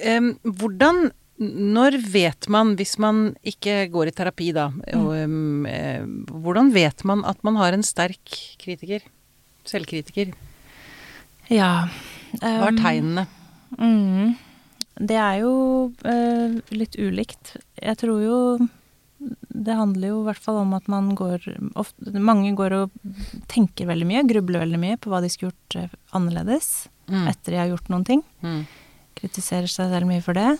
Em, 0.06 0.34
hvordan 0.44 1.10
Når 1.40 1.96
vet 2.12 2.46
man, 2.52 2.74
hvis 2.78 2.98
man 3.00 3.32
ikke 3.42 3.88
går 3.90 4.10
i 4.10 4.12
terapi 4.14 4.50
da, 4.54 4.68
og, 4.98 5.08
um, 5.24 5.64
eh, 5.66 6.04
hvordan 6.28 6.68
vet 6.74 7.00
man 7.08 7.24
at 7.24 7.40
man 7.46 7.56
har 7.56 7.72
en 7.72 7.82
sterk 7.86 8.28
kritiker? 8.60 9.00
Selvkritiker? 9.64 10.34
Ja. 11.48 11.88
Hva 12.36 12.68
er 12.68 12.76
um, 12.76 12.78
tegnene? 12.84 13.24
Mm, 13.80 14.36
det 15.00 15.16
er 15.16 15.38
jo 15.40 15.52
eh, 16.04 16.58
litt 16.76 16.96
ulikt. 17.00 17.54
Jeg 17.80 17.96
tror 18.02 18.20
jo 18.24 18.38
det 19.52 19.74
handler 19.76 20.08
jo 20.14 20.20
i 20.22 20.26
hvert 20.30 20.40
fall 20.40 20.62
om 20.62 20.70
at 20.76 20.86
man 20.88 21.10
går 21.18 21.42
ofte, 21.76 22.12
Mange 22.24 22.54
går 22.56 22.72
og 22.78 22.94
tenker 23.52 23.88
veldig 23.90 24.06
mye, 24.08 24.22
grubler 24.28 24.62
veldig 24.64 24.78
mye 24.80 24.96
på 25.00 25.10
hva 25.12 25.20
de 25.20 25.28
skulle 25.32 25.52
gjort 25.52 25.76
eh, 25.84 25.98
annerledes 26.16 26.88
Mm. 27.10 27.24
etter 27.26 27.50
de 27.50 27.56
har 27.58 27.66
gjort 27.72 27.88
noen 27.90 28.04
ting. 28.06 28.20
Mm. 28.40 28.60
Kritiserer 29.18 29.66
seg 29.66 29.88
selv 29.90 30.06
mye 30.06 30.22
for 30.22 30.38
det. 30.38 30.52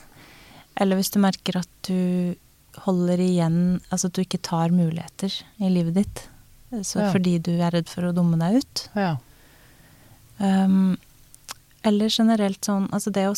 Eller 0.82 0.98
hvis 0.98 1.12
du 1.14 1.20
merker 1.22 1.60
at 1.60 1.68
du 1.86 2.34
holder 2.82 3.22
igjen 3.22 3.58
Altså 3.92 4.08
at 4.10 4.16
du 4.18 4.24
ikke 4.24 4.40
tar 4.42 4.74
muligheter 4.74 5.30
i 5.62 5.70
livet 5.70 5.94
ditt. 6.00 6.24
Så 6.82 7.04
Ja. 7.04 7.12
fordi 7.14 7.36
du 7.38 7.52
er 7.60 7.70
redd 7.70 7.88
for 7.88 8.02
å 8.02 8.12
dumme 8.12 8.34
deg 8.42 8.58
ut. 8.64 8.82
Ja. 8.98 9.12
Um, 10.40 10.98
eller 11.84 12.08
generelt 12.10 12.64
sånn 12.66 12.88
Altså 12.90 13.12
det 13.14 13.28
å 13.28 13.34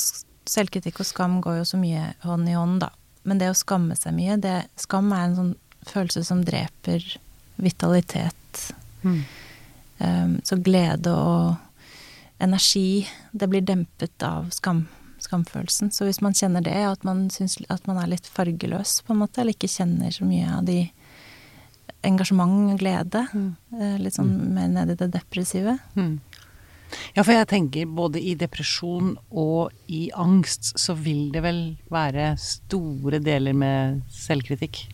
Selvkritikk 0.48 1.00
og 1.02 1.06
skam 1.06 1.40
går 1.44 1.60
jo 1.60 1.66
så 1.72 1.78
mye 1.80 2.12
hånd 2.24 2.48
i 2.50 2.56
hånd, 2.56 2.80
da. 2.82 2.90
Men 3.22 3.38
det 3.38 3.52
å 3.52 3.58
skamme 3.58 3.94
seg 3.98 4.16
mye 4.16 4.38
det, 4.42 4.64
Skam 4.80 5.12
er 5.14 5.28
en 5.28 5.36
sånn 5.36 5.52
følelse 5.86 6.24
som 6.26 6.42
dreper 6.46 7.04
vitalitet. 7.62 8.62
Mm. 9.02 9.20
Um, 10.02 10.32
så 10.42 10.58
glede 10.58 11.12
og 11.14 12.42
energi, 12.42 13.06
det 13.30 13.46
blir 13.50 13.62
dempet 13.62 14.24
av 14.26 14.48
skam, 14.54 14.86
skamfølelsen. 15.22 15.92
Så 15.94 16.08
hvis 16.08 16.20
man 16.24 16.34
kjenner 16.34 16.64
det, 16.66 16.74
at 16.74 17.06
man 17.06 17.28
synes, 17.30 17.60
at 17.70 17.86
man 17.86 18.00
er 18.02 18.10
litt 18.10 18.26
fargeløs, 18.26 19.00
på 19.06 19.14
en 19.14 19.22
måte, 19.22 19.42
eller 19.42 19.54
ikke 19.54 19.70
kjenner 19.70 20.10
så 20.14 20.26
mye 20.26 20.48
av 20.56 20.66
de 20.66 20.80
engasjement 22.02 22.72
og 22.72 22.82
glede, 22.82 23.22
eh, 23.78 23.98
litt 24.02 24.18
sånn 24.18 24.32
mer 24.56 24.70
ned 24.72 24.90
i 24.90 24.98
det 24.98 25.12
depressive. 25.14 25.76
Mm. 25.94 26.16
Ja, 27.16 27.22
for 27.24 27.32
jeg 27.32 27.48
tenker 27.50 27.86
både 27.88 28.20
i 28.20 28.34
depresjon 28.38 29.14
og 29.30 29.72
i 29.88 30.10
angst 30.14 30.72
så 30.80 30.94
vil 30.98 31.30
det 31.34 31.42
vel 31.44 31.60
være 31.92 32.32
store 32.40 33.20
deler 33.22 33.56
med 33.56 34.02
selvkritikk. 34.12 34.84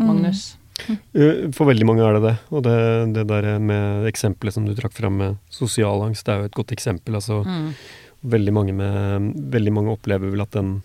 Magnus? 0.00 0.54
Mm. 0.88 1.52
For 1.52 1.68
veldig 1.68 1.86
mange 1.86 2.04
er 2.06 2.16
det 2.16 2.22
det. 2.24 2.36
Og 2.50 2.62
det, 2.66 2.76
det 3.14 3.26
der 3.30 3.58
med 3.62 4.06
eksempelet 4.08 4.56
som 4.56 4.64
du 4.66 4.72
trakk 4.78 4.94
fram 4.96 5.18
med 5.20 5.36
sosial 5.52 6.02
angst, 6.06 6.24
det 6.26 6.32
er 6.34 6.40
jo 6.42 6.50
et 6.50 6.56
godt 6.62 6.72
eksempel. 6.74 7.18
Altså, 7.20 7.42
Mm. 7.44 7.74
veldig, 8.22 8.52
mange 8.54 8.72
med, 8.72 9.28
veldig 9.52 9.72
mange 9.74 9.92
opplever 9.92 10.30
vel 10.30 10.40
at 10.44 10.56
en, 10.56 10.82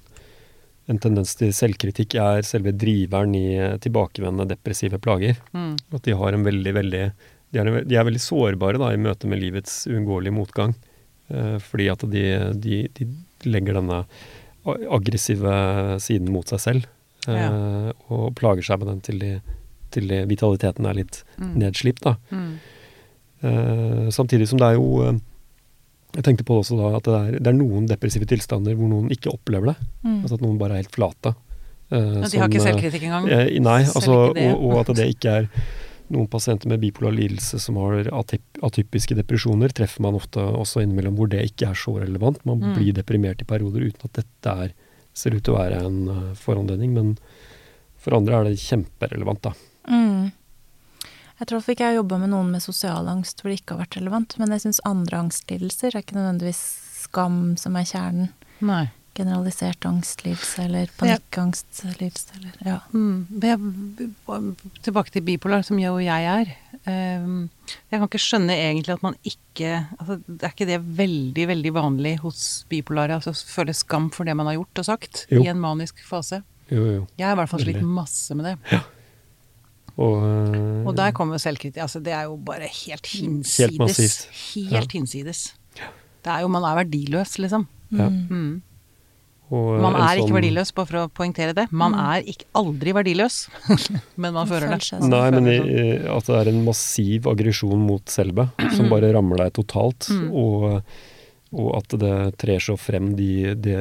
en 0.90 1.00
tendens 1.00 1.36
til 1.38 1.52
selvkritikk 1.54 2.16
er 2.16 2.42
selve 2.42 2.74
driveren 2.74 3.36
i 3.38 3.78
tilbakevendende 3.84 4.50
depressive 4.56 5.00
plager. 5.00 5.38
Mm. 5.54 5.76
At 5.94 6.04
de 6.04 6.16
har 6.18 6.34
en 6.34 6.44
veldig, 6.46 6.74
veldig 6.74 7.04
De 7.54 7.60
er, 7.62 7.84
de 7.88 7.95
er 7.95 8.04
veldig 8.08 8.20
sårbare 8.22 8.80
da, 8.82 8.89
i 8.91 9.00
møte 9.00 9.28
med 9.32 9.39
livets 9.39 9.86
uunngåelige 9.88 10.36
motgang. 10.36 10.74
Eh, 11.32 11.58
fordi 11.64 11.88
at 11.91 12.04
de, 12.12 12.26
de, 12.60 12.82
de 12.98 13.08
legger 13.48 13.78
denne 13.80 14.02
aggressive 14.91 15.52
siden 16.04 16.32
mot 16.34 16.48
seg 16.52 16.60
selv. 16.60 16.88
Eh, 17.28 17.91
og 18.12 18.34
plager 18.39 18.64
seg 18.68 18.82
med 18.82 18.89
den 18.91 19.02
til, 19.04 19.24
til 19.95 20.12
vitaliteten 20.28 20.88
er 20.88 20.98
litt 21.02 21.22
Mm. 21.38 21.54
nedslipt. 21.62 22.04
Da. 22.04 22.16
Mm. 22.32 22.54
Eh, 23.48 24.08
samtidig 24.12 24.48
som 24.50 24.58
det 24.60 24.66
er 24.72 24.78
jo 24.80 25.04
eh, 25.06 25.18
Jeg 26.18 26.24
tenkte 26.26 26.45
på 26.48 26.56
også 26.58 26.78
da 26.80 26.88
at 26.98 27.06
det 27.06 27.14
er, 27.14 27.36
det 27.43 27.50
er 27.52 27.58
noen 27.60 27.86
depressive 27.86 28.26
tilstander 28.26 28.74
hvor 28.74 28.88
noen 28.89 29.12
ikke 29.14 29.30
opplever 29.30 29.74
det. 29.74 29.76
Mm. 30.04 30.22
Altså 30.24 30.38
at 30.39 30.41
noen 30.41 30.58
bare 30.58 30.74
er 30.74 30.82
helt 30.82 30.95
flate. 30.95 31.36
Uh, 31.91 32.24
Ja, 32.24 32.28
de 32.32 32.39
har 32.41 32.50
ikke 32.50 32.58
eh, 32.64 32.66
selvkritikk 32.66 33.04
engang? 33.06 33.28
Uh, 33.30 33.52
nei, 33.62 33.82
altså, 33.86 34.16
det. 34.34 34.48
og, 34.56 34.64
og 34.66 34.80
at 34.82 34.89
det 34.98 35.06
ikke 35.14 35.36
er 35.43 35.45
noen 36.14 36.28
pasienter 36.32 36.70
med 36.72 36.80
bipolar 36.80 37.12
lidelse 37.16 37.60
som 37.60 37.76
har 37.82 38.08
atypiske 38.14 39.16
depresjoner, 39.18 39.74
treffer 39.76 40.01
man 40.05 40.16
ofte 40.16 40.39
også 40.39 40.82
innimellom 40.84 41.18
hvor 41.20 41.30
det 41.32 41.43
ikke 41.49 41.70
er 41.72 41.78
så 41.78 41.97
relevant. 41.99 42.39
Man 42.45 42.60
Mm. 42.62 42.74
blir 42.76 42.93
deprimert 42.93 43.41
i 43.41 43.45
perioder 43.45 43.82
uten 43.89 44.05
at 44.05 44.14
dette 44.24 44.53
er, 44.66 44.74
ser 45.14 45.36
ut 45.36 45.43
til 45.43 45.53
å 45.53 45.58
være 45.60 45.84
en 45.86 46.08
uh, 46.10 46.34
foranledning, 46.34 46.93
men 46.93 47.18
for 47.97 48.16
andre 48.16 48.39
er 48.39 48.43
det 48.45 48.60
kjemperelevant, 48.62 49.41
da. 49.41 49.53
Mm. 49.89 50.32
Jeg 51.39 51.47
tror 51.47 51.60
ikke 51.62 51.84
jeg 51.84 51.93
har 51.93 51.99
jobba 52.03 52.18
med 52.18 52.30
noen 52.32 52.51
med 52.51 52.62
sosial 52.64 53.08
angst 53.08 53.41
hvor 53.41 53.51
det 53.51 53.60
ikke 53.62 53.76
har 53.76 53.84
vært 53.86 53.97
relevant, 53.99 54.38
men 54.39 54.49
jeg 54.55 54.62
syns 54.66 54.80
andre 54.86 55.20
angstlidelser 55.22 55.93
er 55.93 56.01
ikke 56.01 56.18
nødvendigvis 56.18 56.62
skam 57.03 57.58
som 57.58 57.76
er 57.78 57.86
kjernen. 57.86 58.30
Nei. 58.66 58.88
Generalisert 59.18 59.86
angstlidelse 59.89 60.63
eller 60.68 60.89
panikkangstlidelse 60.99 62.36
eller 62.38 62.51
ja. 62.65 62.76
Mm. 62.93 63.26
Jeg- 63.41 64.09
Tilbake 64.86 65.11
til 65.15 65.24
bipolar, 65.26 65.63
som 65.65 65.80
jo 65.82 65.95
jeg 65.97 66.28
er. 66.30 66.51
Um, 66.88 67.49
Jeg 67.91 67.99
kan 67.99 68.07
ikke 68.07 68.22
skjønne 68.22 68.53
egentlig 68.53 68.93
at 68.93 69.01
man 69.03 69.15
ikke 69.26 69.72
altså, 69.99 70.22
Det 70.28 70.43
er 70.43 70.53
ikke 70.53 70.68
det 70.70 70.78
veldig, 70.97 71.47
veldig 71.49 71.74
vanlig 71.74 72.13
hos 72.22 72.65
bipolare? 72.70 73.18
Altså 73.18 73.34
føle 73.34 73.74
skam 73.74 74.09
for 74.13 74.24
det 74.24 74.36
man 74.38 74.45
har 74.45 74.55
gjort 74.59 74.80
og 74.84 74.86
sagt 74.86 75.26
Jo. 75.32 75.41
i 75.43 75.47
en 75.51 75.59
manisk 75.59 75.99
fase? 76.05 76.43
Jo, 76.70 76.84
jo. 76.86 77.07
Jeg 77.18 77.28
har 77.28 77.34
i 77.34 77.39
hvert 77.41 77.49
fall 77.49 77.63
slitt 77.65 77.82
masse 77.82 78.36
med 78.36 78.45
det. 78.45 78.82
Og, 79.97 80.22
uh, 80.22 80.86
Og 80.88 80.95
der 80.95 81.11
kommer 81.11 81.39
selvkritikk. 81.41 81.82
Altså, 81.82 81.99
det 82.03 82.13
er 82.13 82.28
jo 82.30 82.36
bare 82.38 82.68
helt 82.70 83.07
hinsides. 83.07 83.97
Helt 84.53 84.72
helt 84.72 84.93
ja. 84.93 84.99
hinsides. 84.99 85.53
Det 85.74 86.32
er 86.34 86.41
jo 86.43 86.47
Man 86.47 86.63
er 86.63 86.84
verdiløs, 86.84 87.38
liksom. 87.39 87.68
Ja. 87.91 88.09
Mm. 88.09 88.61
Og 89.50 89.80
Man 89.80 89.95
er 89.95 90.02
er 90.04 90.18
ikke 90.20 90.28
sånn- 90.28 90.36
verdiløs, 90.41 90.72
bare 90.76 90.89
for 90.89 90.98
å 91.00 91.10
poengtere 91.16 91.54
det. 91.56 91.68
Man 91.72 91.93
er 91.95 92.26
ikke, 92.28 92.45
aldri 92.60 92.91
verdiløs, 92.98 93.38
men 94.22 94.34
man 94.36 94.48
føler 94.50 94.74
det. 94.74 94.80
sånn. 94.84 95.06
Nei, 95.10 95.28
men 95.32 95.48
i, 95.48 95.60
at 96.12 96.26
det 96.28 96.36
er 96.41 96.50
en 96.52 96.64
massiv 96.66 97.30
aggresjon 97.32 97.80
mot 97.88 98.04
selve, 98.12 98.50
som 98.76 98.89
bare 98.91 99.14
rammer 99.16 99.38
deg 99.45 99.54
totalt. 99.56 100.10
Mm. 100.12 100.28
Og, 100.36 100.68
og 101.56 101.70
at 101.80 101.95
det 102.04 102.14
trer 102.43 102.60
så 102.60 102.76
frem 102.76 103.14
de, 103.16 103.54
de, 103.56 103.78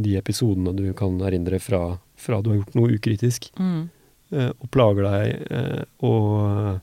de 0.00 0.16
episodene 0.16 0.72
du 0.78 0.86
kan 0.96 1.20
erindre 1.20 1.60
fra, 1.60 1.82
fra 2.16 2.40
du 2.40 2.50
har 2.54 2.60
gjort 2.62 2.74
noe 2.80 2.96
ukritisk, 2.96 3.50
Mm. 3.60 3.88
eh, 4.32 4.50
og 4.56 4.70
plager 4.72 5.04
deg, 5.04 5.46
eh, 5.52 5.82
og, 6.00 6.80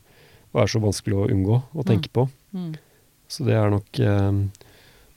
og 0.53 0.61
er 0.61 0.69
så 0.71 0.79
vanskelig 0.83 1.17
å 1.23 1.29
unngå 1.33 1.57
å 1.73 1.85
tenke 1.89 2.13
på. 2.13 2.29
Mm. 2.53 2.75
Så 3.27 3.43
det 3.49 3.57
er 3.57 3.73
nok 3.73 3.97
eh, 3.97 4.43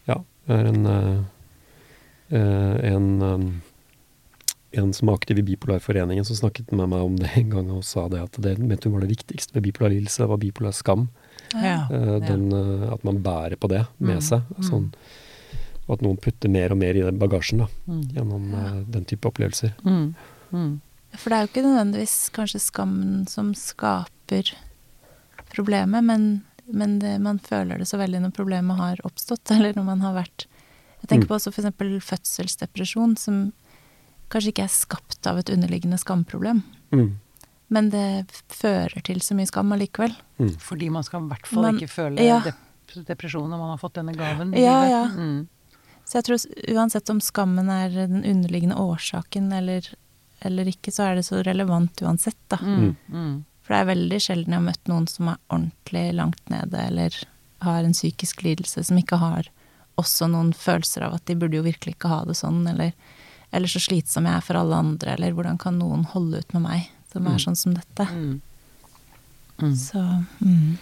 Ja, 0.09 0.23
det 0.49 0.57
er 0.57 0.71
en 0.73 0.87
en, 2.37 3.23
eh, 3.23 4.81
en 4.81 4.93
som 4.93 5.09
er 5.09 5.15
aktiv 5.17 5.39
i 5.39 5.43
Bipolarforeningen, 5.43 6.25
som 6.29 6.37
snakket 6.37 6.73
med 6.77 6.89
meg 6.93 7.01
om 7.07 7.17
det 7.17 7.31
en 7.41 7.51
gang 7.51 7.71
og 7.73 7.85
sa 7.89 8.09
det 8.13 8.21
at 8.21 8.37
det 8.45 8.59
mente 8.61 8.89
hun 8.89 8.99
var 8.99 9.07
det 9.07 9.15
viktigste 9.17 9.55
ved 9.57 9.65
bipolar 9.65 9.91
lidelse, 9.95 10.27
var 10.29 10.37
bipolar 10.43 10.73
skam. 10.77 11.09
Ja. 11.55 11.87
Eh, 11.91 12.11
ja. 12.13 12.19
den, 12.27 12.51
eh, 12.53 12.93
at 12.93 13.05
man 13.09 13.23
bærer 13.25 13.57
på 13.57 13.69
det 13.73 13.87
med 13.99 14.19
Mm, 14.21 14.27
seg. 14.29 14.43
Sånn, 14.61 14.91
og 15.89 15.95
at 15.97 16.03
noen 16.05 16.19
putter 16.21 16.51
mer 16.53 16.71
og 16.73 16.77
mer 16.79 16.95
i 16.95 17.01
den 17.07 17.19
bagasjen 17.19 17.59
da, 17.65 17.69
Mm. 17.89 18.03
gjennom 18.13 18.51
ja. 18.53 18.85
den 18.85 19.05
type 19.09 19.25
opplevelser. 19.31 19.73
Mm. 19.85 20.15
Mm. 20.53 20.81
For 21.17 21.31
det 21.31 21.37
er 21.39 21.47
jo 21.47 21.49
ikke 21.49 21.65
nødvendigvis 21.65 22.31
kanskje 22.37 22.61
skammen 22.61 23.27
som 23.27 23.55
skaper 23.55 24.53
problemet, 25.55 26.05
men, 26.05 26.43
men 26.67 26.99
det, 26.99 27.19
man 27.25 27.39
føler 27.39 27.79
det 27.81 27.89
så 27.89 27.97
veldig 27.97 28.21
når 28.27 28.35
problemet 28.37 28.77
har 28.77 29.01
oppstått, 29.09 29.51
eller 29.57 29.73
når 29.73 29.85
man 29.85 30.01
har 30.05 30.13
vært 30.21 30.45
Jeg 31.01 31.09
tenker 31.09 31.27
Mm. 31.27 31.29
på 31.29 31.35
også 31.39 31.53
for 31.55 31.63
eksempel 31.63 32.01
fødselsdepresjon, 32.03 33.17
som 33.19 33.53
kanskje 34.31 34.53
ikke 34.53 34.65
er 34.65 34.69
skapt 34.75 35.27
av 35.27 35.39
et 35.39 35.51
underliggende 35.51 35.99
skamproblem, 35.99 36.63
Mm. 36.93 37.17
men 37.71 37.91
det 37.91 38.27
fører 38.49 39.03
til 39.03 39.21
så 39.21 39.35
mye 39.35 39.47
skam 39.47 39.73
allikevel. 39.73 40.15
Fordi 40.59 40.91
man 40.91 41.03
skal 41.03 41.23
i 41.23 41.29
hvert 41.29 41.47
fall 41.47 41.63
Man- 41.63 41.79
ikke 41.79 41.89
føle 41.91 42.21
ja. 42.21 42.41
dep 42.41 42.55
depresjon 43.07 43.49
når 43.51 43.59
man 43.59 43.71
har 43.71 43.79
fått 43.79 43.95
denne 43.95 44.15
gaven. 44.17 44.55
i 44.55 44.61
Ja, 44.63 44.83
livet. 44.83 44.91
ja. 44.91 45.07
Mm. 45.23 45.49
Så 46.07 46.13
jeg 46.15 46.25
tror 46.25 46.75
uansett 46.75 47.11
om 47.11 47.21
skammen 47.21 47.69
er 47.69 47.91
den 47.91 48.25
underliggende 48.25 48.77
årsaken 48.77 49.53
eller, 49.53 49.83
eller 50.43 50.65
ikke, 50.65 50.91
så 50.91 51.05
er 51.11 51.15
det 51.17 51.25
så 51.27 51.43
relevant 51.45 51.95
uansett, 52.01 52.37
da. 52.49 52.57
Mm. 52.57 52.97
Mm. 53.13 53.45
For 53.63 53.75
det 53.75 53.81
er 53.87 53.95
veldig 53.95 54.19
sjelden 54.21 54.47
jeg 54.49 54.55
har 54.55 54.73
møtt 54.73 54.89
noen 54.89 55.07
som 55.07 55.29
er 55.29 55.37
ordentlig 55.51 56.15
langt 56.15 56.49
nede, 56.49 56.75
eller 56.87 57.11
har 57.61 57.85
en 57.85 57.93
psykisk 57.93 58.43
lidelse 58.43 58.85
som 58.87 58.97
ikke 58.97 59.19
har 59.19 59.49
også 60.01 60.29
noen 60.31 60.53
følelser 60.57 61.07
av 61.07 61.19
at 61.19 61.27
de 61.29 61.37
burde 61.39 61.59
jo 61.59 61.67
virkelig 61.67 61.97
ikke 61.97 62.11
ha 62.13 62.23
det 62.29 62.37
sånn, 62.39 62.63
eller, 62.71 62.95
eller 63.51 63.71
så 63.71 63.83
slitsom 63.83 64.29
jeg 64.29 64.39
er 64.39 64.47
for 64.47 64.61
alle 64.61 64.79
andre, 64.79 65.17
eller 65.17 65.35
hvordan 65.37 65.59
kan 65.61 65.81
noen 65.81 66.07
holde 66.15 66.43
ut 66.43 66.55
med 66.57 66.67
meg 66.67 66.89
som 67.13 67.29
er 67.29 67.41
sånn 67.43 67.57
som 67.57 67.77
dette. 67.77 68.05
Mm. 68.13 68.41
Mm. 69.59 69.77
Så 69.77 70.03
mm. 70.45 70.77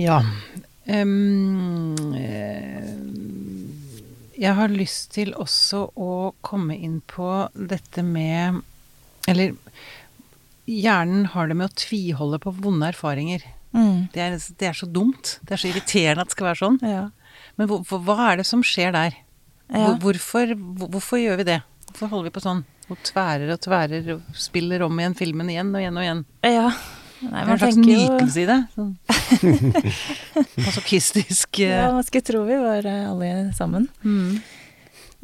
Ja. 0.00 0.20
Eh, 0.84 1.04
jeg 4.34 4.54
har 4.58 4.72
lyst 4.72 5.12
til 5.14 5.34
også 5.38 5.84
å 5.94 6.14
komme 6.44 6.76
inn 6.76 7.00
på 7.06 7.48
dette 7.54 8.02
med 8.02 8.62
Eller 9.30 9.54
hjernen 10.68 11.28
har 11.32 11.48
det 11.48 11.56
med 11.56 11.70
å 11.70 11.76
tviholde 11.76 12.38
på 12.40 12.52
vonde 12.56 12.88
erfaringer. 12.92 13.44
Mm. 13.72 14.08
Det 14.12 14.20
er, 14.20 14.36
det 14.60 14.68
er 14.68 14.76
så 14.76 14.88
dumt. 14.88 15.38
Det 15.44 15.56
er 15.56 15.60
så 15.60 15.70
irriterende 15.70 16.24
at 16.24 16.30
det 16.30 16.36
skal 16.36 16.48
være 16.50 16.60
sånn. 16.60 16.78
Ja. 16.84 17.04
Men 17.58 17.68
hvor, 17.70 17.84
hvor, 17.86 18.00
hva 18.06 18.32
er 18.32 18.36
det 18.42 18.46
som 18.48 18.62
skjer 18.66 18.92
der? 18.96 19.14
Ja. 19.70 19.94
Hvorfor, 20.02 20.54
hvor, 20.54 20.88
hvorfor 20.96 21.20
gjør 21.22 21.36
vi 21.40 21.44
det? 21.52 21.60
Hvorfor 21.92 22.10
holder 22.12 22.28
vi 22.30 22.34
på 22.34 22.42
sånn? 22.44 22.64
Og 22.92 22.98
tværer 23.06 23.52
og 23.54 23.60
tværer 23.64 24.10
og 24.16 24.22
spiller 24.36 24.82
om 24.84 24.98
igjen 25.00 25.14
filmen 25.16 25.48
igjen 25.48 25.70
og 25.74 25.80
igjen 25.80 25.96
og 25.96 26.04
igjen. 26.04 26.24
ja. 26.44 26.68
Nei, 27.24 27.40
Det 27.46 27.48
er 27.48 27.52
en 27.54 27.60
slags 27.62 27.76
nytelse 27.80 28.40
i 28.42 28.46
det. 28.50 28.56
Sånn. 28.74 29.84
Masochistisk 30.66 31.58
eh, 31.60 31.70
Ja, 31.78 31.92
man 31.94 32.04
skulle 32.04 32.26
tro 32.26 32.42
vi 32.44 32.56
var 32.60 32.84
eh, 32.86 33.10
alle 33.10 33.52
sammen. 33.56 33.88
mm. 34.02 34.38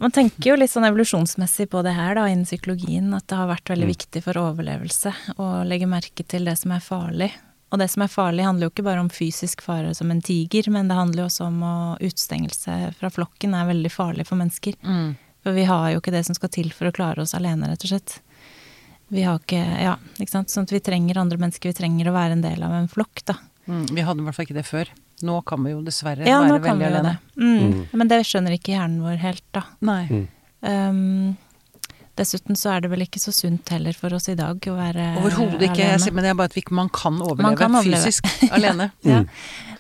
Man 0.01 0.15
tenker 0.17 0.55
jo 0.55 0.57
litt 0.57 0.73
sånn 0.73 0.87
evolusjonsmessig 0.89 1.67
på 1.69 1.83
det 1.85 1.93
her 1.93 2.15
da, 2.17 2.23
innen 2.33 2.47
psykologien, 2.49 3.11
at 3.13 3.27
det 3.29 3.37
har 3.37 3.51
vært 3.51 3.69
veldig 3.69 3.85
Mm. 3.85 3.93
viktig 3.93 4.23
for 4.25 4.39
overlevelse 4.41 5.13
å 5.37 5.49
legge 5.69 5.85
merke 5.91 6.25
til 6.25 6.47
det 6.49 6.55
som 6.57 6.73
er 6.73 6.81
farlig. 6.81 7.29
Og 7.71 7.79
det 7.79 7.87
som 7.93 8.03
er 8.03 8.11
farlig 8.11 8.45
handler 8.47 8.67
jo 8.67 8.73
ikke 8.73 8.87
bare 8.87 9.03
om 9.03 9.11
fysisk 9.13 9.63
fare 9.63 9.93
som 9.95 10.11
en 10.11 10.23
tiger, 10.25 10.67
men 10.75 10.89
det 10.91 10.99
handler 10.99 11.23
jo 11.23 11.29
også 11.29 11.47
om 11.47 11.61
at 11.67 12.07
utstengelse 12.09 12.79
fra 12.99 13.11
flokken 13.15 13.55
er 13.55 13.69
veldig 13.69 13.93
farlig 13.95 14.27
for 14.27 14.41
mennesker. 14.41 14.75
Mm. 14.83 15.13
For 15.45 15.57
vi 15.57 15.67
har 15.69 15.93
jo 15.93 16.01
ikke 16.03 16.15
det 16.15 16.25
som 16.27 16.37
skal 16.37 16.51
til 16.53 16.73
for 16.75 16.91
å 16.91 16.95
klare 16.95 17.23
oss 17.23 17.37
alene, 17.39 17.71
rett 17.71 17.87
og 17.87 17.93
slett. 17.93 18.19
Vi 19.11 19.23
har 19.27 19.39
ikke, 19.39 19.61
ja, 19.83 19.95
ikke 20.19 20.35
sant. 20.35 20.51
Sånn 20.53 20.67
at 20.67 20.75
vi 20.75 20.83
trenger 20.87 21.19
andre 21.23 21.39
mennesker, 21.41 21.71
vi 21.71 21.79
trenger 21.79 22.11
å 22.11 22.15
være 22.15 22.37
en 22.37 22.45
del 22.45 22.63
av 22.67 22.75
en 22.77 22.91
flokk, 22.91 23.23
da. 23.31 23.39
Mm. 23.71 23.87
Vi 23.95 24.05
hadde 24.07 24.23
i 24.23 24.27
hvert 24.27 24.37
fall 24.37 24.49
ikke 24.49 24.59
det 24.59 24.67
før. 24.67 24.91
Nå 25.27 25.37
kan 25.47 25.63
vi 25.65 25.75
jo 25.75 25.81
dessverre 25.85 26.27
Ja, 26.27 26.41
nå 26.47 26.59
kan 26.65 26.79
vi 26.81 26.87
jo 26.89 27.03
det. 27.05 27.17
Mm. 27.37 27.57
Mm. 27.61 27.81
Men 27.93 28.11
det 28.11 28.21
skjønner 28.27 28.57
ikke 28.57 28.75
hjernen 28.75 29.03
vår 29.05 29.19
helt, 29.23 29.47
da. 29.55 29.65
Nei. 29.85 30.03
Mm. 30.11 30.27
Um, 30.61 31.50
Dessuten 32.21 32.59
så 32.59 32.75
er 32.75 32.85
det 32.85 32.91
vel 32.93 33.07
ikke 33.07 33.21
så 33.23 33.33
sunt 33.33 33.71
heller 33.73 33.97
for 33.97 34.13
oss 34.17 34.29
i 34.29 34.37
dag 34.39 34.61
å 34.69 34.77
være 34.77 35.07
Overhodet 35.23 35.71
ikke. 35.71 35.87
Alene. 35.95 36.13
men 36.13 36.27
det 36.27 36.33
er 36.35 36.39
bare 36.43 36.53
at 36.53 36.71
man 36.77 36.91
kan 36.93 37.17
overleve 37.23 37.47
Man 37.49 37.57
kan 37.59 37.77
overleve. 37.81 38.03
fysisk 38.05 38.29
alene. 38.57 38.91
Ja, 39.09 39.23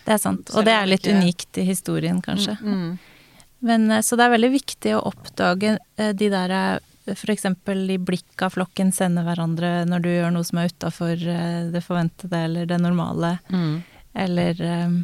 det 0.06 0.14
er 0.16 0.22
sant. 0.22 0.52
Og 0.56 0.64
det 0.64 0.72
er 0.72 0.88
litt 0.88 1.06
unikt 1.10 1.60
i 1.60 1.66
historien, 1.68 2.22
kanskje. 2.24 2.56
Mm. 2.64 2.94
Men, 3.60 3.90
eh, 3.92 4.00
så 4.06 4.16
det 4.16 4.24
er 4.24 4.34
veldig 4.38 4.52
viktig 4.56 4.94
å 4.96 5.02
oppdage 5.12 5.74
eh, 6.00 6.14
de 6.16 6.30
der 6.32 6.54
f.eks. 7.10 7.20
for 7.20 7.32
eksempel 7.34 7.84
i 7.92 7.98
blikk 8.00 8.42
av 8.46 8.54
flokken 8.56 8.92
sender 8.94 9.26
hverandre 9.26 9.84
når 9.88 10.04
du 10.04 10.10
gjør 10.14 10.32
noe 10.32 10.46
som 10.46 10.60
er 10.62 10.70
utafor 10.72 11.16
det 11.74 11.82
forventede 11.84 12.44
eller 12.46 12.68
det 12.70 12.78
normale. 12.80 13.34
Mm. 13.52 13.82
Eller 14.24 14.62
eh, 14.64 14.94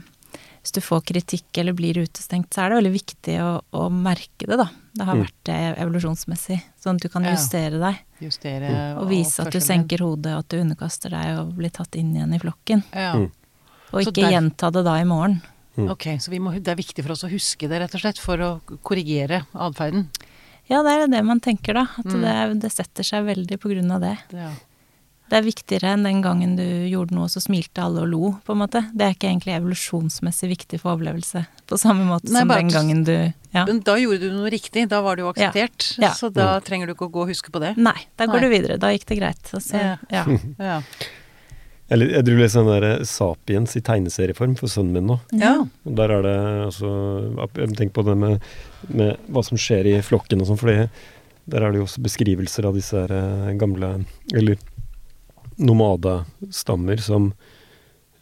hvis 0.66 0.74
du 0.74 0.80
får 0.82 1.04
kritikk 1.06 1.58
eller 1.62 1.72
blir 1.78 1.94
utestengt, 2.02 2.50
så 2.50 2.64
er 2.64 2.72
det 2.72 2.78
veldig 2.82 2.92
viktig 2.96 3.36
å, 3.38 3.50
å 3.78 3.84
merke 3.94 4.48
det, 4.50 4.56
da. 4.58 4.66
Det 4.96 5.04
har 5.06 5.14
Mm. 5.14 5.22
vært 5.22 5.44
det 5.46 5.58
evolusjonsmessig. 5.78 6.58
Sånn 6.82 6.96
at 6.96 7.02
du 7.02 7.08
kan 7.08 7.22
Ja. 7.22 7.34
justere 7.36 7.78
deg. 7.78 8.00
Justere 8.20 8.96
Og 8.98 9.08
vise 9.08 9.40
at 9.46 9.52
du 9.52 9.60
senker 9.60 9.98
hodet, 10.02 10.32
og 10.34 10.38
at 10.40 10.48
du 10.48 10.56
underkaster 10.58 11.10
deg 11.10 11.38
og 11.38 11.54
blir 11.56 11.70
tatt 11.70 11.94
inn 11.94 12.14
igjen 12.16 12.34
i 12.34 12.38
flokken. 12.42 12.82
Ja. 12.92 13.14
Mm. 13.14 13.30
Og 13.92 14.00
ikke 14.02 14.14
der- 14.24 14.32
gjenta 14.32 14.72
det 14.72 14.84
da 14.84 14.96
i 14.98 15.04
morgen. 15.04 15.40
Mm. 15.78 15.90
Ok, 15.92 16.04
så 16.18 16.30
vi 16.30 16.38
må, 16.40 16.50
det 16.60 16.68
er 16.68 16.74
viktig 16.82 17.04
for 17.04 17.12
oss 17.12 17.22
å 17.22 17.30
huske 17.30 17.68
det, 17.68 17.78
rett 17.80 17.94
og 17.94 18.00
slett, 18.00 18.18
for 18.18 18.36
å 18.38 18.60
korrigere 18.82 19.46
atferden. 19.54 20.08
Ja, 20.68 20.82
det 20.82 20.90
er 20.90 21.06
det 21.06 21.24
man 21.24 21.38
tenker, 21.38 21.74
da. 21.74 21.82
At 21.98 22.04
Mm. 22.06 22.22
det, 22.22 22.60
det 22.62 22.72
setter 22.72 23.04
seg 23.04 23.24
veldig 23.24 23.60
på 23.60 23.70
grunn 23.70 23.92
av 23.92 24.00
det. 24.00 24.18
Ja. 24.32 24.50
Det 25.26 25.38
er 25.40 25.42
viktigere 25.42 25.90
enn 25.96 26.04
den 26.06 26.20
gangen 26.22 26.52
du 26.58 26.62
gjorde 26.86 27.16
noe, 27.16 27.26
så 27.32 27.40
smilte 27.42 27.82
alle 27.82 28.04
og 28.04 28.08
lo, 28.12 28.28
på 28.46 28.54
en 28.54 28.60
måte. 28.60 28.84
Det 28.94 29.02
er 29.08 29.14
ikke 29.16 29.26
egentlig 29.32 29.56
evolusjonsmessig 29.56 30.48
viktig 30.52 30.78
for 30.82 30.92
overlevelse. 30.94 31.42
På 31.66 31.78
samme 31.82 32.04
måte 32.06 32.30
Nei, 32.30 32.44
som 32.44 32.52
bare 32.52 32.62
den 32.62 32.70
gangen 32.76 33.02
du 33.08 33.14
Ja. 33.56 33.64
Men 33.66 33.80
da 33.82 33.94
gjorde 33.98 34.20
du 34.20 34.30
noe 34.36 34.50
riktig, 34.52 34.84
da 34.92 35.00
var 35.02 35.16
det 35.16 35.24
jo 35.24 35.30
akseptert. 35.32 35.86
Ja. 35.98 36.12
Så 36.14 36.28
da 36.30 36.60
trenger 36.60 36.86
du 36.86 36.92
ikke 36.94 37.08
å 37.08 37.12
gå 37.14 37.22
og 37.24 37.30
huske 37.32 37.50
på 37.50 37.58
det. 37.62 37.74
Nei, 37.80 37.96
da 38.20 38.26
Nei. 38.26 38.32
går 38.34 38.44
du 38.44 38.48
videre. 38.52 38.76
Da 38.78 38.90
gikk 38.94 39.06
det 39.08 39.18
greit. 39.18 39.50
Altså, 39.56 39.80
Ja. 39.80 39.96
ja. 40.12 40.24
Ja. 40.72 40.80
Eller 41.88 42.10
jeg 42.16 42.24
driver 42.26 42.42
leser 42.42 42.64
den 42.66 42.82
der 42.82 43.04
Sapiens 43.06 43.76
i 43.78 43.82
tegneserieform 43.86 44.56
for 44.58 44.66
sønnen 44.70 44.92
min 44.96 45.06
nå. 45.06 45.20
ja. 45.38 45.52
Og 45.86 45.94
der 45.98 46.10
er 46.16 46.22
det 46.26 46.38
altså 46.66 46.88
Tenk 47.78 47.92
på 47.94 48.02
det 48.06 48.16
med, 48.18 48.40
med 48.90 49.16
hva 49.30 49.42
som 49.46 49.56
skjer 49.60 49.86
i 49.92 50.00
flokken 50.02 50.42
og 50.42 50.48
sånn, 50.50 50.58
for 50.58 50.72
der 51.46 51.62
er 51.62 51.70
det 51.70 51.78
jo 51.78 51.86
også 51.86 52.02
beskrivelser 52.02 52.66
av 52.66 52.74
disse 52.74 52.98
her 52.98 53.12
eh, 53.14 53.52
gamle 53.58 53.92
Eller 54.34 54.58
nomadestammer 55.56 57.00
som 57.02 57.30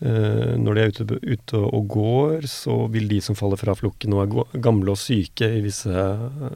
eh, 0.00 0.54
Når 0.60 0.74
de 0.74 0.82
er 0.82 0.92
ute, 0.92 1.18
ute 1.22 1.60
og 1.60 1.88
går, 1.94 2.48
så 2.50 2.84
vil 2.92 3.08
de 3.10 3.20
som 3.24 3.38
faller 3.38 3.60
fra 3.60 3.74
flokken 3.78 4.14
og 4.14 4.24
er 4.24 4.62
gamle 4.64 4.94
og 4.94 5.00
syke 5.00 5.48
i 5.58 5.62
visse, 5.64 5.90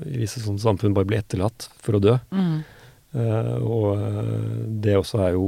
i 0.07 0.17
visse 0.23 0.43
sånne 0.45 0.63
samfunn, 0.63 0.95
bare 0.97 1.09
bli 1.09 1.21
etterlatt 1.21 1.69
for 1.83 1.99
å 1.99 2.03
dø. 2.03 2.17
Mm. 2.31 2.59
Eh, 3.19 3.55
og 3.65 3.91
eh, 3.97 4.57
det 4.85 4.99
også 4.99 5.23
er 5.25 5.31
jo 5.33 5.47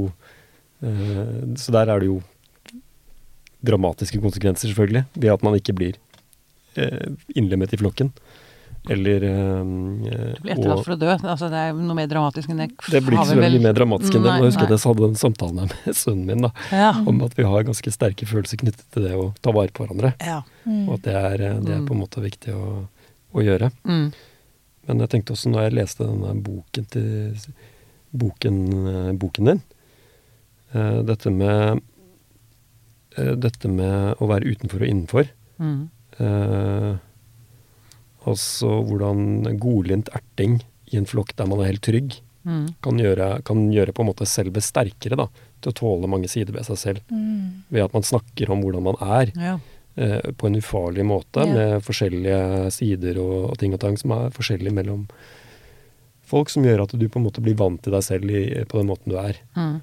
eh, 0.81 1.41
Så 1.61 1.69
der 1.75 1.91
er 1.93 2.01
det 2.01 2.07
jo 2.09 2.21
dramatiske 3.61 4.17
konsekvenser, 4.17 4.71
selvfølgelig, 4.71 5.05
ved 5.13 5.29
at 5.35 5.43
man 5.45 5.53
ikke 5.57 5.75
blir 5.77 5.99
eh, 6.79 7.11
innlemmet 7.37 7.75
i 7.75 7.77
flokken. 7.77 8.09
Eller 8.89 9.23
eh, 9.27 9.59
Du 9.61 10.41
blir 10.41 10.55
etterlatt 10.55 10.85
for 10.85 10.95
å 10.95 10.97
dø. 10.97 11.11
Altså, 11.13 11.51
det 11.53 11.59
er 11.67 11.75
noe 11.77 11.97
mer 11.97 12.07
dramatisk 12.09 12.49
enn 12.49 12.63
det. 12.63 12.71
Det 12.89 13.03
blir 13.05 13.19
ikke 13.19 13.27
så 13.29 13.37
veldig 13.37 13.61
mer 13.61 13.75
dramatisk 13.77 14.17
enn 14.17 14.25
det. 14.25 14.37
Jeg 14.39 14.47
husker 14.47 14.65
nei. 14.65 14.69
at 14.71 14.73
jeg 14.73 14.89
hadde 14.89 15.03
den 15.05 15.19
samtalen 15.21 15.59
med 15.61 15.99
sønnen 16.01 16.25
min, 16.31 16.47
da, 16.47 16.51
Ja. 16.73 16.89
om 17.11 17.21
at 17.27 17.37
vi 17.37 17.45
har 17.45 17.67
ganske 17.67 17.93
sterke 17.93 18.25
følelser 18.29 18.61
knyttet 18.63 18.87
til 18.95 19.05
det 19.05 19.13
å 19.19 19.29
ta 19.41 19.53
vare 19.53 19.73
på 19.75 19.85
hverandre. 19.85 20.15
ja. 20.21 20.41
Mm. 20.61 20.83
Og 20.87 20.99
at 20.99 21.05
det 21.07 21.13
er, 21.17 21.41
eh, 21.41 21.59
det 21.65 21.73
er 21.73 21.85
på 21.87 21.95
en 21.95 22.01
måte 22.03 22.21
viktig 22.21 22.53
å, 22.53 22.65
å 23.33 23.45
gjøre. 23.45 23.71
Mm. 23.85 24.11
Men 24.87 25.03
jeg 25.03 25.13
tenkte 25.13 25.33
også 25.35 25.51
når 25.53 25.67
jeg 25.67 25.77
leste 25.77 26.05
denne 26.05 26.33
boken 26.41 26.89
til 26.93 27.45
boken, 28.11 28.57
eh, 28.87 29.11
boken 29.13 29.45
din 29.51 29.61
uh, 30.75 30.99
Dette 31.07 31.31
med 31.31 31.81
uh, 33.17 33.33
Dette 33.39 33.71
med 33.71 34.21
å 34.21 34.27
være 34.29 34.51
utenfor 34.51 34.83
og 34.83 34.89
innenfor. 34.89 35.31
Mm. 35.61 35.89
Eh, 36.21 36.91
altså 38.27 38.81
hvordan 38.85 39.57
godlynt 39.59 40.09
erting 40.13 40.59
i 40.91 40.97
en 40.97 41.05
flokk 41.09 41.35
der 41.35 41.47
man 41.49 41.59
er 41.63 41.71
helt 41.73 41.81
trygg, 41.87 42.19
Mm. 42.41 42.73
kan 42.81 42.97
gjøre, 42.97 43.43
kan 43.45 43.59
gjøre 43.69 43.93
på 43.93 44.01
en 44.01 44.07
måte 44.09 44.25
selve 44.25 44.57
sterkere 44.65 45.13
da, 45.15 45.27
til 45.61 45.69
å 45.71 45.75
tåle 45.77 46.07
mange 46.09 46.25
sider 46.27 46.51
ved 46.55 46.65
seg 46.65 46.77
selv. 46.81 46.99
Mm. 47.13 47.61
Ved 47.69 47.83
at 47.83 47.93
man 47.93 48.01
snakker 48.01 48.49
om 48.49 48.63
hvordan 48.63 48.81
man 48.81 48.95
er, 48.99 49.29
Ja. 49.37 49.59
eh, 49.95 50.31
på 50.33 50.47
en 50.47 50.55
ufarlig 50.57 51.05
måte, 51.05 51.45
Ja. 51.45 51.53
med 51.53 51.83
forskjellige 51.83 52.71
sider 52.73 53.19
og, 53.21 53.51
og 53.51 53.57
ting 53.59 53.73
og 53.75 53.79
tang 53.79 53.95
som 53.95 54.09
er 54.13 54.31
forskjellige 54.31 54.73
mellom 54.73 55.05
folk, 56.23 56.49
som 56.49 56.63
gjør 56.63 56.81
at 56.81 56.97
du 56.97 57.07
på 57.07 57.19
en 57.19 57.27
måte 57.27 57.41
blir 57.43 57.53
vant 57.59 57.79
til 57.83 57.93
deg 57.93 58.01
selv 58.01 58.25
i, 58.31 58.63
på 58.65 58.79
den 58.79 58.87
måten 58.89 59.09
du 59.13 59.17
er. 59.17 59.37
Mm. 59.55 59.81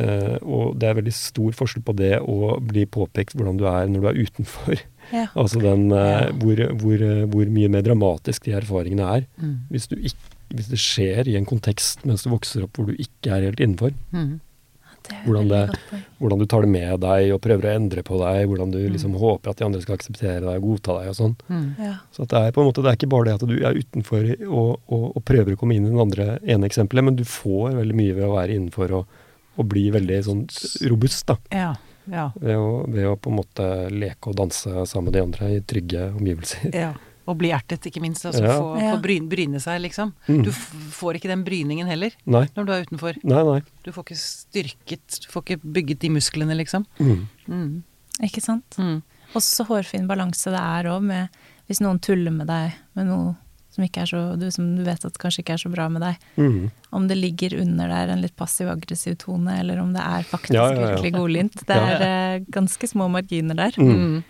Eh, 0.00 0.36
og 0.40 0.78
det 0.80 0.88
er 0.88 0.94
veldig 0.96 1.12
stor 1.12 1.52
forskjell 1.52 1.82
på 1.84 1.92
det 1.98 2.14
å 2.24 2.54
bli 2.64 2.86
påpekt 2.88 3.34
hvordan 3.36 3.58
du 3.60 3.66
er 3.68 3.90
når 3.92 4.00
du 4.00 4.08
er 4.08 4.20
utenfor. 4.24 4.78
Ja. 5.12 5.26
altså 5.40 5.60
den 5.60 5.90
uh, 5.92 6.30
hvor, 6.40 6.62
hvor, 6.80 7.02
eh, 7.04 7.24
hvor 7.28 7.50
mye 7.52 7.68
mer 7.74 7.82
dramatisk 7.84 8.46
de 8.48 8.54
erfaringene 8.56 9.10
er. 9.18 9.26
Mm. 9.42 9.58
Hvis, 9.74 9.90
du 9.90 9.96
ikk- 10.00 10.30
hvis 10.54 10.70
det 10.72 10.80
skjer 10.80 11.28
i 11.28 11.36
en 11.36 11.44
kontekst 11.48 12.06
mens 12.08 12.24
du 12.24 12.30
vokser 12.32 12.64
opp 12.64 12.78
hvor 12.80 12.88
du 12.88 12.96
ikke 12.96 13.34
er 13.36 13.44
helt 13.50 13.60
innenfor. 13.60 13.92
Mm. 14.16 14.40
Det 15.02 15.16
Hvordan 15.26 15.48
det- 15.50 16.00
Hvordan 16.22 16.38
du 16.38 16.44
tar 16.46 16.62
det 16.62 16.68
med 16.70 17.00
deg 17.02 17.32
og 17.34 17.40
prøver 17.42 17.66
å 17.66 17.74
endre 17.74 18.04
på 18.06 18.16
deg. 18.20 18.44
Hvordan 18.48 18.70
du 18.70 18.78
Mm. 18.78 18.92
liksom 18.94 19.16
håper 19.18 19.50
at 19.50 19.56
de 19.58 19.64
andre 19.66 19.80
skal 19.82 19.96
akseptere 19.98 20.40
deg 20.46 20.62
og 20.62 20.62
godta 20.68 20.94
deg 21.02 21.08
og 21.10 21.16
sånn. 21.18 21.34
Mm. 21.50 21.64
Ja. 21.82 21.94
Så 22.14 22.22
at 22.22 22.28
det 22.30 22.38
er 22.38 22.52
på 22.54 22.62
en 22.62 22.68
måte, 22.70 22.84
det 22.86 22.92
er 22.92 22.96
ikke 23.00 23.10
bare 23.10 23.24
det 23.26 23.34
at 23.34 23.48
du 23.50 23.56
er 23.66 23.74
utenfor 23.82 24.30
og, 24.46 24.78
og, 24.88 25.04
og 25.16 25.24
prøver 25.26 25.52
å 25.52 25.58
komme 25.58 25.74
inn 25.74 25.88
i 25.88 25.90
den 25.90 25.98
andre 26.00 26.38
ene 26.46 26.64
eksempelet, 26.70 27.04
men 27.04 27.16
du 27.18 27.24
får 27.24 27.74
veldig 27.82 27.98
mye 27.98 28.14
ved 28.14 28.24
å 28.30 28.36
være 28.38 28.54
innenfor 28.56 28.94
og, 29.00 29.18
og 29.58 29.68
bli 29.68 29.90
veldig 29.94 30.18
sånn 30.24 30.42
robust, 30.90 31.26
da. 31.26 31.36
Ja. 31.52 31.72
Ja. 32.10 32.30
Ved 32.40 32.56
å, 32.58 32.70
ved 32.90 33.06
å 33.06 33.16
på 33.16 33.30
en 33.30 33.36
måte 33.38 33.66
leke 33.94 34.32
og 34.32 34.36
danse 34.40 34.70
sammen 34.90 35.10
med 35.10 35.14
de 35.14 35.20
andre 35.22 35.50
i 35.56 35.60
trygge 35.60 36.08
omgivelser. 36.16 36.72
ja. 36.74 36.92
Og 37.30 37.36
bli 37.38 37.52
ertet, 37.54 37.84
ikke 37.86 38.00
minst. 38.02 38.24
Altså 38.26 38.42
Ja. 38.42 38.56
få, 38.58 38.80
Ja. 38.82 38.96
få 38.96 39.02
bryne, 39.04 39.28
bryne 39.30 39.60
seg, 39.62 39.80
liksom. 39.84 40.12
Mm. 40.26 40.42
Du 40.42 40.50
f 40.50 40.72
får 40.98 41.14
ikke 41.20 41.28
den 41.30 41.44
bryningen 41.46 41.86
heller 41.86 42.10
Nei, 42.26 42.48
når 42.56 42.66
du 42.66 42.72
er 42.72 42.82
utenfor. 42.82 43.14
nei, 43.22 43.42
nei. 43.46 43.60
Du 43.84 43.92
får 43.92 44.04
ikke 44.08 44.18
styrket 44.18 45.20
Du 45.22 45.28
får 45.30 45.42
ikke 45.44 45.60
bygget 45.62 45.98
de 46.00 46.08
musklene, 46.10 46.56
liksom. 46.58 46.84
Mm. 46.98 47.28
Mm. 47.48 47.82
Ikke 48.26 48.42
sant? 48.42 48.68
Mm. 48.76 49.02
Og 49.36 49.40
så 49.40 49.64
hårfin 49.64 50.08
balanse 50.08 50.50
det 50.50 50.58
er 50.58 50.90
òg 50.90 51.00
med 51.06 51.28
hvis 51.68 51.80
noen 51.80 52.00
tuller 52.02 52.32
med 52.34 52.48
deg 52.48 52.72
med 52.96 53.06
noe 53.06 53.36
som, 53.72 53.84
ikke 53.86 54.02
er 54.04 54.10
så, 54.10 54.22
du, 54.36 54.46
som 54.52 54.66
du 54.76 54.82
vet 54.84 55.04
at 55.08 55.16
kanskje 55.20 55.42
ikke 55.42 55.54
er 55.56 55.62
så 55.62 55.70
bra 55.72 55.86
med 55.92 56.04
deg. 56.04 56.26
Mm. 56.36 56.66
Om 56.92 57.06
det 57.08 57.16
ligger 57.16 57.56
under 57.62 57.88
der 57.88 58.12
en 58.12 58.24
litt 58.24 58.34
passiv-aggressiv 58.36 59.16
tone, 59.22 59.54
eller 59.62 59.80
om 59.80 59.94
det 59.94 60.02
er 60.04 60.28
faktisk 60.28 60.56
Ja, 60.56 60.66
ja, 60.68 60.76
ja. 60.76 60.90
virkelig 60.92 61.14
godlynt. 61.16 61.64
Det 61.68 61.78
er 61.78 62.04
eh, 62.08 62.44
ganske 62.52 62.90
små 62.90 63.08
marginer 63.12 63.58
der. 63.58 63.78
Mm. 63.80 63.94
Mm. 63.96 64.20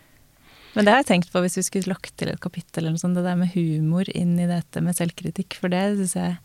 Men 0.72 0.86
det 0.86 0.95
har 0.95 1.03
jeg 1.03 1.11
tenkt 1.11 1.32
på 1.32 1.43
hvis 1.45 1.59
vi 1.59 1.66
skulle 1.66 1.93
lagt 1.93 2.14
til 2.20 2.30
et 2.32 2.40
kapittel 2.40 2.84
eller 2.84 2.95
noe 2.95 3.03
sånt, 3.03 3.18
det 3.18 3.26
der 3.26 3.36
med 3.40 3.53
humor 3.53 4.09
inn 4.14 4.38
i 4.40 4.49
dette 4.49 4.80
med 4.84 4.97
selvkritikk. 4.97 5.59
For 5.61 5.72
det 5.72 5.82
syns 5.99 6.16
jeg 6.16 6.38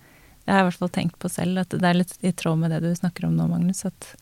Det 0.47 0.53
har 0.53 0.61
jeg 0.61 0.65
i 0.65 0.67
hvert 0.69 0.79
fall 0.79 0.91
tenkt 0.95 1.17
på 1.19 1.29
selv, 1.31 1.59
at 1.59 1.73
det 1.75 1.83
er 1.83 1.97
litt 1.97 2.13
i 2.23 2.31
tråd 2.31 2.59
med 2.61 2.71
det 2.71 2.79
du 2.79 2.91
snakker 2.95 3.25
om 3.27 3.33
nå, 3.35 3.49
Magnus. 3.51 3.83
At 3.87 4.13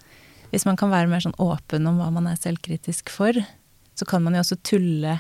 hvis 0.50 0.66
man 0.66 0.78
kan 0.80 0.90
være 0.90 1.10
mer 1.12 1.22
sånn 1.22 1.38
åpen 1.38 1.86
om 1.86 2.00
hva 2.02 2.08
man 2.14 2.26
er 2.26 2.40
selvkritisk 2.42 3.12
for, 3.14 3.38
så 3.94 4.08
kan 4.10 4.24
man 4.26 4.34
jo 4.34 4.42
også 4.42 4.58
tulle 4.66 5.20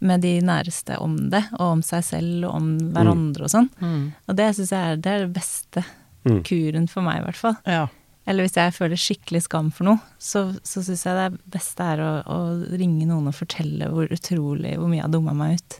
med 0.00 0.20
de 0.20 0.40
næreste 0.40 0.98
om 1.00 1.16
det, 1.30 1.44
og 1.58 1.78
om 1.78 1.82
seg 1.82 2.04
selv 2.04 2.44
og 2.48 2.54
om 2.54 2.66
hverandre 2.92 3.44
og 3.44 3.50
sånn. 3.50 3.70
Mm. 3.80 4.12
Og 4.28 4.36
det 4.36 4.50
syns 4.56 4.70
jeg 4.72 4.90
er 4.92 4.96
det, 4.96 5.12
er 5.12 5.26
det 5.26 5.32
beste 5.34 5.84
Mm. 6.26 6.42
kuren 6.42 6.88
for 6.90 7.02
meg, 7.06 7.20
i 7.20 7.24
hvert 7.24 7.36
fall. 7.38 7.56
Ja. 7.64 7.86
Eller 8.26 8.42
hvis 8.42 8.56
jeg 8.58 8.72
føler 8.74 8.96
skikkelig 8.98 9.42
skam 9.44 9.68
for 9.70 9.84
noe, 9.84 10.00
så, 10.18 10.58
så 10.66 10.82
syns 10.82 11.04
jeg 11.06 11.14
det 11.14 11.38
beste 11.54 11.78
er 11.80 11.98
å, 12.02 12.08
å 12.26 12.38
ringe 12.76 13.06
noen 13.06 13.28
og 13.28 13.34
fortelle 13.38 13.86
hvor 13.92 14.08
utrolig 14.10 14.72
hvor 14.76 14.88
mye 14.90 14.96
jeg 14.98 15.04
har 15.06 15.12
dumma 15.14 15.32
meg 15.38 15.60
ut. 15.60 15.76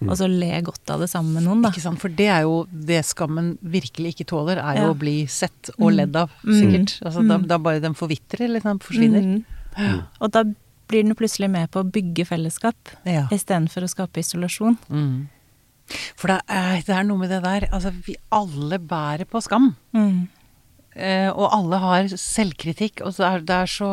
Mm. 0.00 0.10
Og 0.12 0.16
så 0.20 0.28
le 0.30 0.60
godt 0.62 0.88
av 0.94 1.00
det 1.02 1.08
sammen 1.10 1.34
med 1.34 1.42
noen, 1.42 1.62
da. 1.66 1.72
Ikke 1.74 1.82
sant? 1.82 1.98
For 1.98 2.08
det 2.14 2.28
er 2.30 2.42
jo 2.46 2.68
det 2.70 3.00
skammen 3.04 3.58
virkelig 3.66 4.14
ikke 4.14 4.28
tåler, 4.30 4.62
er 4.62 4.76
jo 4.78 4.86
Ja. 4.86 4.94
å 4.94 4.98
bli 4.98 5.26
sett 5.26 5.70
og 5.80 5.90
Mm. 5.90 5.96
ledd 5.96 6.14
av, 6.16 6.30
Mm. 6.44 6.54
sikkert. 6.54 7.02
Altså, 7.02 7.26
da, 7.26 7.38
Mm. 7.38 7.46
da 7.48 7.58
bare 7.58 7.80
den 7.80 7.94
forvitrer, 7.94 8.40
eller 8.46 8.60
den 8.60 8.78
forsvinner. 8.78 9.22
Mm. 9.26 9.44
Ja. 9.76 10.02
Og 10.20 10.30
da 10.30 10.44
blir 10.88 11.04
den 11.04 11.14
plutselig 11.18 11.50
med 11.52 11.70
på 11.70 11.82
å 11.84 11.90
bygge 11.92 12.24
fellesskap, 12.28 12.94
Ja. 13.06 13.26
istedenfor 13.32 13.84
å 13.86 13.90
skape 13.92 14.20
isolasjon. 14.22 14.78
Mm. 14.90 15.28
For 16.20 16.28
det 16.28 16.40
er, 16.52 16.82
det 16.84 16.94
er 16.98 17.04
noe 17.08 17.16
med 17.22 17.30
det 17.32 17.42
der 17.42 17.64
Altså, 17.72 17.92
vi 18.04 18.14
alle 18.32 18.76
bærer 18.78 19.24
på 19.24 19.40
skam. 19.40 19.70
Mm. 19.96 20.28
Eh, 20.98 21.30
og 21.30 21.48
alle 21.54 21.78
har 21.80 22.08
selvkritikk, 22.12 23.00
og 23.06 23.14
så 23.16 23.24
er 23.30 23.40
det 23.46 23.54
er 23.62 23.70
så 23.70 23.92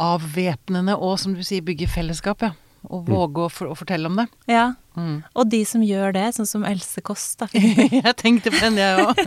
avvæpnende 0.00 0.94
og, 0.96 1.16
som 1.18 1.34
du 1.34 1.42
sier, 1.46 1.64
bygge 1.66 1.88
fellesskap, 1.90 2.42
ja. 2.46 2.52
Og 2.88 3.02
våge 3.10 3.42
å, 3.44 3.48
for, 3.52 3.68
å 3.68 3.76
fortelle 3.76 4.08
om 4.08 4.16
det. 4.16 4.24
Ja. 4.48 4.70
Mm. 4.96 5.18
Og 5.36 5.50
de 5.52 5.58
som 5.68 5.82
gjør 5.84 6.14
det, 6.16 6.22
sånn 6.36 6.48
som 6.48 6.62
Else 6.64 7.02
Kåss, 7.04 7.34
da. 7.42 7.48
jeg 7.52 8.14
tenkte 8.16 8.52
på 8.54 8.62
den, 8.62 8.78
jeg 8.80 9.02
òg. 9.04 9.20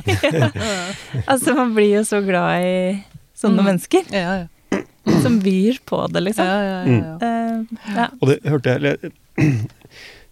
altså, 1.32 1.54
man 1.60 1.76
blir 1.76 2.00
jo 2.00 2.02
så 2.08 2.24
glad 2.26 2.64
i 2.66 2.74
sånne 3.38 3.60
Mm. 3.62 3.68
mennesker 3.68 4.10
Ja, 4.14 4.34
ja. 4.40 4.48
Som 5.24 5.40
byr 5.44 5.80
på 5.86 6.00
det, 6.08 6.20
Ja, 6.20 6.26
liksom. 6.28 6.46
ja, 6.46 6.64
ja, 6.64 6.82
ja. 6.88 7.16
Eh, 7.28 7.96
ja. 7.96 8.08
Og 8.22 8.30
det 8.30 8.40
hørte 8.48 8.74
jeg 8.74 8.82
eller, 8.82 8.98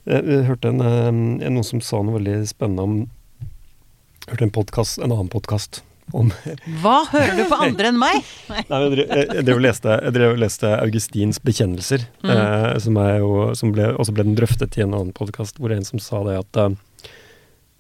Jeg, 0.10 0.26
jeg 0.26 0.46
hørte 0.48 0.72
en, 0.72 0.82
eh, 0.82 1.50
noen 1.52 1.66
som 1.68 1.82
sa 1.86 2.00
noe 2.02 2.18
veldig 2.18 2.40
spennende 2.50 2.86
om 2.88 2.96
hørte 4.32 4.48
en, 4.48 4.54
podcast, 4.54 4.98
en 4.98 5.12
annen 5.12 5.30
podkast 5.30 5.84
om 6.18 6.32
Hva 6.82 7.04
hører 7.12 7.38
du 7.38 7.44
på 7.52 7.60
andre 7.62 7.92
enn 7.92 8.00
meg? 8.02 8.24
Nei, 8.52 8.64
jeg 8.98 9.06
jeg 9.12 9.46
drev 9.46 9.60
og 9.60 9.66
leste, 9.68 9.98
jeg 10.08 10.16
drev 10.18 10.34
og 10.36 10.42
leste 10.42 10.72
Augustins 10.80 11.42
bekjennelser, 11.46 12.08
eh, 12.26 12.72
som, 12.84 12.98
er 13.04 13.20
jo, 13.22 13.52
som 13.58 13.76
ble, 13.76 13.92
også 13.94 14.16
ble 14.18 14.26
den 14.28 14.38
drøftet 14.40 14.80
i 14.80 14.86
en 14.86 14.96
annen 14.98 15.14
podkast, 15.16 15.60
hvor 15.60 15.70
det 15.72 15.78
er 15.78 15.84
en 15.84 15.92
som 15.94 16.02
sa 16.04 16.24
det 16.28 16.40
at 16.42 16.62
eh, 16.66 16.74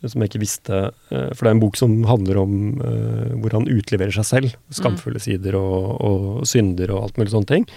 Som 0.02 0.24
jeg 0.24 0.32
ikke 0.32 0.41
visste 0.41 0.78
eh, 1.14 1.30
For 1.36 1.45
det 1.45 1.49
er 1.52 1.56
en 1.56 1.62
bok 1.62 1.76
som 1.78 1.91
handler 2.10 2.39
om 2.41 2.54
uh, 2.82 3.34
hvor 3.38 3.54
han 3.54 3.70
utleverer 3.70 4.16
seg 4.16 4.26
selv. 4.26 4.56
Skamfulle 4.74 5.22
sider 5.22 5.58
og, 5.60 5.91
og 6.02 6.47
synder 6.49 6.93
og 6.95 7.04
alt 7.06 7.20
mulig 7.22 7.34
sånne 7.36 7.52
ting. 7.52 7.68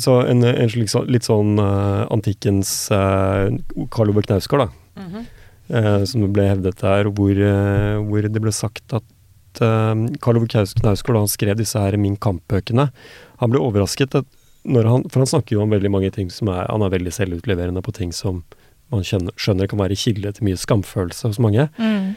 Så 0.00 0.16
en, 0.26 0.42
en 0.42 0.70
slik, 0.72 0.90
litt 1.06 1.28
sånn 1.28 1.58
uh, 1.60 2.02
antikkens 2.10 2.72
uh, 2.90 3.52
Karl 3.94 4.10
Ove 4.10 4.24
Knausgård, 4.26 4.64
da. 4.64 5.02
eh, 5.68 6.04
som 6.04 6.24
det 6.24 6.30
ble 6.34 6.48
hevdet 6.48 6.80
der, 6.82 7.10
hvor, 7.14 7.30
eh, 7.30 7.98
hvor 8.02 8.26
det 8.26 8.42
ble 8.42 8.52
sagt 8.54 8.94
at 8.96 9.62
uh, 9.62 9.94
Karl 10.24 10.40
Ove 10.40 10.48
Knaus- 10.50 10.74
Knausgård, 10.80 11.14
da 11.16 11.22
han 11.24 11.30
skrev 11.30 11.60
disse 11.60 11.78
her 11.78 11.96
Min 12.00 12.16
Kamp-bøkene, 12.16 12.88
han 13.40 13.52
ble 13.52 13.62
overrasket 13.62 14.18
at 14.18 14.26
når 14.64 14.86
han, 14.88 15.02
For 15.12 15.20
han 15.20 15.28
snakker 15.28 15.58
jo 15.58 15.62
om 15.62 15.72
veldig 15.74 15.90
mange 15.92 16.08
ting 16.14 16.30
som 16.32 16.48
er 16.48 16.64
Han 16.70 16.80
er 16.80 16.92
veldig 16.94 17.10
selvutleverende 17.12 17.82
på 17.84 17.92
ting 17.92 18.14
som 18.16 18.38
man 18.94 19.04
skjønner, 19.06 19.34
skjønner 19.40 19.68
kan 19.70 19.78
være 19.82 19.98
kilde 19.98 20.32
til 20.36 20.46
mye 20.48 20.60
skamfølelse 20.60 21.28
hos 21.32 21.38
mange. 21.42 21.68
Mm. 21.78 22.14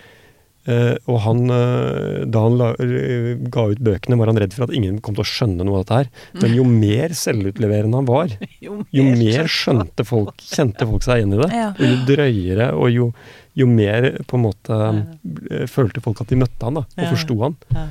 Uh, 0.68 0.98
og 1.08 1.22
han, 1.24 1.46
uh, 1.48 2.26
da 2.28 2.42
han 2.44 2.58
la, 2.60 2.66
uh, 2.76 3.28
ga 3.54 3.62
ut 3.72 3.80
bøkene, 3.88 4.18
var 4.20 4.28
han 4.28 4.40
redd 4.42 4.52
for 4.52 4.66
at 4.66 4.74
ingen 4.76 4.98
kom 5.00 5.16
til 5.16 5.24
å 5.24 5.30
skjønne 5.30 5.64
noe 5.64 5.78
av 5.80 5.86
dette 5.86 6.00
her. 6.02 6.10
Men 6.42 6.56
jo 6.58 6.66
mer 6.68 7.14
selvutleverende 7.16 8.02
han 8.02 8.10
var, 8.10 8.34
Jo 8.66 8.82
jo 8.92 9.06
mer 9.14 9.48
skjønte 9.48 10.04
folk, 10.04 10.36
kjente 10.44 10.84
folk 10.90 11.06
seg 11.08 11.22
igjen 11.22 11.38
i 11.38 11.40
det. 11.40 11.48
Ja. 11.56 11.70
Og 11.72 11.86
jo 11.88 12.02
drøyere, 12.10 12.68
og 12.76 12.92
jo, 12.92 13.08
jo 13.56 13.70
mer 13.72 14.10
på 14.28 14.36
en 14.36 14.44
måte 14.44 14.82
eh, 14.92 15.64
følte 15.72 16.04
folk 16.04 16.20
at 16.26 16.34
de 16.36 16.42
møtte 16.44 16.68
han 16.68 16.82
da, 16.82 16.84
og 16.84 17.06
Ja. 17.06 17.10
forsto 17.16 17.40
han. 17.46 17.56
Ja. 17.72 17.88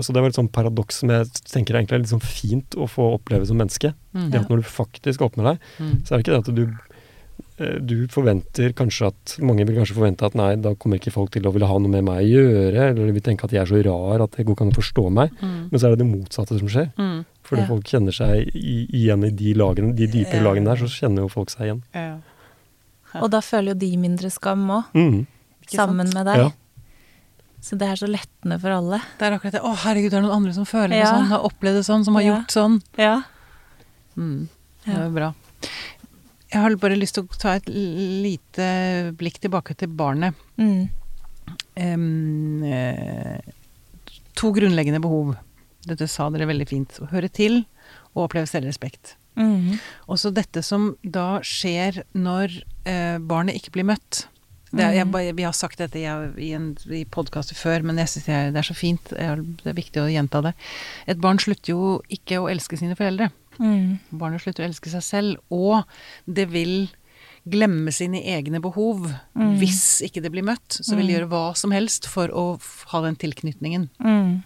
Så 0.00 0.14
det 0.16 0.20
var 0.24 0.30
et 0.30 0.36
sånt 0.38 0.52
paradoks 0.54 1.02
som 1.02 1.10
jeg 1.12 1.26
tenker 1.44 1.76
egentlig 1.76 1.98
er 1.98 2.00
litt 2.00 2.08
sånn 2.12 2.22
fint 2.24 2.72
å 2.80 2.86
få 2.88 3.10
oppleve 3.18 3.44
som 3.48 3.58
menneske. 3.60 3.90
Mm. 4.16 4.28
Det 4.32 4.38
at 4.40 4.48
når 4.52 4.62
du 4.62 4.68
faktisk 4.68 5.24
åpner 5.26 5.44
deg, 5.50 5.58
Mm. 5.76 5.90
så 6.08 6.14
er 6.14 6.16
det 6.16 6.24
ikke 6.24 6.36
det 6.36 6.40
at 6.40 6.54
du 6.56 6.62
du 7.58 8.06
forventer 8.06 8.70
kanskje 8.78 9.08
at 9.10 9.32
Mange 9.42 9.64
vil 9.66 9.74
kanskje 9.76 9.96
forvente 9.96 10.26
at 10.28 10.34
nei, 10.38 10.52
da 10.62 10.74
kommer 10.78 11.00
ikke 11.00 11.10
folk 11.10 11.32
til 11.34 11.42
å 11.48 11.52
ville 11.52 11.66
ha 11.66 11.78
noe 11.78 11.90
med 11.90 12.04
meg 12.06 12.20
å 12.22 12.28
gjøre, 12.28 12.84
eller 12.92 13.06
de 13.08 13.14
vil 13.16 13.24
tenke 13.26 13.44
at 13.48 13.50
jeg 13.56 13.62
er 13.64 13.66
så 13.70 13.80
rar 13.82 14.22
at 14.22 14.36
det 14.36 14.44
går 14.46 14.54
ikke 14.54 14.66
an 14.68 14.70
å 14.72 14.78
forstå 14.78 15.04
meg. 15.10 15.32
Mm. 15.42 15.56
Men 15.72 15.80
så 15.80 15.86
er 15.88 15.90
det 15.96 15.98
det 16.04 16.08
motsatte 16.12 16.58
som 16.60 16.68
skjer. 16.70 16.92
Mm. 16.98 17.24
Fordi 17.48 17.62
Ja. 17.62 17.66
folk 17.66 17.84
kjenner 17.90 18.12
seg 18.14 18.50
igjen 18.54 19.24
i 19.26 19.30
de 19.30 19.54
lagene, 19.54 19.94
de 19.96 20.06
dypere 20.06 20.38
Ja. 20.38 20.46
lagene 20.46 20.64
der, 20.70 20.76
så 20.76 20.86
kjenner 20.86 21.22
jo 21.26 21.28
folk 21.28 21.50
seg 21.50 21.66
igjen. 21.66 21.82
Ja. 21.94 22.18
Og 23.22 23.30
da 23.30 23.40
føler 23.40 23.72
jo 23.72 23.74
de 23.74 23.96
mindre 23.96 24.30
skam 24.30 24.66
òg, 24.68 24.84
mm. 24.94 25.26
Sammen 25.68 26.08
med 26.14 26.24
deg. 26.26 26.36
Ja. 26.36 26.50
Så 27.60 27.76
det 27.76 27.88
er 27.88 27.96
så 27.96 28.06
lettende 28.08 28.60
for 28.60 28.70
alle. 28.70 29.00
Det 29.18 29.26
er 29.26 29.34
akkurat 29.36 29.52
det. 29.52 29.60
Å, 29.60 29.74
herregud, 29.82 30.10
det 30.10 30.18
er 30.18 30.22
noen 30.22 30.36
andre 30.36 30.54
som 30.54 30.64
føler 30.64 30.94
det 30.94 31.04
sånn, 31.08 31.26
har 31.28 31.40
opplevd 31.44 31.74
det 31.80 31.84
sånn, 31.84 32.04
som 32.04 32.14
har 32.14 32.22
Ja. 32.22 32.36
gjort 32.36 32.48
sånn. 32.54 32.82
Ja. 32.96 33.22
Mm. 34.16 34.48
Det 34.86 34.94
er 34.94 35.04
jo 35.04 35.10
bra. 35.10 35.34
Jeg 36.48 36.60
har 36.64 36.76
bare 36.80 36.96
lyst 36.96 37.14
til 37.18 37.24
å 37.26 37.38
ta 37.40 37.56
et 37.58 37.66
lite 37.68 38.68
blikk 39.20 39.36
tilbake 39.42 39.74
til 39.76 39.88
barnet. 39.92 40.34
Mm. 40.56 40.88
Eh, 41.76 43.40
to 44.38 44.52
grunnleggende 44.56 45.00
behov. 45.02 45.34
Dette 45.88 46.08
sa 46.10 46.28
dere 46.32 46.48
veldig 46.50 46.68
fint. 46.68 46.98
Å 47.04 47.08
høre 47.12 47.28
til 47.32 47.62
og 48.14 48.24
oppleve 48.26 48.48
selvrespekt. 48.50 49.14
Mm. 49.38 49.76
Også 50.10 50.32
dette 50.34 50.62
som 50.66 50.90
da 51.06 51.38
skjer 51.46 52.00
når 52.18 52.56
uh, 52.88 53.18
barnet 53.22 53.54
ikke 53.60 53.70
blir 53.76 53.86
møtt. 53.86 54.24
Det 54.72 54.82
er, 54.84 54.92
jeg, 54.98 55.06
Mhm. 55.08 55.36
vi 55.38 55.44
har 55.46 55.54
sagt 55.56 55.78
dette 55.80 55.96
i, 55.96 56.04
i, 56.44 56.50
en- 56.52 56.76
i 56.92 57.04
podkaster 57.08 57.56
før, 57.56 57.80
men 57.88 57.96
jeg 57.96 58.08
synes 58.08 58.52
det 58.52 58.58
er 58.60 58.66
så 58.66 58.74
fint. 58.76 59.00
Jeg 59.16 59.44
Det 59.62 59.70
er 59.70 59.78
viktig 59.78 60.02
å 60.02 60.10
gjenta 60.12 60.42
det. 60.44 60.52
Et 61.06 61.16
barn 61.18 61.38
slutter 61.38 61.72
jo 61.72 62.02
ikke 62.10 62.36
å 62.42 62.50
elske 62.52 62.76
sine 62.76 62.94
foreldre. 62.98 63.30
Mm. 63.58 63.98
Barnet 64.12 64.42
slutter 64.42 64.64
å 64.64 64.68
elske 64.68 64.90
seg 64.92 65.02
selv, 65.02 65.36
og 65.50 65.84
det 66.26 66.48
vil 66.52 66.88
glemme 67.48 67.92
sine 67.94 68.20
egne 68.28 68.60
behov 68.60 69.06
Mm. 69.34 69.54
hvis 69.58 70.02
ikke 70.04 70.20
det 70.22 70.30
blir 70.34 70.44
møtt. 70.44 70.68
Så 70.82 70.96
vil 70.96 71.06
det 71.06 71.14
Mm. 71.14 71.20
gjøre 71.20 71.30
hva 71.32 71.56
som 71.56 71.70
helst 71.72 72.06
for 72.06 72.28
å 72.28 72.60
ha 72.92 73.00
den 73.02 73.16
tilknytningen. 73.16 73.88
Mm. 74.04 74.42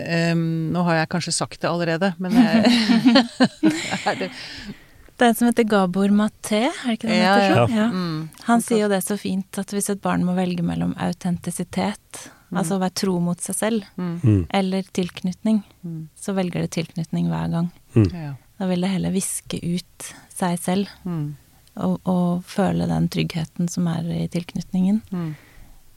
Um, 0.00 0.72
nå 0.72 0.82
har 0.86 0.94
jeg 1.02 1.08
kanskje 1.12 1.32
sagt 1.36 1.60
det 1.60 1.68
allerede, 1.68 2.14
men 2.18 2.32
jeg, 2.32 2.70
er 4.08 4.14
det, 4.22 4.30
Det 5.18 5.26
er 5.26 5.28
en 5.28 5.36
som 5.36 5.50
heter 5.50 5.66
Gabor 5.68 6.08
Maté, 6.08 6.62
er 6.70 6.86
det 6.86 6.94
ikke 6.96 7.10
det 7.10 7.18
han 7.20 7.40
heter? 7.42 7.50
ja. 7.50 7.66
ja. 7.68 7.82
Ja. 7.82 7.88
mm, 7.92 8.28
Han 8.46 8.62
sier 8.64 8.86
jo 8.86 8.88
det 8.88 9.02
så 9.04 9.18
fint 9.20 9.58
at 9.60 9.74
hvis 9.76 9.90
et 9.92 10.00
barn 10.00 10.24
må 10.24 10.32
velge 10.38 10.64
mellom 10.64 10.94
autentisitet, 10.96 12.30
altså 12.58 12.76
å 12.76 12.80
være 12.80 12.94
tro 12.94 13.18
mot 13.20 13.38
seg 13.40 13.54
selv, 13.56 13.84
mm, 13.96 14.20
Mm. 14.22 14.46
eller 14.50 14.82
tilknytning, 14.82 15.62
Mm. 15.84 16.08
så 16.16 16.34
velger 16.34 16.60
det 16.62 16.70
tilknytning 16.70 17.28
hver 17.28 17.50
gang. 17.50 17.70
ja, 18.12 18.34
Da 18.58 18.66
vil 18.66 18.80
det 18.80 18.90
heller 18.90 19.10
viske 19.10 19.58
ut 19.62 20.14
seg 20.34 20.58
selv 20.58 20.88
mm, 21.06 21.34
og, 21.76 22.00
og 22.04 22.42
føle 22.44 22.86
den 22.86 23.08
tryggheten 23.08 23.68
som 23.70 23.86
er 23.88 24.02
i 24.10 24.28
tilknytningen. 24.28 25.02
mm. 25.10 25.34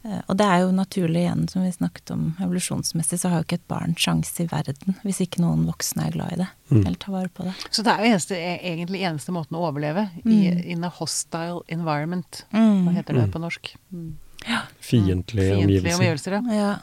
Eh, 0.05 0.19
Og 0.27 0.35
det 0.35 0.45
er 0.45 0.59
jo 0.59 0.71
naturlig 0.71 1.21
igjen, 1.23 1.47
som 1.49 1.61
vi 1.63 1.69
snakket 1.71 2.11
om 2.11 2.35
evolusjonsmessig, 2.41 3.19
så 3.19 3.29
har 3.29 3.37
jo 3.39 3.43
ikke 3.45 3.53
et 3.61 3.67
barn 3.69 3.95
sjanse 3.95 4.41
i 4.43 4.47
verden 4.47 4.95
hvis 5.01 5.21
ikke 5.21 5.39
noen 5.39 5.65
voksne 5.65 6.07
er 6.07 6.11
glad 6.11 6.33
i 6.33 6.35
det, 6.35 6.47
Mm. 6.69 6.85
eller 6.85 6.95
tar 6.97 7.11
vare 7.13 7.29
på 7.29 7.43
det. 7.45 7.53
Så 7.71 7.83
det 7.83 7.87
er 7.93 7.99
jo 8.03 8.11
eneste, 8.11 8.35
e- 8.35 8.59
egentlig 8.63 8.99
eneste 9.01 9.31
måten 9.31 9.55
å 9.55 9.63
overleve 9.71 10.09
i 10.25 10.51
Mm. 10.51 10.65
in 10.65 10.83
a 10.83 10.89
hostile 10.89 11.61
environment. 11.69 12.43
Hva 12.51 12.59
Mm. 12.89 12.95
heter 12.95 13.13
det 13.13 13.29
Mm. 13.29 13.31
på 13.31 13.39
norsk? 13.39 13.75
Mm. 13.93 14.13
Fiendtlige 14.43 15.53
Fiendtlige 15.55 15.57
omgivelser. 15.61 15.99
omgivelser, 15.99 16.37
ja. 16.37 16.41
Ja. 16.57 16.73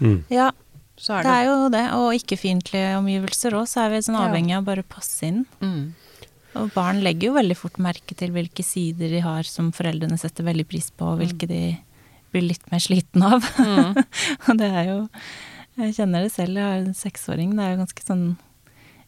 Mm. 0.00 0.24
ja, 0.32 0.50
Så 0.96 1.18
er 1.18 1.26
det 1.26 1.32
er 1.32 1.44
jo 1.48 1.56
det. 1.72 1.84
Og 1.96 2.14
ikke-fiendtlige 2.16 2.92
omgivelser 2.98 3.56
òg, 3.58 3.66
så 3.68 3.86
er 3.86 3.94
vi 3.94 4.04
sånn 4.06 4.20
avhengig 4.20 4.56
av 4.56 4.64
bare 4.68 4.84
å 4.84 4.90
passe 4.96 5.28
inn. 5.28 5.44
mm. 5.60 5.82
Og 6.58 6.72
barn 6.74 6.98
legger 7.04 7.28
jo 7.28 7.36
veldig 7.36 7.54
fort 7.54 7.76
merke 7.78 8.16
til 8.18 8.32
hvilke 8.34 8.64
sider 8.66 9.12
de 9.12 9.20
har 9.22 9.46
som 9.46 9.68
foreldrene 9.70 10.16
setter 10.18 10.42
veldig 10.48 10.64
pris 10.66 10.88
på, 10.90 11.12
og 11.12 11.20
hvilke 11.20 11.46
de 11.46 11.60
blir 12.34 12.42
litt 12.48 12.66
mer 12.72 12.82
sliten 12.82 13.22
av. 13.22 13.46
Mm. 13.58 13.94
og 14.48 14.58
det 14.58 14.70
er 14.70 14.88
jo 14.88 14.98
Jeg 15.78 15.94
kjenner 16.00 16.26
det 16.26 16.32
selv, 16.34 16.58
jeg 16.58 16.66
har 16.66 16.80
en 16.82 16.96
seksåring. 16.98 17.54
Det 17.54 17.64
er 17.64 17.70
jo 17.76 17.82
ganske 17.84 18.02
sånn 18.04 18.24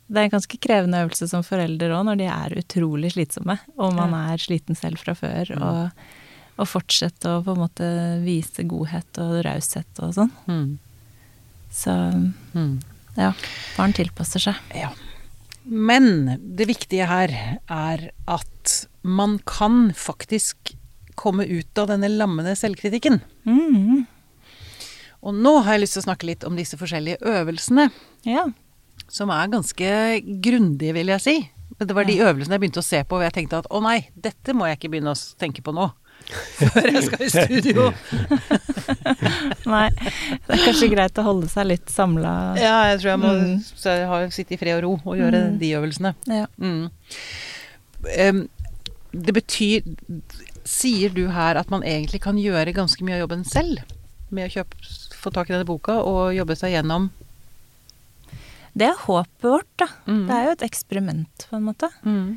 Det 0.06 0.20
er 0.20 0.28
en 0.28 0.34
ganske 0.36 0.58
krevende 0.62 1.02
øvelse 1.02 1.28
som 1.28 1.42
forelder 1.46 1.94
òg, 1.96 2.06
når 2.06 2.20
de 2.22 2.30
er 2.30 2.56
utrolig 2.62 3.12
slitsomme, 3.16 3.58
og 3.76 3.94
man 3.96 4.14
er 4.14 4.38
sliten 4.42 4.78
selv 4.78 5.02
fra 5.02 5.14
før. 5.18 5.50
Og, 5.58 6.06
og 6.60 6.68
fortsette 6.68 7.28
å 7.38 7.42
på 7.44 7.54
en 7.54 7.62
måte 7.64 7.86
vise 8.24 8.64
godhet 8.68 9.18
og 9.22 9.38
raushet 9.46 10.02
og 10.04 10.12
sånn. 10.18 10.32
Mm. 10.46 10.78
Så 11.72 11.94
Mm. 12.54 12.80
ja, 13.16 13.32
barn 13.76 13.92
tilpasser 13.96 14.40
seg. 14.40 14.54
Ja. 14.76 14.90
Men 15.64 16.38
det 16.56 16.66
viktige 16.68 17.06
her 17.06 17.32
er 17.70 18.10
at 18.28 18.86
man 19.02 19.38
kan 19.46 19.92
faktisk 19.96 20.74
komme 21.16 21.46
ut 21.46 21.78
av 21.78 21.88
denne 21.88 22.08
lammende 22.10 22.54
selvkritikken. 22.58 23.20
Mm. 23.46 24.06
Og 25.22 25.34
nå 25.38 25.62
har 25.62 25.74
jeg 25.76 25.84
lyst 25.84 25.94
til 25.96 26.02
å 26.02 26.08
snakke 26.08 26.26
litt 26.26 26.44
om 26.44 26.56
disse 26.58 26.76
forskjellige 26.76 27.20
øvelsene, 27.22 27.90
Ja. 28.24 28.46
som 29.08 29.30
er 29.30 29.46
ganske 29.48 30.40
grundige, 30.42 30.92
vil 30.94 31.06
jeg 31.06 31.20
si. 31.20 31.50
Det 31.78 31.94
var 31.94 32.04
de 32.04 32.18
øvelsene 32.18 32.52
jeg 32.58 32.60
begynte 32.60 32.82
å 32.82 32.84
se 32.84 33.02
på, 33.04 33.16
og 33.16 33.22
jeg 33.22 33.32
tenkte 33.32 33.58
at 33.58 33.66
å 33.70 33.80
nei, 33.82 34.08
dette 34.20 34.52
må 34.54 34.66
jeg 34.66 34.78
ikke 34.78 34.90
begynne 34.90 35.14
å 35.14 35.36
tenke 35.38 35.62
på 35.62 35.72
nå. 35.74 35.92
Før 36.30 36.86
jeg 36.92 37.02
skal 37.08 37.24
i 37.26 37.30
studio. 37.32 37.84
Nei, 39.72 39.88
det 39.92 40.56
er 40.56 40.62
kanskje 40.66 40.88
greit 40.92 41.18
å 41.18 41.24
holde 41.26 41.48
seg 41.52 41.66
litt 41.70 41.90
samla. 41.92 42.32
Ja, 42.60 42.76
jeg 42.92 43.00
tror 43.02 43.10
jeg 43.14 43.22
må 43.22 43.32
Mm. 43.32 43.54
så 43.64 43.94
jeg 43.96 44.06
har 44.10 44.28
sitte 44.34 44.54
i 44.54 44.60
fred 44.60 44.76
og 44.78 44.82
ro 44.84 44.92
og 45.12 45.16
gjøre 45.18 45.40
Mm. 45.50 45.58
de 45.58 45.72
øvelsene. 45.78 46.14
Ja. 46.30 46.46
Mm. 46.60 46.90
Det 49.12 49.34
betyr 49.36 49.82
Sier 50.64 51.10
du 51.10 51.24
her 51.34 51.58
at 51.58 51.70
man 51.74 51.82
egentlig 51.82 52.20
kan 52.22 52.36
gjøre 52.38 52.72
ganske 52.74 53.02
mye 53.02 53.16
av 53.18 53.24
jobben 53.24 53.42
selv? 53.44 53.80
Med 54.30 54.46
å 54.48 54.52
kjøpe, 54.54 54.78
få 55.18 55.32
tak 55.34 55.50
i 55.50 55.52
denne 55.56 55.66
boka 55.66 55.96
og 56.06 56.30
jobbe 56.36 56.54
seg 56.56 56.70
gjennom 56.76 57.10
Det 58.78 58.86
er 58.86 58.94
håpet 59.04 59.42
vårt, 59.42 59.66
da. 59.76 59.88
Mm. 60.06 60.22
Det 60.28 60.36
er 60.36 60.44
jo 60.46 60.52
et 60.54 60.62
eksperiment, 60.70 61.46
på 61.50 61.56
en 61.58 61.66
måte. 61.66 61.90
Eh, 62.06 62.30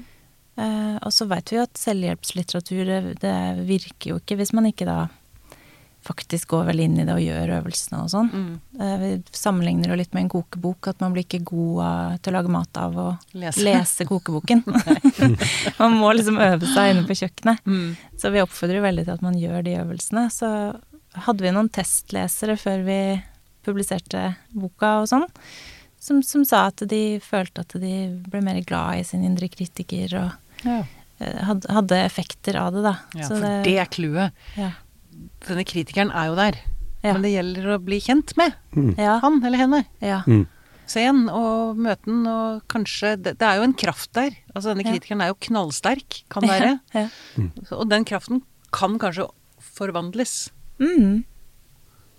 og 0.56 1.12
så 1.12 1.26
veit 1.28 1.52
vi 1.52 1.58
jo 1.58 1.66
at 1.66 1.80
selvhjelpslitteratur, 1.80 2.88
det, 2.88 3.16
det 3.20 3.38
virker 3.68 4.14
jo 4.14 4.20
ikke 4.22 4.38
hvis 4.40 4.54
man 4.56 4.70
ikke 4.70 4.88
da 4.88 5.00
faktisk 6.06 6.48
går 6.48 6.68
vel 6.70 6.84
inn 6.86 7.00
i 7.00 7.06
det 7.06 7.14
og 7.16 7.24
gjør 7.24 7.54
øvelsene 7.58 8.02
og 8.04 8.10
sånn. 8.14 8.30
Mm. 8.30 8.80
Eh, 8.80 8.96
vi 9.02 9.12
sammenligner 9.36 9.92
jo 9.92 9.98
litt 10.00 10.14
med 10.14 10.26
en 10.26 10.32
kokebok, 10.36 10.92
at 10.92 11.02
man 11.02 11.16
blir 11.16 11.26
ikke 11.26 11.42
god 11.50 12.20
til 12.22 12.34
å 12.34 12.38
lage 12.38 12.54
mat 12.54 12.82
av 12.82 12.98
å 13.02 13.08
Lese. 13.34 13.64
lese 13.66 14.08
kokeboken. 14.10 14.62
man 15.82 15.98
må 15.98 16.12
liksom 16.14 16.38
øve 16.42 16.70
seg 16.70 16.94
inne 16.94 17.06
på 17.10 17.18
kjøkkenet. 17.24 17.64
Mm. 17.66 17.96
Så 18.22 18.34
vi 18.34 18.44
oppfordrer 18.44 18.86
veldig 18.86 19.08
til 19.08 19.16
at 19.18 19.26
man 19.26 19.40
gjør 19.40 19.66
de 19.66 19.80
øvelsene. 19.82 20.28
Så 20.34 20.50
hadde 21.26 21.46
vi 21.46 21.56
noen 21.56 21.72
testlesere 21.74 22.58
før 22.60 22.86
vi 22.86 23.00
publiserte 23.66 24.36
boka 24.54 25.00
og 25.02 25.10
sånn, 25.10 25.26
som, 25.98 26.20
som 26.22 26.44
sa 26.46 26.68
at 26.70 26.84
de 26.86 27.18
følte 27.24 27.64
at 27.64 27.74
de 27.82 27.96
ble 28.30 28.44
mer 28.46 28.60
glad 28.68 29.00
i 29.00 29.06
sin 29.08 29.24
indre 29.26 29.50
kritiker 29.50 30.20
og 30.20 30.36
Ja. 30.64 30.84
eh, 31.20 31.44
hadde, 31.44 32.00
effekter 32.06 32.56
av 32.62 32.74
det, 32.74 32.84
da. 32.84 32.96
Ja, 33.16 33.28
Så 33.28 33.38
for 33.40 33.64
det 33.64 33.78
er 33.80 33.86
clouet. 33.92 34.32
ja. 34.58 34.72
Denne 35.48 35.64
kritikeren 35.64 36.12
er 36.12 36.28
jo 36.28 36.36
der. 36.36 36.56
Ja. 37.04 37.14
Men 37.14 37.22
det 37.22 37.32
gjelder 37.36 37.68
å 37.76 37.80
bli 37.86 38.00
kjent 38.02 38.34
med 38.38 38.54
mm. 38.76 38.96
han 39.22 39.44
eller 39.46 39.58
henne. 39.58 39.86
ja. 40.02 40.24
Mm. 40.28 40.48
Se 40.88 41.00
igjen, 41.02 41.24
og 41.34 41.78
møte 41.82 42.06
den, 42.06 42.28
og 42.30 42.62
kanskje 42.70 43.16
Det, 43.18 43.32
det 43.40 43.46
er 43.48 43.56
jo 43.58 43.64
en 43.64 43.74
kraft 43.74 44.12
der. 44.14 44.36
Altså 44.54 44.70
Denne 44.70 44.84
Ja. 44.86 44.92
kritikeren 44.94 45.22
er 45.22 45.32
jo 45.32 45.38
knallsterk, 45.48 46.24
kan 46.30 46.44
være. 46.46 46.80
Ja. 46.94 47.08
Så- 47.66 47.80
Og 47.80 47.90
den 47.90 48.06
kraften 48.06 48.44
kan 48.72 49.00
kanskje 49.00 49.26
forvandles. 49.60 50.52
Mm. 50.80 51.24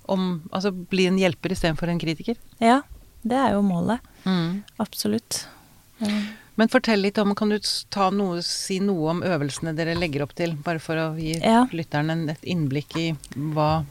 Om, 0.08 0.48
altså 0.52 0.72
bli 0.72 1.06
en 1.06 1.18
hjelper 1.18 1.50
istedenfor 1.54 1.88
en 1.88 1.98
kritiker. 2.00 2.36
ja. 2.60 2.82
Det 3.26 3.34
er 3.34 3.52
jo 3.54 3.62
målet. 3.62 3.98
Absolutt. 4.78 5.46
Ja. 5.98 6.10
Men 6.56 6.70
fortell 6.72 7.02
litt 7.04 7.18
om, 7.20 7.34
kan 7.36 7.52
du 7.52 7.58
ta 7.92 8.08
noe, 8.10 8.40
si 8.44 8.78
noe 8.80 9.10
om 9.12 9.20
øvelsene 9.26 9.74
dere 9.76 9.96
legger 9.98 10.24
opp 10.24 10.32
til? 10.38 10.54
Bare 10.64 10.80
for 10.80 10.96
å 10.96 11.10
gi 11.20 11.36
Ja. 11.42 11.66
lytteren 11.72 12.30
et 12.32 12.42
innblikk 12.48 12.96
i 12.96 13.10
hva 13.36 13.84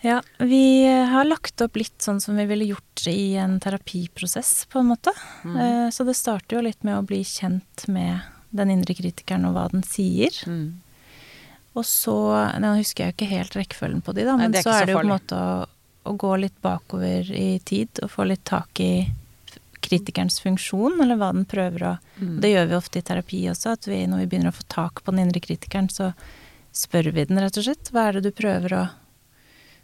Ja, 0.00 0.22
vi 0.38 0.86
har 0.86 1.24
lagt 1.26 1.60
opp 1.60 1.74
litt 1.76 1.98
sånn 1.98 2.20
som 2.22 2.36
vi 2.38 2.46
ville 2.46 2.64
gjort 2.64 3.06
i 3.10 3.34
en 3.34 3.58
terapiprosess, 3.60 4.66
på 4.70 4.78
en 4.78 4.86
måte. 4.92 5.10
Mm. 5.42 5.90
Så 5.90 6.06
det 6.06 6.14
starter 6.14 6.56
jo 6.56 6.62
litt 6.62 6.84
med 6.86 6.94
å 7.00 7.06
bli 7.06 7.24
kjent 7.26 7.88
med 7.88 8.20
den 8.54 8.70
indre 8.70 8.94
kritikeren 8.94 9.44
og 9.48 9.56
hva 9.56 9.66
den 9.72 9.82
sier. 9.82 10.30
mm. 10.46 10.68
Og 11.74 11.84
så 11.84 12.14
Nå 12.58 12.72
husker 12.78 13.04
jeg 13.04 13.12
jo 13.12 13.16
ikke 13.16 13.30
helt 13.30 13.56
rekkefølgen 13.58 14.00
på 14.02 14.14
de, 14.16 14.24
da, 14.26 14.36
men 14.36 14.50
Nei, 14.50 14.58
er 14.58 14.62
så 14.66 14.72
så 14.72 14.80
er 14.80 14.86
det 14.86 14.94
jo 14.94 14.98
på 14.98 15.04
en 15.04 15.12
måte 15.12 15.38
å, 15.38 15.66
å 16.10 16.14
gå 16.18 16.30
litt 16.42 16.56
bakover 16.64 17.28
i 17.34 17.58
tid 17.62 18.00
og 18.02 18.10
få 18.10 18.26
litt 18.26 18.44
tak 18.48 18.80
i 18.82 18.92
kritikerens 19.88 20.38
funksjon, 20.44 21.00
eller 21.02 21.18
hva 21.18 21.32
den 21.34 21.48
prøver 21.48 21.86
å 21.88 21.94
Mm. 22.18 22.40
Det 22.42 22.48
gjør 22.50 22.64
vi 22.66 22.74
ofte 22.74 22.98
i 22.98 23.02
terapi 23.06 23.40
også, 23.46 23.72
at 23.76 23.86
vi, 23.86 24.00
når 24.10 24.24
vi 24.24 24.26
begynner 24.26 24.50
å 24.50 24.56
få 24.58 24.64
tak 24.66 25.04
på 25.04 25.12
den 25.14 25.20
indre 25.22 25.38
kritikeren, 25.38 25.86
så 25.86 26.12
spør 26.74 27.12
vi 27.14 27.24
den 27.28 27.38
rett 27.38 27.56
og 27.56 27.62
slett. 27.62 27.90
Hva 27.94 28.08
er 28.08 28.18
det 28.18 28.24
du 28.26 28.32
prøver 28.34 28.74
å 28.74 28.88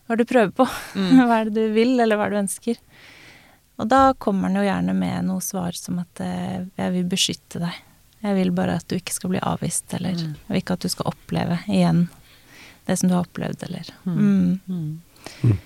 Hva 0.05 0.12
er 0.12 0.18
det 0.18 0.26
du 0.26 0.32
prøver 0.32 0.50
på? 0.52 0.66
hva 1.28 1.36
er 1.38 1.48
det 1.48 1.55
du 1.55 1.76
vil, 1.76 1.94
eller 2.00 2.18
hva 2.18 2.26
er 2.26 2.34
det 2.34 2.40
du 2.40 2.42
ønsker? 2.42 2.80
Og 3.78 3.88
da 3.88 4.00
kommer 4.18 4.50
den 4.50 4.61
jo 4.61 4.66
gjerne 4.66 4.94
med 4.98 5.28
noe 5.30 5.42
svar 5.42 5.78
som 5.78 5.98
at 6.02 6.20
eh, 6.20 6.66
'jeg 6.76 6.92
vil 6.92 7.07
beskytte 7.11 7.62
deg'. 7.62 7.80
Jeg 8.24 8.34
vil 8.34 8.50
bare 8.57 8.76
at 8.80 8.88
du 8.88 8.96
ikke 8.96 9.12
skal 9.12 9.30
bli 9.30 9.40
avvist, 9.42 9.94
eller 9.94 10.14
jeg 10.16 10.34
vil 10.48 10.61
ikke 10.62 10.78
at 10.78 10.84
du 10.84 10.88
skal 10.88 11.11
oppleve 11.12 11.59
igjen 11.68 12.09
det 12.86 12.96
som 12.96 13.09
du 13.09 13.14
har 13.14 13.26
opplevd, 13.26 13.62
eller 13.66 13.90
mm. 14.05 14.61
Mm. 14.68 15.59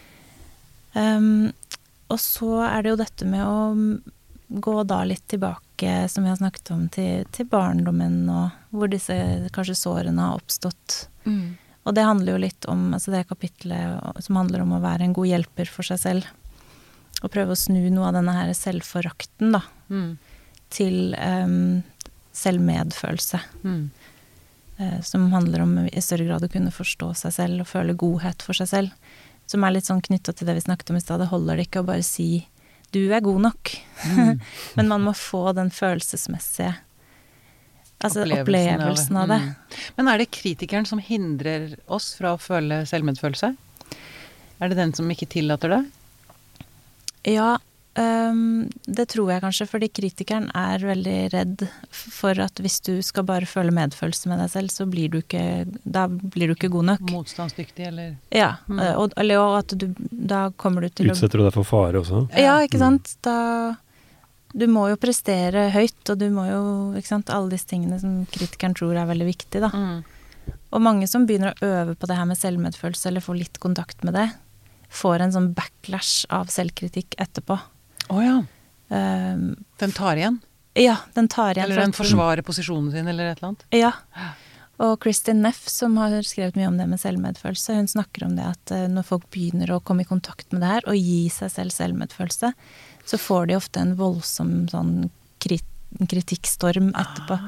Um, 0.95 1.53
og 2.09 2.20
så 2.22 2.62
er 2.66 2.82
det 2.82 2.91
jo 2.91 2.99
dette 2.99 3.28
med 3.28 3.45
å 3.45 3.59
mm, 3.76 3.93
gå 4.49 4.83
da 4.89 5.03
litt 5.05 5.27
tilbake, 5.29 6.09
som 6.09 6.25
vi 6.25 6.31
har 6.31 6.39
snakket 6.41 6.71
om, 6.73 6.87
til, 6.89 7.25
til 7.37 7.47
barndommen, 7.47 8.23
og 8.33 8.51
hvor 8.73 8.89
disse 8.89 9.15
kanskje 9.53 9.77
sårene 9.77 10.25
har 10.25 10.41
oppstått. 10.41 11.09
Og 11.85 11.95
det 11.97 12.05
handler 12.05 12.35
jo 12.35 12.41
litt 12.43 12.67
om 12.69 12.95
altså 12.97 13.13
det 13.15 13.27
kapitlet 13.29 14.21
som 14.25 14.37
handler 14.37 14.61
om 14.65 14.75
å 14.77 14.81
være 14.83 15.07
en 15.07 15.15
god 15.17 15.29
hjelper 15.31 15.69
for 15.73 15.87
seg 15.89 16.01
selv. 16.03 16.27
Og 17.23 17.31
prøve 17.33 17.55
å 17.55 17.59
snu 17.59 17.81
noe 17.91 18.09
av 18.11 18.17
denne 18.19 18.35
her 18.37 18.53
selvforakten, 18.55 19.53
da, 19.57 19.63
Mm. 19.89 20.19
til 20.71 21.15
um, 21.17 21.83
selvmedfølelse. 22.37 23.41
Mm. 23.65 23.91
Uh, 24.79 25.01
som 25.03 25.33
handler 25.33 25.65
om 25.65 25.79
i 25.89 26.03
større 26.05 26.27
grad 26.29 26.45
å 26.45 26.51
kunne 26.53 26.71
forstå 26.71 27.15
seg 27.17 27.33
selv 27.33 27.65
og 27.65 27.71
føle 27.71 27.97
godhet 27.97 28.45
for 28.45 28.53
seg 28.55 28.69
selv. 28.69 29.15
Som 29.49 29.65
er 29.65 29.73
litt 29.73 29.89
sånn 29.89 30.05
knytta 30.05 30.35
til 30.37 30.47
det 30.47 30.59
vi 30.59 30.67
snakket 30.67 30.91
om 30.93 30.97
i 30.97 31.01
stad. 31.01 31.21
Det 31.21 31.31
holder 31.33 31.57
det 31.57 31.69
ikke 31.69 31.81
å 31.81 31.89
bare 31.89 32.05
si 32.05 32.47
'du 32.91 33.12
er 33.12 33.20
god 33.20 33.41
nok'. 33.49 33.74
Men 34.76 34.89
man 34.89 35.03
må 35.05 35.12
få 35.16 35.53
den 35.53 35.70
følelsesmessige 35.70 36.74
Altså 37.99 38.22
opplevelsen, 38.22 39.16
av, 39.18 39.28
det. 39.28 39.39
Mm. 39.43 39.78
Men 39.97 40.09
er 40.09 40.20
det 40.22 40.30
kritikeren 40.30 40.86
som 40.86 41.01
hindrer 41.03 41.72
oss 41.91 42.12
fra 42.14 42.36
å 42.36 42.39
føle 42.39 42.84
selvmedfølelse? 42.86 43.51
Er 44.59 44.70
det 44.70 44.78
den 44.78 44.95
som 44.95 45.11
ikke 45.11 45.26
tillater 45.30 45.72
det? 45.74 45.80
Ja, 47.34 47.57
øhm, 47.99 48.69
det 48.87 49.07
tror 49.13 49.31
jeg 49.33 49.43
kanskje, 49.43 49.67
fordi 49.69 49.89
kritikeren 49.91 50.47
er 50.57 50.79
veldig 50.87 51.17
redd 51.35 51.65
for 51.91 52.39
at 52.45 52.61
hvis 52.63 52.79
du 52.87 52.93
skal 53.03 53.27
bare 53.29 53.49
føle 53.49 53.73
medfølelse 53.75 54.31
med 54.31 54.39
deg 54.43 54.51
selv, 54.53 54.73
så 54.75 54.87
blir 54.91 55.11
du 55.13 55.19
ikke 55.21 55.43
Da 55.85 56.07
blir 56.09 56.49
du 56.51 56.55
ikke 56.55 56.71
god 56.73 56.85
nok. 56.93 57.01
Motstandsdyktig, 57.11 57.87
eller 57.91 58.17
Ja, 58.35 58.57
Mm. 58.69 58.81
og, 58.99 59.13
eller 59.17 59.59
at 59.59 59.75
du 59.79 59.87
Da 60.11 60.51
kommer 60.57 60.83
du 60.83 60.89
til 60.91 61.11
å 61.11 61.17
Utsetter 61.17 61.39
du 61.39 61.45
deg 61.45 61.55
for 61.55 61.65
fare 61.65 62.01
også? 62.01 62.29
Ja, 62.37 62.59
ikke 62.65 62.79
sant. 62.79 63.17
Da 63.23 63.77
Du 64.55 64.67
må 64.67 64.89
jo 64.89 64.97
prestere 64.97 65.71
høyt, 65.71 66.09
og 66.11 66.19
du 66.19 66.31
må 66.31 66.47
jo 66.49 66.61
Ikke 66.97 67.09
sant. 67.15 67.29
Alle 67.31 67.51
disse 67.51 67.67
tingene 67.69 67.99
som 68.01 68.25
kritikeren 68.27 68.75
tror 68.75 68.97
er 68.97 69.07
veldig 69.07 69.27
viktig, 69.29 69.61
da. 69.61 69.69
mm. 69.75 70.05
Og 70.73 70.81
mange 70.85 71.07
som 71.09 71.27
begynner 71.27 71.53
å 71.55 71.65
øve 71.67 71.95
på 71.97 72.07
det 72.09 72.17
her 72.17 72.25
med 72.29 72.37
selvmedfølelse, 72.37 73.07
eller 73.09 73.21
får 73.25 73.37
litt 73.39 73.59
kontakt 73.61 74.05
med 74.05 74.15
det, 74.15 74.27
får 74.91 75.21
en 75.21 75.33
sånn 75.33 75.55
backlash 75.57 76.27
av 76.33 76.49
selvkritikk 76.53 77.15
etterpå. 77.21 77.59
Å 78.09 78.23
ja. 78.25 78.37
Um, 78.89 79.57
Den 79.79 79.93
tar 79.93 80.17
igjen? 80.17 80.39
ja, 80.79 80.97
den 81.15 81.27
tar 81.29 81.57
igjen. 81.59 81.65
Eller 81.67 81.83
den 81.83 81.93
forsvarer 81.97 82.43
posisjonen 82.47 82.93
sin, 82.93 83.09
eller 83.11 83.33
et 83.33 83.41
eller 83.41 83.49
annet? 83.49 83.65
Ja. 83.75 83.91
Og 84.79 85.01
Kristin 85.03 85.41
Neff, 85.43 85.65
som 85.69 85.97
har 85.99 86.13
skrevet 86.23 86.55
mye 86.55 86.69
om 86.71 86.77
det 86.79 86.87
med 86.87 87.01
selvmedfølelse, 87.03 87.75
hun 87.81 87.89
snakker 87.91 88.29
om 88.29 88.37
det 88.39 88.45
at 88.47 88.71
eh, 88.71 88.85
når 88.87 89.09
folk 89.09 89.25
begynner 89.35 89.73
å 89.75 89.81
komme 89.83 90.05
i 90.07 90.09
kontakt 90.09 90.53
med 90.55 90.63
det 90.63 90.71
her, 90.71 90.87
og 90.87 90.95
gi 90.95 91.25
seg 91.35 91.51
selv 91.51 91.75
selvmedfølelse, 91.75 92.53
så 93.09 93.19
får 93.19 93.49
de 93.51 93.57
ofte 93.59 93.83
en 93.83 93.97
voldsom 93.99 94.55
sånn 94.71 94.95
krit 95.43 95.67
kritikkstorm 96.13 96.91
etterpå. 97.01 97.39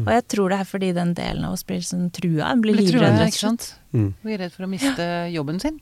Og 0.00 0.08
jeg 0.10 0.22
tror 0.32 0.50
det 0.50 0.58
er 0.62 0.66
fordi 0.66 0.88
den 0.96 1.10
delen 1.14 1.44
av 1.44 1.52
oss 1.54 1.66
blir 1.68 1.82
sånn 1.84 2.06
trua, 2.16 2.48
blir 2.56 2.72
Blir 2.78 2.88
livredd, 2.88 3.18
rett 3.20 3.28
og 3.28 3.36
slett. 3.36 3.40
sant? 3.44 3.66
Mm. 3.92 4.06
Blir 4.24 4.40
redd 4.40 4.54
for 4.56 4.64
å 4.64 4.70
miste 4.72 5.08
jobben 5.30 5.60
sin. 5.62 5.76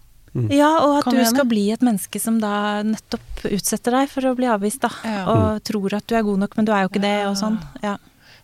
Ja, 0.53 0.70
og 0.87 0.99
at 1.03 1.11
du 1.12 1.20
skal 1.28 1.45
bli 1.45 1.66
et 1.74 1.83
menneske 1.85 2.20
som 2.22 2.39
da 2.41 2.83
nettopp 2.87 3.43
utsetter 3.53 3.93
deg 3.99 4.09
for 4.09 4.24
å 4.30 4.35
bli 4.39 4.47
avvist, 4.49 4.80
da. 4.80 4.89
Ja. 5.05 5.24
Og 5.28 5.62
tror 5.68 5.93
at 5.99 6.07
du 6.09 6.14
er 6.16 6.22
god 6.24 6.39
nok, 6.47 6.57
men 6.57 6.64
du 6.68 6.72
er 6.72 6.87
jo 6.87 6.89
ikke 6.93 7.03
det, 7.05 7.16
og 7.28 7.37
sånn. 7.37 7.59
Ja. 7.85 7.99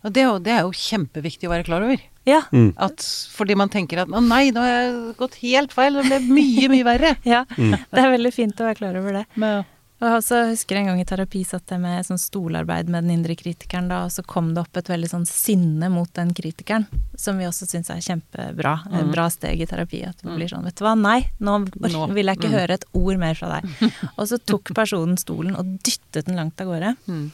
Og 0.04 0.12
det, 0.12 0.20
er 0.22 0.26
jo- 0.28 0.38
det 0.44 0.52
er 0.52 0.60
jo 0.66 0.70
kjempeviktig 0.70 1.48
å 1.48 1.54
være 1.54 1.64
klar 1.66 1.82
over. 1.86 2.02
Ja. 2.28 2.42
Mm. 2.52 2.74
At, 2.76 3.00
fordi 3.32 3.56
man 3.56 3.70
tenker 3.72 4.02
at 4.04 4.08
å 4.12 4.20
nei, 4.20 4.50
nå 4.52 4.60
har 4.60 4.68
jeg 4.84 5.16
gått 5.16 5.34
helt 5.40 5.72
feil, 5.72 5.96
det 5.96 6.04
ble 6.10 6.20
mye, 6.28 6.68
mye 6.68 6.84
verre. 6.86 7.16
ja. 7.24 7.44
Det 7.56 7.98
er 8.04 8.12
veldig 8.12 8.34
fint 8.36 8.60
å 8.60 8.68
være 8.68 8.78
klar 8.82 9.00
over 9.00 9.12
det. 9.22 9.24
Men, 9.40 9.64
Og 9.98 10.04
jeg 10.06 10.14
også 10.20 10.40
husker 10.52 10.78
en 10.78 10.88
gang 10.92 11.00
i 11.02 11.06
terapi 11.08 11.40
satt 11.46 11.72
jeg 11.74 11.82
med 11.82 12.06
sånn 12.06 12.20
stolarbeid 12.22 12.90
med 12.92 13.02
den 13.02 13.16
indre 13.16 13.34
kritikeren 13.38 13.88
da, 13.90 14.04
og 14.06 14.12
så 14.14 14.22
kom 14.22 14.52
det 14.54 14.62
opp 14.62 14.78
et 14.78 14.90
veldig 14.92 15.08
sånn 15.10 15.24
sinne 15.26 15.88
mot 15.90 16.10
den 16.14 16.30
kritikeren, 16.38 16.86
som 17.18 17.40
vi 17.40 17.48
også 17.48 17.66
syns 17.66 17.90
er 17.90 18.04
kjempebra. 18.04 18.76
Et 18.94 19.10
bra 19.10 19.26
steg 19.34 19.58
i 19.64 19.66
terapi. 19.66 20.04
At 20.06 20.22
vi 20.22 20.36
blir 20.36 20.52
sånn, 20.52 20.68
vet 20.68 20.78
du 20.78 20.84
hva, 20.86 20.94
nei, 20.98 21.18
nå, 21.42 21.56
Nå. 21.66 22.04
vil 22.16 22.30
jeg 22.30 22.38
ikke 22.38 22.52
høre 22.54 22.78
et 22.78 22.86
ord 22.94 23.18
mer 23.18 23.34
fra 23.38 23.56
deg. 23.56 23.74
Og 24.20 24.30
så 24.30 24.38
tok 24.38 24.70
personen 24.78 25.18
stolen 25.18 25.58
og 25.58 25.74
dyttet 25.82 26.28
den 26.30 26.38
langt 26.38 26.62
av 26.62 26.70
gårde. 26.70 26.94
Mm. 27.10 27.26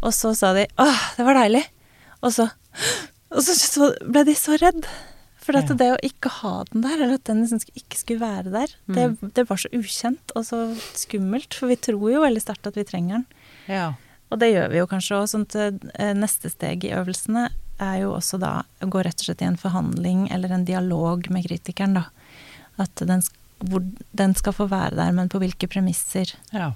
Og 0.00 0.16
så 0.16 0.34
sa 0.34 0.50
de 0.56 0.66
åh, 0.82 1.06
det 1.14 1.28
var 1.28 1.38
deilig. 1.38 1.62
Og 2.26 2.34
så, 2.34 2.48
og 3.36 3.46
så, 3.46 3.54
så 3.54 3.92
ble 4.02 4.26
de 4.26 4.34
så 4.34 4.58
redd. 4.58 4.82
For 5.52 5.74
Ja. 5.74 5.74
det 5.74 5.88
å 5.92 6.00
ikke 6.06 6.30
ha 6.40 6.64
den 6.72 6.82
der, 6.82 6.94
eller 7.02 7.14
at 7.14 7.24
den 7.24 7.42
liksom 7.44 7.60
ikke 7.74 7.96
skulle 7.96 8.20
være 8.20 8.50
der, 8.52 8.68
det, 8.88 9.06
Mm. 9.20 9.32
det 9.34 9.48
var 9.48 9.56
så 9.56 9.68
ukjent 9.72 10.30
og 10.36 10.44
så 10.44 10.60
skummelt. 10.94 11.54
For 11.54 11.66
vi 11.68 11.76
tror 11.76 12.12
jo 12.12 12.20
veldig 12.22 12.42
sterkt 12.42 12.66
at 12.66 12.74
vi 12.76 12.84
trenger 12.84 13.08
den. 13.20 13.26
ja. 13.68 13.94
Og 14.30 14.38
det 14.38 14.52
gjør 14.54 14.68
vi 14.70 14.76
jo 14.78 14.86
kanskje 14.86 15.16
òg. 15.18 15.26
Sånn 15.26 15.42
at 15.42 15.56
eh, 15.98 16.12
neste 16.14 16.48
steg 16.52 16.84
i 16.84 16.92
øvelsene 16.94 17.48
er 17.80 17.96
jo 18.02 18.12
også 18.14 18.38
da 18.38 18.62
å 18.80 18.86
gå 18.88 19.02
rett 19.02 19.18
og 19.18 19.26
slett 19.26 19.42
i 19.42 19.44
en 19.48 19.56
forhandling 19.56 20.30
eller 20.30 20.52
en 20.52 20.64
dialog 20.64 21.28
med 21.30 21.44
kritikeren, 21.48 21.94
da. 21.94 22.04
At 22.78 22.94
den, 22.94 23.22
hvor 23.58 23.82
den 24.14 24.34
skal 24.36 24.52
få 24.52 24.68
være 24.70 24.94
der, 24.94 25.10
men 25.10 25.28
på 25.28 25.40
hvilke 25.42 25.66
premisser. 25.68 26.32
ja. 26.52 26.72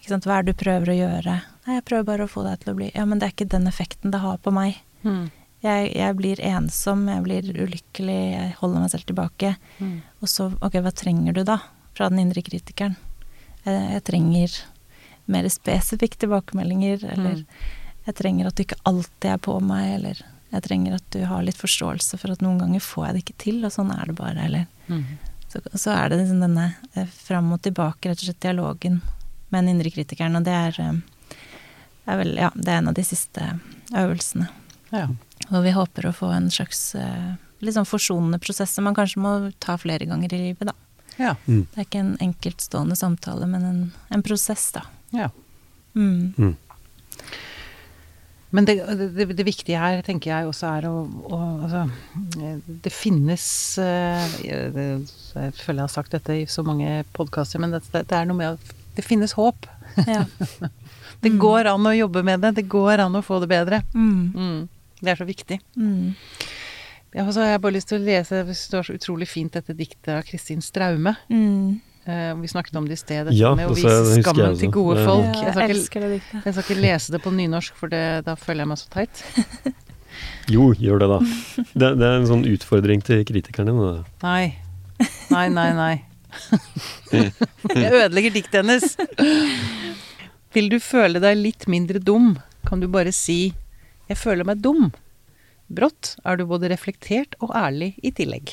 Ikke 0.00 0.08
sant? 0.12 0.24
Hva 0.24 0.38
er 0.38 0.42
det 0.44 0.56
du 0.56 0.64
prøver 0.64 0.86
å 0.92 0.98
gjøre? 1.00 1.34
Nei, 1.66 1.74
jeg 1.80 1.84
prøver 1.86 2.04
bare 2.04 2.24
å 2.26 2.30
få 2.30 2.44
deg 2.44 2.60
til 2.60 2.74
å 2.74 2.76
bli 2.76 2.92
Ja, 2.94 3.04
men 3.06 3.18
det 3.18 3.26
er 3.26 3.32
ikke 3.32 3.48
den 3.48 3.66
effekten 3.66 4.10
det 4.12 4.20
har 4.20 4.36
på 4.38 4.52
meg. 4.52 4.76
Mm. 5.02 5.30
Jeg, 5.64 5.94
jeg 5.96 6.16
blir 6.18 6.40
ensom, 6.44 7.06
jeg 7.08 7.22
blir 7.24 7.46
ulykkelig, 7.56 8.18
jeg 8.34 8.50
holder 8.60 8.82
meg 8.84 8.90
selv 8.92 9.06
tilbake. 9.08 9.54
Mm. 9.80 9.94
Og 10.20 10.28
så, 10.28 10.50
ok, 10.60 10.76
hva 10.84 10.92
trenger 10.92 11.32
du 11.38 11.42
da 11.48 11.58
fra 11.96 12.10
den 12.12 12.20
indre 12.26 12.42
kritikeren? 12.44 12.98
Jeg, 13.64 13.80
jeg 13.94 14.04
trenger 14.04 14.58
mer 15.32 15.48
spesifikke 15.48 16.20
tilbakemeldinger, 16.20 17.06
eller 17.14 17.38
Mm. 17.40 17.46
jeg 18.06 18.14
trenger 18.18 18.46
at 18.50 18.54
du 18.58 18.62
ikke 18.66 18.80
alltid 18.84 19.30
er 19.32 19.38
på 19.40 19.54
meg, 19.64 19.94
eller 19.94 20.20
jeg 20.52 20.62
trenger 20.66 20.94
at 20.98 21.06
du 21.16 21.24
har 21.24 21.42
litt 21.42 21.56
forståelse 21.56 22.18
for 22.20 22.30
at 22.34 22.42
noen 22.44 22.58
ganger 22.60 22.80
får 22.84 23.06
jeg 23.06 23.14
det 23.16 23.22
ikke 23.24 23.38
til, 23.46 23.64
og 23.64 23.72
sånn 23.72 23.90
er 23.96 24.04
det 24.12 24.16
bare, 24.20 24.44
eller 24.44 24.66
Mm. 24.86 25.16
Så, 25.48 25.60
så 25.80 25.90
er 25.96 26.08
det 26.10 26.18
liksom 26.18 26.40
denne 26.44 26.74
eh, 26.94 27.06
fram 27.08 27.52
og 27.54 27.62
tilbake, 27.62 28.10
rett 28.10 28.20
og 28.20 28.26
slett 28.26 28.40
dialogen 28.44 29.00
med 29.48 29.62
den 29.64 29.68
indre 29.78 29.88
kritikeren, 29.94 30.36
og 30.36 30.44
det 30.44 30.52
er, 30.52 30.76
eh, 30.82 31.36
er 32.12 32.18
vel, 32.20 32.34
ja, 32.36 32.50
det 32.54 32.68
er 32.68 32.82
en 32.82 32.88
av 32.90 32.94
de 32.98 33.04
siste 33.06 33.46
øvelsene. 33.96 34.48
ja. 34.92 35.06
Og 35.50 35.64
vi 35.64 35.74
håper 35.76 36.08
å 36.08 36.14
få 36.16 36.30
en 36.32 36.50
slags 36.52 36.94
eh, 36.98 37.34
litt 37.64 37.76
sånn 37.76 37.88
forsonende 37.88 38.40
prosess 38.42 38.74
som 38.74 38.86
man 38.88 38.96
kanskje 38.96 39.22
må 39.22 39.34
ta 39.62 39.76
flere 39.80 40.08
ganger 40.08 40.34
i 40.34 40.42
livet, 40.48 40.70
da. 40.70 40.76
Ja. 41.14 41.34
Det 41.46 41.78
er 41.78 41.86
ikke 41.86 42.02
en 42.02 42.16
enkeltstående 42.24 42.96
samtale, 42.98 43.46
men 43.46 43.66
en, 43.68 43.82
en 44.14 44.24
prosess, 44.26 44.70
da. 44.74 44.86
ja. 45.14 45.30
Mm. 45.94 46.32
Mm. 46.38 46.54
Men 48.54 48.66
det, 48.66 48.74
det, 49.14 49.24
det 49.34 49.44
viktige 49.46 49.78
her, 49.78 50.00
tenker 50.06 50.30
jeg 50.30 50.46
også 50.46 50.68
er 50.76 50.84
å, 50.86 50.92
å 51.26 51.38
altså, 51.66 51.80
Det 52.84 52.92
finnes 52.94 53.46
jeg, 53.78 54.58
det, 54.74 54.84
Jeg 55.34 55.54
føler 55.58 55.80
jeg 55.80 55.86
har 55.88 55.90
sagt 55.90 56.14
dette 56.14 56.36
i 56.38 56.44
så 56.50 56.62
mange 56.66 57.00
podkaster, 57.16 57.62
men 57.62 57.74
det, 57.74 57.82
det 57.94 58.14
er 58.14 58.28
noe 58.30 58.38
med 58.38 58.54
at 58.54 58.74
det 58.94 59.02
finnes 59.06 59.34
håp. 59.38 59.66
Ja. 60.06 60.22
Det 61.24 61.30
går 61.40 61.70
an 61.70 61.86
å 61.88 61.92
jobbe 61.94 62.20
med 62.26 62.42
det. 62.44 62.50
Det 62.58 62.66
går 62.68 63.00
an 63.00 63.14
å 63.16 63.22
få 63.24 63.38
det 63.40 63.46
bedre. 63.48 63.78
Mm. 63.96 64.66
Det 65.04 65.12
er 65.14 65.20
så 65.20 65.26
viktig. 65.28 65.58
Mm. 65.76 66.14
Ja, 67.14 67.24
og 67.28 67.32
så 67.36 67.44
har 67.44 67.52
jeg 67.54 67.60
bare 67.62 67.76
lyst 67.76 67.86
til 67.92 68.00
å 68.00 68.04
lese 68.04 68.40
Det 68.48 68.56
står 68.58 68.88
så 68.88 68.94
utrolig 68.96 69.28
fint 69.30 69.54
dette 69.54 69.74
diktet 69.78 70.08
av 70.16 70.24
Kristin 70.26 70.62
Straume. 70.64 71.12
Mm. 71.30 71.76
Uh, 72.04 72.34
vi 72.42 72.48
snakket 72.50 72.76
om 72.76 72.84
det 72.88 72.98
i 72.98 73.00
sted, 73.00 73.22
dette 73.30 73.36
Ja, 73.38 73.54
med 73.56 73.70
å 73.70 73.76
vise 73.76 74.18
skammen 74.18 74.58
til 74.60 74.72
gode 74.74 74.98
Ja. 75.00 75.06
folk. 75.08 75.30
Ja, 75.38 75.44
Jeg 75.44 75.44
jeg 75.44 75.54
skal, 75.54 75.62
ikke, 75.62 75.76
elsker 75.78 76.00
det 76.04 76.10
diktet. 76.16 76.44
jeg 76.44 76.54
skal 76.56 76.64
ikke 76.66 76.80
lese 76.82 77.12
det 77.14 77.20
på 77.24 77.32
nynorsk, 77.32 77.78
for 77.80 77.88
det, 77.94 78.02
da 78.26 78.34
føler 78.36 78.64
jeg 78.64 78.68
meg 78.72 78.78
så 78.82 78.90
teit. 78.92 79.22
Jo, 80.52 80.66
gjør 80.76 81.00
det, 81.00 81.08
da. 81.08 81.18
Det, 81.74 81.88
det 81.98 82.06
er 82.10 82.18
en 82.20 82.26
sånn 82.28 82.44
utfordring 82.46 83.00
til 83.02 83.24
kritikerne 83.26 83.72
din. 83.72 84.04
Nei. 84.22 84.44
Nei, 85.32 85.46
nei, 85.48 85.70
nei. 85.74 85.94
Jeg 87.14 87.90
ødelegger 87.94 88.34
diktet 88.36 88.60
hennes. 88.60 88.96
Vil 90.54 90.68
du 90.70 90.76
føle 90.82 91.18
deg 91.22 91.38
litt 91.40 91.66
mindre 91.70 91.98
dum, 92.02 92.34
kan 92.68 92.80
du 92.82 92.86
bare 92.90 93.10
si 93.14 93.54
'jeg 94.08 94.18
føler 94.18 94.44
meg 94.44 94.60
dum'. 94.62 94.92
Brått 95.72 96.16
er 96.24 96.36
du 96.36 96.44
både 96.46 96.68
reflektert 96.70 97.34
og 97.40 97.50
ærlig 97.56 97.94
i 98.02 98.10
tillegg. 98.10 98.52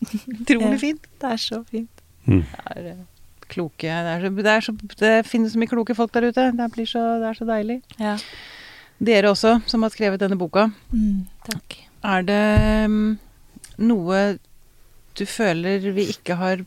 Utrolig 0.40 0.72
Ja. 0.72 0.76
fint. 0.78 1.06
Det 1.20 1.32
er 1.32 1.36
så 1.36 1.64
fint. 1.66 2.02
Mm. 2.26 2.44
Det 2.44 2.76
er 2.76 2.90
eh, 2.92 2.96
kloke 3.48 3.82
det, 3.82 3.90
er 3.90 4.20
så, 4.20 4.30
det, 4.36 4.46
er 4.46 4.60
så, 4.60 4.72
det 5.00 5.26
finnes 5.26 5.52
så 5.52 5.58
mye 5.58 5.66
kloke 5.68 5.94
folk 5.94 6.12
der 6.14 6.28
ute. 6.30 6.52
Det, 6.56 6.72
blir 6.72 6.86
så, 6.86 7.02
det 7.20 7.26
er 7.28 7.34
så 7.34 7.44
deilig. 7.48 7.82
Ja. 7.98 8.16
Dere 9.00 9.30
også, 9.32 9.60
som 9.66 9.82
har 9.82 9.90
skrevet 9.90 10.20
denne 10.20 10.38
boka. 10.38 10.68
Mm, 10.92 11.26
takk. 11.48 11.78
Er 12.04 12.22
det 12.22 12.90
mm, 12.90 13.18
noe 13.78 14.38
du 15.18 15.24
føler 15.26 15.80
vi 15.92 16.06
ikke 16.12 16.36
har 16.36 16.62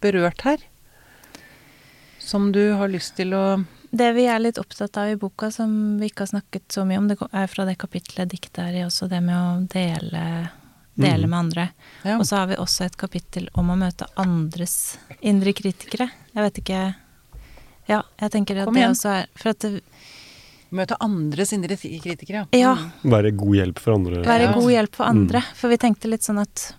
berørt 0.00 0.42
her? 0.46 0.58
Som 2.22 2.52
du 2.52 2.72
har 2.76 2.88
lyst 2.88 3.16
til 3.16 3.34
å 3.34 3.64
Det 3.96 4.10
vi 4.16 4.26
er 4.28 4.42
litt 4.42 4.58
opptatt 4.60 4.98
av 5.00 5.08
i 5.08 5.16
boka, 5.20 5.48
som 5.54 5.70
vi 6.00 6.10
ikke 6.10 6.26
har 6.26 6.32
snakket 6.34 6.68
så 6.74 6.84
mye 6.88 6.98
om, 7.00 7.06
det 7.08 7.16
er 7.32 7.46
fra 7.48 7.64
det 7.68 7.78
kapitlet 7.80 8.28
diktet 8.32 8.58
er 8.66 8.80
i 8.80 8.84
også, 8.84 9.08
det 9.08 9.22
med 9.24 9.36
å 9.36 9.66
dele, 9.72 10.22
dele 10.96 11.24
Mm. 11.26 11.30
med 11.30 11.38
andre. 11.38 11.68
ja. 12.04 12.18
Og 12.18 12.24
så 12.28 12.36
har 12.42 12.46
vi 12.50 12.56
også 12.60 12.84
et 12.86 12.96
kapittel 12.96 13.48
om 13.54 13.68
å 13.72 13.76
møte 13.76 14.06
andres 14.16 14.98
indre 15.22 15.52
kritikere. 15.52 16.10
Jeg 16.34 16.42
vet 16.44 16.62
ikke 16.64 16.94
Ja, 17.88 18.02
jeg 18.18 18.30
tenker 18.32 18.58
at 18.62 18.72
det 18.74 18.82
også 18.88 19.08
er 19.22 19.26
For 19.36 19.50
at 19.50 19.60
det, 19.60 19.80
møte 20.72 20.96
andres 21.00 21.52
indre 21.54 21.76
kritikere? 21.76 22.46
Ja. 22.52 22.74
Mm. 22.74 23.10
Være 23.12 23.30
god 23.36 23.54
hjelp 23.54 23.78
for 23.78 23.94
andre. 23.94 24.22
være 24.24 24.52
god 24.54 24.70
hjelp 24.72 24.94
for 24.96 25.04
andre. 25.06 25.38
Mm. 25.40 25.54
For 25.54 25.68
vi 25.68 25.76
tenkte 25.78 26.10
litt 26.10 26.22
sånn 26.26 26.40
at 26.42 26.74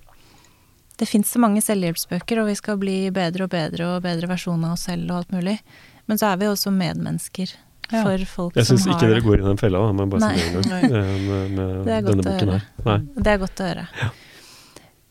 det 0.97 1.07
fins 1.07 1.29
så 1.31 1.39
mange 1.39 1.61
selvhjelpsbøker, 1.61 2.41
og 2.41 2.47
vi 2.47 2.55
skal 2.55 2.77
bli 2.81 3.09
bedre 3.13 3.43
og 3.45 3.49
bedre 3.53 3.85
og 3.95 4.01
bedre 4.03 4.27
versjoner 4.27 4.67
av 4.67 4.73
oss 4.73 4.87
selv 4.89 5.11
og 5.11 5.17
alt 5.21 5.31
mulig. 5.31 5.59
Men 6.07 6.17
så 6.21 6.31
er 6.33 6.37
vi 6.41 6.45
også 6.51 6.71
medmennesker 6.71 7.53
Ja. 7.91 8.03
for 8.03 8.17
folk 8.25 8.55
Jeg 8.59 8.65
som 8.67 8.77
syns 8.77 8.87
har 8.87 8.95
ikke 8.97 9.09
dere 9.13 9.21
går 9.23 9.39
i 9.39 9.47
den 9.47 9.57
fella, 9.57 9.79
da, 9.79 9.91
må 9.95 10.03
jeg 10.03 10.09
bare 10.11 10.31
si 10.31 10.47
det 10.47 10.55
en 10.57 10.69
gang. 10.71 10.83
eh, 10.83 11.19
Med, 11.27 11.51
med 11.57 12.05
denne 12.07 12.23
boken 12.23 12.49
her. 12.55 12.65
Nei. 12.85 12.97
Det 13.23 13.27
er 13.33 13.37
godt 13.43 13.61
å 13.63 13.67
høre. 13.69 13.85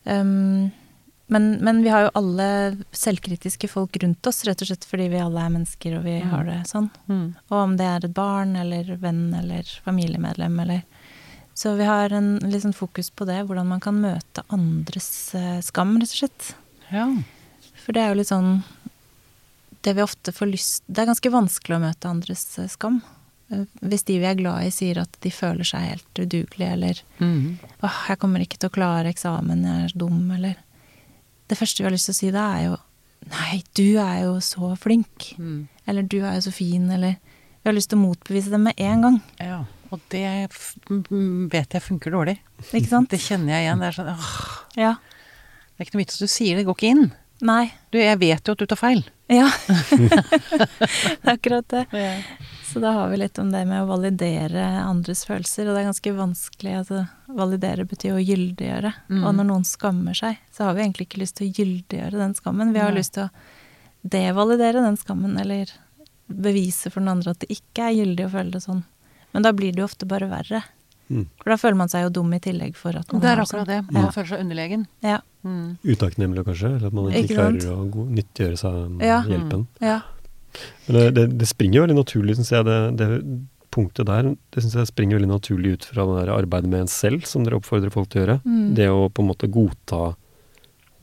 Um, 0.03 0.71
men, 1.29 1.57
men 1.61 1.81
vi 1.83 1.89
har 1.91 2.05
jo 2.05 2.11
alle 2.15 2.45
selvkritiske 2.95 3.67
folk 3.67 3.97
rundt 4.03 4.27
oss, 4.29 4.45
rett 4.47 4.61
og 4.63 4.69
slett 4.69 4.85
fordi 4.87 5.09
vi 5.11 5.19
alle 5.19 5.41
er 5.43 5.49
mennesker 5.51 5.97
og 5.97 6.05
vi 6.05 6.13
Mm. 6.21 6.29
har 6.31 6.43
det 6.47 6.59
sånn. 6.69 6.89
Mm. 7.09 7.35
Og 7.51 7.57
om 7.57 7.73
det 7.77 7.85
er 7.89 8.05
et 8.05 8.13
barn 8.15 8.55
eller 8.55 8.93
venn 9.01 9.33
eller 9.35 9.63
familiemedlem 9.85 10.59
eller 10.63 10.83
Så 11.57 11.75
vi 11.75 11.83
har 11.89 12.13
en 12.13 12.37
litt 12.39 12.61
sånn 12.61 12.75
fokus 12.77 13.09
på 13.09 13.25
det, 13.25 13.39
hvordan 13.47 13.65
man 13.65 13.79
kan 13.81 13.95
møte 13.99 14.43
andres 14.53 15.33
eh, 15.33 15.59
skam, 15.65 15.95
rett 15.97 16.11
og 16.13 16.19
slett. 16.21 16.51
Ja. 16.93 17.07
For 17.83 17.93
det 17.97 18.01
er 18.03 18.09
jo 18.13 18.19
litt 18.19 18.29
sånn 18.29 18.63
Det 19.83 19.93
vi 19.95 20.01
ofte 20.03 20.31
får 20.33 20.49
lyst 20.51 20.83
Det 20.87 21.03
er 21.03 21.09
ganske 21.11 21.31
vanskelig 21.31 21.75
å 21.77 21.83
møte 21.83 22.09
andres 22.09 22.43
eh, 22.59 22.67
skam. 22.67 23.01
Eh, 23.51 23.65
Hvis 23.81 24.03
de 24.05 24.17
vi 24.19 24.25
er 24.25 24.35
glad 24.39 24.65
i, 24.65 24.71
sier 24.73 24.97
at 25.03 25.17
de 25.23 25.29
føler 25.31 25.63
seg 25.67 25.85
helt 25.91 26.19
udugelige, 26.23 26.71
eller 26.73 27.01
Mm. 27.19 27.57
åh, 27.83 27.99
jeg 28.09 28.19
kommer 28.19 28.39
ikke 28.43 28.57
til 28.59 28.69
å 28.69 28.73
klare 28.73 29.09
eksamen, 29.13 29.63
jeg 29.63 29.85
er 29.91 29.97
dum, 29.97 30.31
eller 30.31 30.55
Det 31.47 31.57
første 31.57 31.77
vi 31.79 31.83
har 31.87 31.91
lyst 31.95 32.05
til 32.09 32.13
å 32.13 32.17
si 32.17 32.31
da, 32.31 32.45
er 32.57 32.63
jo 32.65 32.77
nei, 33.31 33.63
du 33.73 33.97
er 33.97 34.23
jo 34.25 34.33
så 34.43 34.73
flink. 34.77 35.33
Mm. 35.39 35.67
Eller 35.87 36.03
du 36.03 36.17
er 36.25 36.35
jo 36.35 36.41
så 36.49 36.53
fin, 36.53 36.89
eller 36.91 37.15
Vi 37.63 37.69
har 37.69 37.73
lyst 37.73 37.89
til 37.89 37.97
å 37.99 38.05
motbevise 38.07 38.49
dem 38.51 38.63
med 38.63 38.73
en 38.79 39.01
gang. 39.01 39.21
ja. 39.39 39.65
Og 39.89 40.01
det 40.09 40.49
vet 41.49 41.69
jeg 41.71 41.81
funker 41.81 42.11
dårlig. 42.11 42.37
Ikke 42.73 42.89
sant? 42.89 43.09
Det 43.09 43.19
kjenner 43.23 43.53
jeg 43.55 43.63
igjen. 43.67 43.79
Det 43.79 43.87
er 43.87 43.95
sånn 43.95 44.09
åh, 44.11 44.63
Ja. 44.75 44.93
Det 45.77 45.79
er 45.79 45.85
ikke 45.85 45.93
noe 45.95 46.03
vits 46.03 46.15
at 46.17 46.25
du 46.25 46.27
sier 46.27 46.55
det, 46.55 46.65
det 46.65 46.67
går 46.67 46.75
ikke 46.75 46.89
inn. 46.91 47.11
Nei. 47.41 47.71
Du, 47.91 47.97
jeg 48.01 48.19
vet 48.19 48.43
jo 48.43 48.51
at 48.51 48.57
du 48.59 48.65
tar 48.65 48.75
feil. 48.81 49.05
Ja. 49.27 49.49
det 49.89 51.23
er 51.23 51.33
akkurat 51.33 51.67
det. 51.69 51.85
Så 52.67 52.79
da 52.83 52.91
har 52.95 53.09
vi 53.09 53.17
litt 53.17 53.39
om 53.39 53.49
det 53.51 53.65
med 53.67 53.81
å 53.83 53.87
validere 53.89 54.63
andres 54.83 55.25
følelser, 55.27 55.67
og 55.67 55.75
det 55.75 55.81
er 55.83 55.87
ganske 55.89 56.13
vanskelig. 56.17 56.73
Altså, 56.81 57.01
validere 57.27 57.85
betyr 57.87 58.15
å 58.17 58.23
gyldiggjøre. 58.23 58.93
Mm. 59.09 59.21
Og 59.23 59.35
når 59.39 59.47
noen 59.49 59.65
skammer 59.67 60.15
seg, 60.17 60.39
så 60.53 60.67
har 60.67 60.77
vi 60.77 60.83
egentlig 60.85 61.07
ikke 61.09 61.21
lyst 61.23 61.37
til 61.39 61.49
å 61.49 61.55
gyldiggjøre 61.59 62.21
den 62.21 62.35
skammen. 62.39 62.73
Vi 62.75 62.83
har 62.83 62.91
Nei. 62.93 62.99
lyst 63.01 63.15
til 63.17 63.27
å 63.27 64.07
devalidere 64.07 64.83
den 64.83 64.97
skammen, 64.99 65.37
eller 65.41 65.71
bevise 66.27 66.91
for 66.91 66.99
den 67.03 67.11
andre 67.15 67.31
at 67.35 67.43
det 67.43 67.51
ikke 67.55 67.87
er 67.87 67.97
gyldig 68.01 68.25
å 68.27 68.33
føle 68.33 68.51
det 68.57 68.63
sånn. 68.63 68.83
Men 69.35 69.43
da 69.47 69.53
blir 69.55 69.71
det 69.75 69.83
jo 69.83 69.87
ofte 69.87 70.07
bare 70.09 70.27
verre. 70.31 70.63
Mm. 71.07 71.23
For 71.39 71.53
da 71.53 71.55
føler 71.59 71.79
man 71.79 71.91
seg 71.91 72.03
jo 72.03 72.09
dum 72.19 72.33
i 72.35 72.39
tillegg 72.43 72.75
for 72.75 72.95
at 72.99 73.11
man 73.13 73.21
Det 73.23 73.29
er 73.31 73.39
akkurat 73.39 73.63
sånn. 73.63 73.67
det. 73.87 73.91
Man 73.95 74.03
Ja. 74.03 74.11
føler 74.11 74.27
seg 74.27 74.41
underlegen. 74.43 74.87
Ja. 75.01 75.19
Mm. 75.47 75.67
Utakknemlig, 75.95 76.43
kanskje? 76.47 76.73
Eller 76.75 76.87
at 76.91 76.93
man 76.97 77.07
ikke, 77.11 77.23
Ikke 77.23 77.35
sant? 77.39 77.61
klarer 77.63 77.77
å 77.95 78.05
nyttiggjøre 78.19 78.57
seg 78.59 79.05
Ja. 79.07 79.21
hjelpen. 79.31 79.67
ja. 79.81 80.01
Men 80.87 80.95
det, 80.97 81.05
det, 81.15 81.23
det 81.37 81.47
springer 81.47 81.83
veldig 81.85 81.95
naturlig, 81.99 82.35
syns 82.37 82.49
jeg, 82.51 82.65
det, 82.65 82.77
det 82.97 83.07
punktet 83.71 84.07
der. 84.09 84.29
Det 84.55 84.63
synes 84.63 84.73
jeg 84.79 84.89
springer 84.89 85.19
veldig 85.19 85.29
naturlig 85.29 85.73
ut 85.77 85.85
fra 85.85 86.05
det 86.09 86.15
der 86.25 86.31
arbeidet 86.33 86.69
med 86.71 86.79
en 86.85 86.89
selv, 86.89 87.25
som 87.29 87.43
dere 87.45 87.59
oppfordrer 87.59 87.91
folk 87.93 88.09
til 88.09 88.21
å 88.21 88.23
gjøre. 88.25 88.37
Mm. 88.47 88.63
Det 88.79 88.87
å 88.89 89.03
på 89.13 89.21
en 89.21 89.29
måte 89.29 89.49
godta 89.53 90.15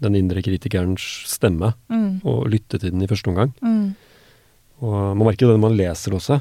den 0.03 0.17
indre 0.19 0.43
kritikerens 0.43 1.05
stemme, 1.31 1.73
Mm. 1.89 2.21
og 2.27 2.49
lytte 2.51 2.81
til 2.81 2.91
den 2.91 3.03
i 3.03 3.07
første 3.07 3.31
omgang. 3.31 3.53
Mm. 3.63 3.95
Og 4.83 5.17
man 5.17 5.27
merker 5.29 5.47
jo 5.47 5.53
det 5.53 5.61
når 5.61 5.65
man 5.69 5.77
leser 5.79 6.17
også, 6.19 6.41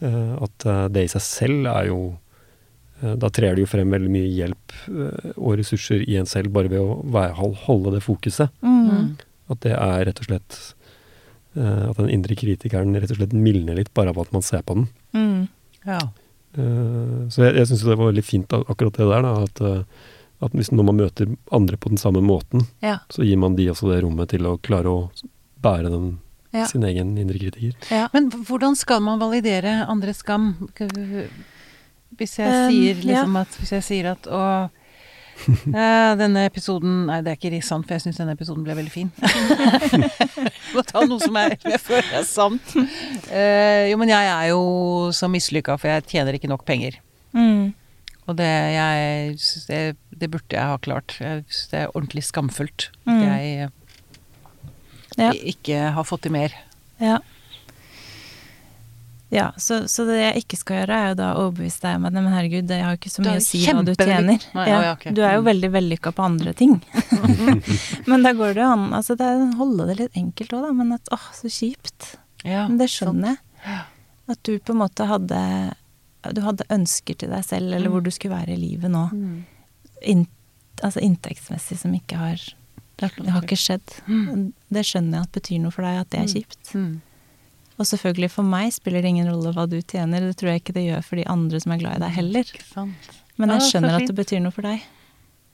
eh, 0.00 0.36
at 0.46 0.66
eh, 0.66 0.84
det 0.94 1.02
i 1.08 1.10
seg 1.16 1.24
selv 1.26 1.66
er 1.72 1.86
jo 1.90 1.98
Da 3.18 3.28
trer 3.34 3.56
det 3.56 3.64
jo 3.64 3.66
frem 3.70 3.90
veldig 3.90 4.10
mye 4.14 4.28
hjelp 4.30 4.72
eh, 4.88 5.32
og 5.36 5.56
ressurser 5.58 6.04
i 6.06 6.16
en 6.20 6.26
selv 6.30 6.52
bare 6.54 6.70
ved 6.70 6.78
å 6.80 7.52
holde 7.66 7.96
det 7.96 8.02
fokuset. 8.04 8.50
Mm. 8.62 9.16
At 9.50 9.60
det 9.66 9.72
er 9.74 10.04
rett 10.06 10.20
og 10.22 10.28
slett 10.28 10.58
eh, 11.56 11.88
At 11.90 11.96
den 11.98 12.08
indre 12.14 12.36
kritikeren 12.38 12.94
rett 12.96 13.10
og 13.10 13.18
slett 13.18 13.34
mildner 13.34 13.74
litt 13.80 13.90
bare 13.94 14.14
av 14.14 14.20
at 14.22 14.32
man 14.32 14.42
ser 14.46 14.62
på 14.62 14.78
den. 14.78 14.86
Mm. 15.12 15.48
Ja. 15.84 15.98
Eh, 16.54 17.28
Så 17.32 17.42
jeg, 17.46 17.56
jeg 17.58 17.66
syns 17.72 17.82
det 17.84 17.96
var 17.98 18.06
veldig 18.12 18.24
fint 18.24 18.52
akkurat 18.62 18.94
det 19.00 19.08
der, 19.10 19.22
da. 19.26 19.34
At, 19.48 19.60
eh, 19.60 20.10
at 20.42 20.52
hvis 20.58 20.72
når 20.74 20.84
man 20.88 20.96
møter 21.02 21.34
andre 21.54 21.76
på 21.78 21.88
den 21.92 21.98
samme 22.02 22.22
måten, 22.24 22.66
Ja. 22.82 22.98
så 23.10 23.22
gir 23.26 23.38
man 23.38 23.56
de 23.58 23.68
også 23.70 23.90
det 23.92 24.02
rommet 24.04 24.30
til 24.32 24.46
å 24.46 24.56
klare 24.62 24.90
å 24.90 25.10
bære 25.62 25.90
den, 25.90 26.18
Ja. 26.52 26.66
sin 26.66 26.82
egen 26.84 27.16
indre 27.16 27.38
kritiker. 27.38 27.72
ja. 27.90 28.08
Men 28.12 28.30
hvordan 28.30 28.74
skal 28.76 29.00
man 29.00 29.18
validere 29.18 29.86
andres 29.88 30.18
skam? 30.20 30.68
Hvis 32.18 32.38
jeg 32.38 32.48
Um, 32.52 32.70
sier 32.70 32.94
ja. 33.00 33.02
liksom 33.12 33.36
at 33.40 33.58
Hvis 33.60 33.72
jeg 33.78 33.82
sier 33.88 34.10
at 34.12 34.26
å 34.28 34.44
Uh, 35.42 36.12
denne 36.20 36.44
episoden 36.46 37.06
Nei, 37.08 37.16
det 37.24 37.32
er 37.32 37.38
ikke 37.40 37.62
sant, 37.66 37.86
for 37.88 37.96
jeg 37.96 38.02
syns 38.04 38.18
denne 38.20 38.34
episoden 38.36 38.62
ble 38.62 38.76
veldig 38.78 38.92
fin. 38.94 39.08
Må 40.76 40.84
ta 40.86 41.02
noe 41.08 41.18
som 41.18 41.34
jeg, 41.40 41.56
jeg 41.66 41.80
føler 41.82 42.12
er 42.20 42.26
sant. 42.28 42.74
Uh, 42.76 43.88
jo, 43.90 43.96
men 43.98 44.12
jeg 44.12 44.28
er 44.28 44.50
jo 44.52 44.60
så 45.16 45.26
mislykka, 45.32 45.74
for 45.80 45.90
jeg 45.90 46.04
tjener 46.12 46.36
ikke 46.38 46.50
nok 46.52 46.62
penger. 46.68 47.00
Mm. 47.34 47.72
Og 48.28 48.36
det, 48.38 48.46
jeg, 48.76 49.34
det, 49.66 49.80
det 50.20 50.30
burde 50.30 50.54
jeg 50.54 50.68
ha 50.70 50.76
klart. 50.84 51.16
Jeg 51.18 51.42
det 51.72 51.80
er 51.80 51.90
ordentlig 51.96 52.22
skamfullt 52.28 52.90
at 52.92 53.10
Mm. 53.10 53.22
jeg 53.26 53.70
Ja. 55.18 55.32
ikke 55.34 55.80
har 55.96 56.06
fått 56.08 56.22
til 56.28 56.32
mer. 56.32 56.54
Ja. 57.02 57.18
Ja, 59.32 59.46
så, 59.56 59.78
så 59.88 60.04
det 60.04 60.18
jeg 60.18 60.42
ikke 60.42 60.56
skal 60.60 60.76
gjøre, 60.82 60.96
er 61.00 61.06
jo 61.08 61.14
da 61.16 61.28
å 61.32 61.44
overbevise 61.46 61.80
deg 61.80 61.94
om 61.96 62.04
at 62.04 62.12
men 62.18 62.26
herregud, 62.34 62.66
det 62.68 62.82
har 62.84 62.92
jo 62.92 62.98
ikke 63.00 63.12
så 63.14 63.22
mye 63.24 63.38
å 63.40 63.44
si 63.46 63.62
hva 63.64 63.84
du 63.86 63.92
tjener. 63.96 64.42
Nei, 64.52 64.66
ja, 64.68 64.74
å, 64.76 64.82
ja, 64.84 64.90
ok. 64.92 65.06
Du 65.16 65.22
er 65.24 65.32
jo 65.38 65.40
Mm. 65.40 65.46
veldig 65.48 65.70
vellykka 65.72 66.12
på 66.12 66.24
andre 66.26 66.52
ting. 66.52 66.74
men 68.10 68.22
da 68.26 68.32
går 68.36 68.54
det 68.54 68.60
jo 68.62 68.68
an 68.74 68.92
altså 68.92 69.16
det 69.16 69.24
er, 69.28 69.44
Holde 69.56 69.86
det 69.88 69.96
litt 70.02 70.18
enkelt 70.20 70.52
òg, 70.52 70.66
da. 70.66 70.72
Men 70.76 70.92
at 70.98 71.08
åh, 71.16 71.24
så 71.36 71.48
kjipt. 71.52 72.10
Ja, 72.44 72.66
Men 72.68 72.76
det 72.80 72.90
skjønner 72.92 73.36
jeg. 73.36 73.78
At 74.32 74.42
du 74.46 74.52
på 74.58 74.74
en 74.74 74.80
måte 74.82 75.06
hadde 75.08 75.38
Du 76.34 76.40
hadde 76.44 76.66
ønsker 76.70 77.16
til 77.18 77.30
deg 77.32 77.44
selv, 77.46 77.72
eller 77.72 77.88
Mm. 77.88 77.92
hvor 77.96 78.02
du 78.04 78.10
skulle 78.14 78.36
være 78.36 78.52
i 78.54 78.60
livet 78.60 78.90
nå. 78.90 79.06
Mm. 79.12 79.44
In, 80.12 80.26
altså 80.82 81.00
inntektsmessig 81.02 81.78
som 81.78 81.94
ikke 81.94 82.16
har 82.20 82.36
Det 82.36 83.08
har, 83.08 83.16
det 83.24 83.32
har 83.32 83.42
ikke 83.42 83.56
skjedd. 83.58 83.96
Mm. 84.06 84.52
Det 84.70 84.84
skjønner 84.86 85.18
jeg 85.18 85.22
at 85.26 85.32
betyr 85.40 85.60
noe 85.64 85.72
for 85.74 85.82
deg, 85.82 86.00
at 86.04 86.10
det 86.10 86.20
er 86.20 86.28
Mm. 86.28 86.34
kjipt. 86.36 86.74
Mm. 86.74 87.00
Og 87.82 87.88
selvfølgelig 87.88 88.30
for 88.30 88.46
meg 88.46 88.70
spiller 88.76 89.02
det 89.02 89.10
ingen 89.10 89.26
rolle 89.26 89.50
hva 89.56 89.64
du 89.66 89.80
tjener, 89.82 90.22
det 90.22 90.36
tror 90.38 90.52
jeg 90.52 90.62
ikke 90.62 90.74
det 90.76 90.84
gjør 90.86 91.02
for 91.08 91.18
de 91.18 91.24
andre 91.32 91.58
som 91.64 91.72
er 91.74 91.80
glad 91.82 91.98
i 91.98 92.02
deg 92.04 92.14
heller. 92.20 92.52
Men 93.40 93.54
jeg 93.56 93.64
skjønner 93.72 93.96
at 93.98 94.06
det 94.06 94.14
betyr 94.20 94.42
noe 94.44 94.54
for 94.54 94.66
deg. 94.68 94.84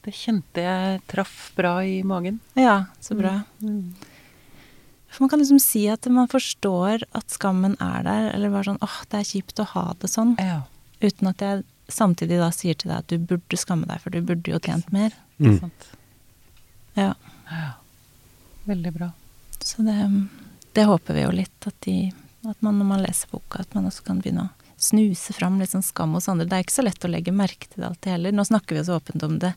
Det 0.04 0.12
kjente 0.14 0.62
jeg 0.62 1.00
traff 1.10 1.36
bra 1.56 1.72
i 1.84 2.02
magen. 2.06 2.38
Ja, 2.58 2.76
så 3.04 3.16
bra. 3.18 3.32
Mm. 3.64 3.94
For 5.08 5.24
man 5.24 5.32
kan 5.32 5.40
liksom 5.40 5.60
si 5.62 5.86
at 5.88 6.04
man 6.12 6.28
forstår 6.28 7.06
at 7.16 7.32
skammen 7.32 7.78
er 7.80 8.04
der, 8.04 8.28
eller 8.34 8.52
bare 8.52 8.68
sånn 8.68 8.82
åh, 8.84 8.98
det 9.08 9.22
er 9.22 9.28
kjipt 9.30 9.62
å 9.64 9.66
ha 9.72 9.86
det 10.02 10.10
sånn, 10.12 10.34
Ja. 10.42 10.60
uten 11.00 11.30
at 11.32 11.40
jeg 11.40 11.64
samtidig 11.88 12.36
da 12.42 12.50
sier 12.52 12.76
til 12.76 12.90
deg 12.92 12.98
at 12.98 13.08
du 13.08 13.16
burde 13.18 13.56
skamme 13.56 13.88
deg, 13.88 14.02
for 14.04 14.12
du 14.12 14.20
burde 14.20 14.52
jo 14.52 14.60
tjent 14.60 14.92
mer. 14.92 15.16
Mm. 15.40 15.70
Ja. 16.98 17.14
Ja. 17.48 17.70
Veldig 18.68 18.92
bra. 18.98 19.12
Så 19.64 19.80
det, 19.86 19.96
det 20.74 20.84
håper 20.86 21.14
vi 21.14 21.22
jo 21.24 21.30
litt, 21.34 21.66
at, 21.66 21.74
de, 21.86 22.12
at 22.48 22.60
man 22.62 22.78
når 22.78 22.84
man 22.92 23.02
leser 23.02 23.28
boka, 23.32 23.60
at 23.60 23.74
man 23.74 23.86
også 23.90 24.04
kan 24.04 24.20
begynne 24.20 24.48
å 24.48 24.50
snuse 24.78 25.32
fram 25.34 25.58
litt 25.58 25.70
sånn 25.74 25.82
skam 25.82 26.12
hos 26.14 26.28
andre. 26.30 26.46
Det 26.46 26.54
er 26.58 26.62
ikke 26.66 26.76
så 26.76 26.84
lett 26.86 27.04
å 27.04 27.10
legge 27.10 27.32
merke 27.34 27.66
til 27.66 27.82
det 27.82 27.88
alltid 27.88 28.12
heller. 28.12 28.32
Nå 28.32 28.44
snakker 28.46 28.76
vi 28.78 28.84
så 28.86 28.98
åpent 29.00 29.22
om 29.26 29.38
det 29.42 29.54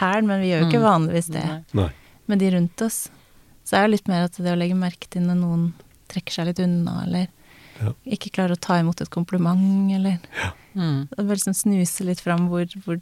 her, 0.00 0.20
men 0.22 0.40
vi 0.42 0.50
gjør 0.50 0.60
jo 0.60 0.66
ikke 0.68 0.82
Mm. 0.82 0.88
vanligvis 0.90 1.26
det 1.32 1.64
Nei. 1.72 1.88
Med 2.28 2.38
de 2.38 2.50
rundt 2.50 2.82
oss. 2.82 3.08
Så 3.64 3.76
er 3.78 3.82
det 3.86 3.90
litt 3.94 4.08
mer 4.08 4.24
at 4.24 4.36
det 4.36 4.52
å 4.52 4.58
legge 4.58 4.76
merke 4.76 5.08
til 5.08 5.22
når 5.22 5.36
noen 5.40 5.72
trekker 6.08 6.32
seg 6.32 6.46
litt 6.46 6.58
unna, 6.60 7.04
eller 7.06 7.28
Ja. 7.80 7.92
ikke 8.04 8.30
klarer 8.32 8.52
å 8.56 8.60
ta 8.60 8.74
imot 8.80 9.00
et 9.00 9.08
kompliment, 9.10 9.90
eller 9.94 10.18
Mm. 10.74 11.08
Bare 11.16 11.34
liksom 11.34 11.54
snuse 11.54 12.04
litt 12.04 12.20
fram 12.20 12.48
hvor, 12.50 12.66
hvor 12.84 12.98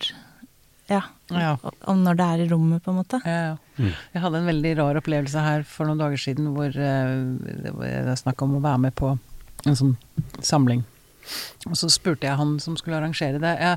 Ja. 0.90 1.02
Ja. 1.34 1.54
Om 1.90 2.02
når 2.04 2.18
det 2.18 2.26
er 2.26 2.42
i 2.44 2.48
rommet, 2.50 2.82
på 2.84 2.92
en 2.92 3.00
måte. 3.00 3.20
Ja, 3.26 3.38
ja. 3.50 3.54
Mm. 3.76 3.94
Jeg 4.14 4.22
hadde 4.22 4.40
en 4.40 4.50
veldig 4.50 4.74
rar 4.78 4.98
opplevelse 5.00 5.42
her 5.42 5.64
for 5.68 5.88
noen 5.88 6.00
dager 6.00 6.20
siden 6.20 6.52
hvor 6.54 6.70
eh, 6.70 7.14
det 7.64 7.72
var 7.76 8.20
snakk 8.20 8.44
om 8.46 8.56
å 8.56 8.62
være 8.64 8.84
med 8.86 8.94
på 8.98 9.16
en 9.66 9.78
sånn 9.78 9.96
samling. 10.44 10.84
Og 11.66 11.74
så 11.78 11.90
spurte 11.90 12.28
jeg 12.28 12.38
han 12.38 12.54
som 12.62 12.76
skulle 12.78 13.00
arrangere 13.00 13.40
det, 13.42 13.56
ja, 13.58 13.74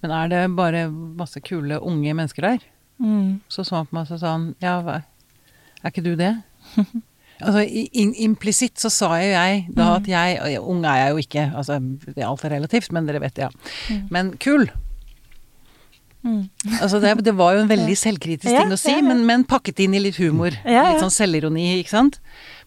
men 0.00 0.14
er 0.16 0.32
det 0.32 0.44
bare 0.56 0.86
masse 0.88 1.42
kule 1.44 1.76
unge 1.76 2.14
mennesker 2.16 2.46
der? 2.46 2.64
Mm. 2.96 3.42
Så 3.52 3.66
så 3.68 3.82
han 3.82 3.90
på 3.90 3.98
meg 3.98 4.08
og 4.08 4.22
sa 4.22 4.32
han, 4.32 4.48
ja, 4.64 4.78
er 4.80 5.92
ikke 5.92 6.06
du 6.06 6.14
det? 6.16 6.32
altså 7.44 7.66
in, 7.68 8.14
implisitt 8.24 8.80
så 8.80 8.88
sa 8.92 9.12
jo 9.20 9.28
jeg 9.34 9.66
da 9.76 9.90
at 9.98 10.08
jeg, 10.08 10.40
og 10.40 10.72
ung 10.72 10.86
er 10.88 11.02
jeg 11.02 11.12
jo 11.12 11.22
ikke, 11.26 11.46
altså 11.52 11.78
det 12.08 12.16
er 12.16 12.30
alt 12.30 12.48
er 12.48 12.56
relativt, 12.56 12.92
men 12.96 13.08
dere 13.08 13.20
vet 13.22 13.36
det, 13.36 13.50
ja. 13.50 13.70
Mm. 13.92 14.08
Men 14.16 14.34
kul! 14.40 14.70
Mm. 16.26 16.40
Altså 16.82 16.98
det, 17.00 17.12
det 17.22 17.34
var 17.38 17.54
jo 17.54 17.60
en 17.62 17.68
veldig 17.70 17.94
selvkritisk 18.00 18.50
Ja, 18.50 18.64
ting 18.64 18.72
å 18.74 18.78
si, 18.80 18.90
ja, 18.90 18.98
ja. 18.98 19.06
Men, 19.06 19.20
men 19.28 19.44
pakket 19.46 19.78
inn 19.84 19.94
i 19.94 20.00
litt 20.02 20.16
humor. 20.18 20.50
Ja, 20.64 20.72
ja. 20.80 20.84
Litt 20.92 21.04
sånn 21.04 21.14
selvironi, 21.14 21.68
ikke 21.84 21.92
sant. 21.94 22.18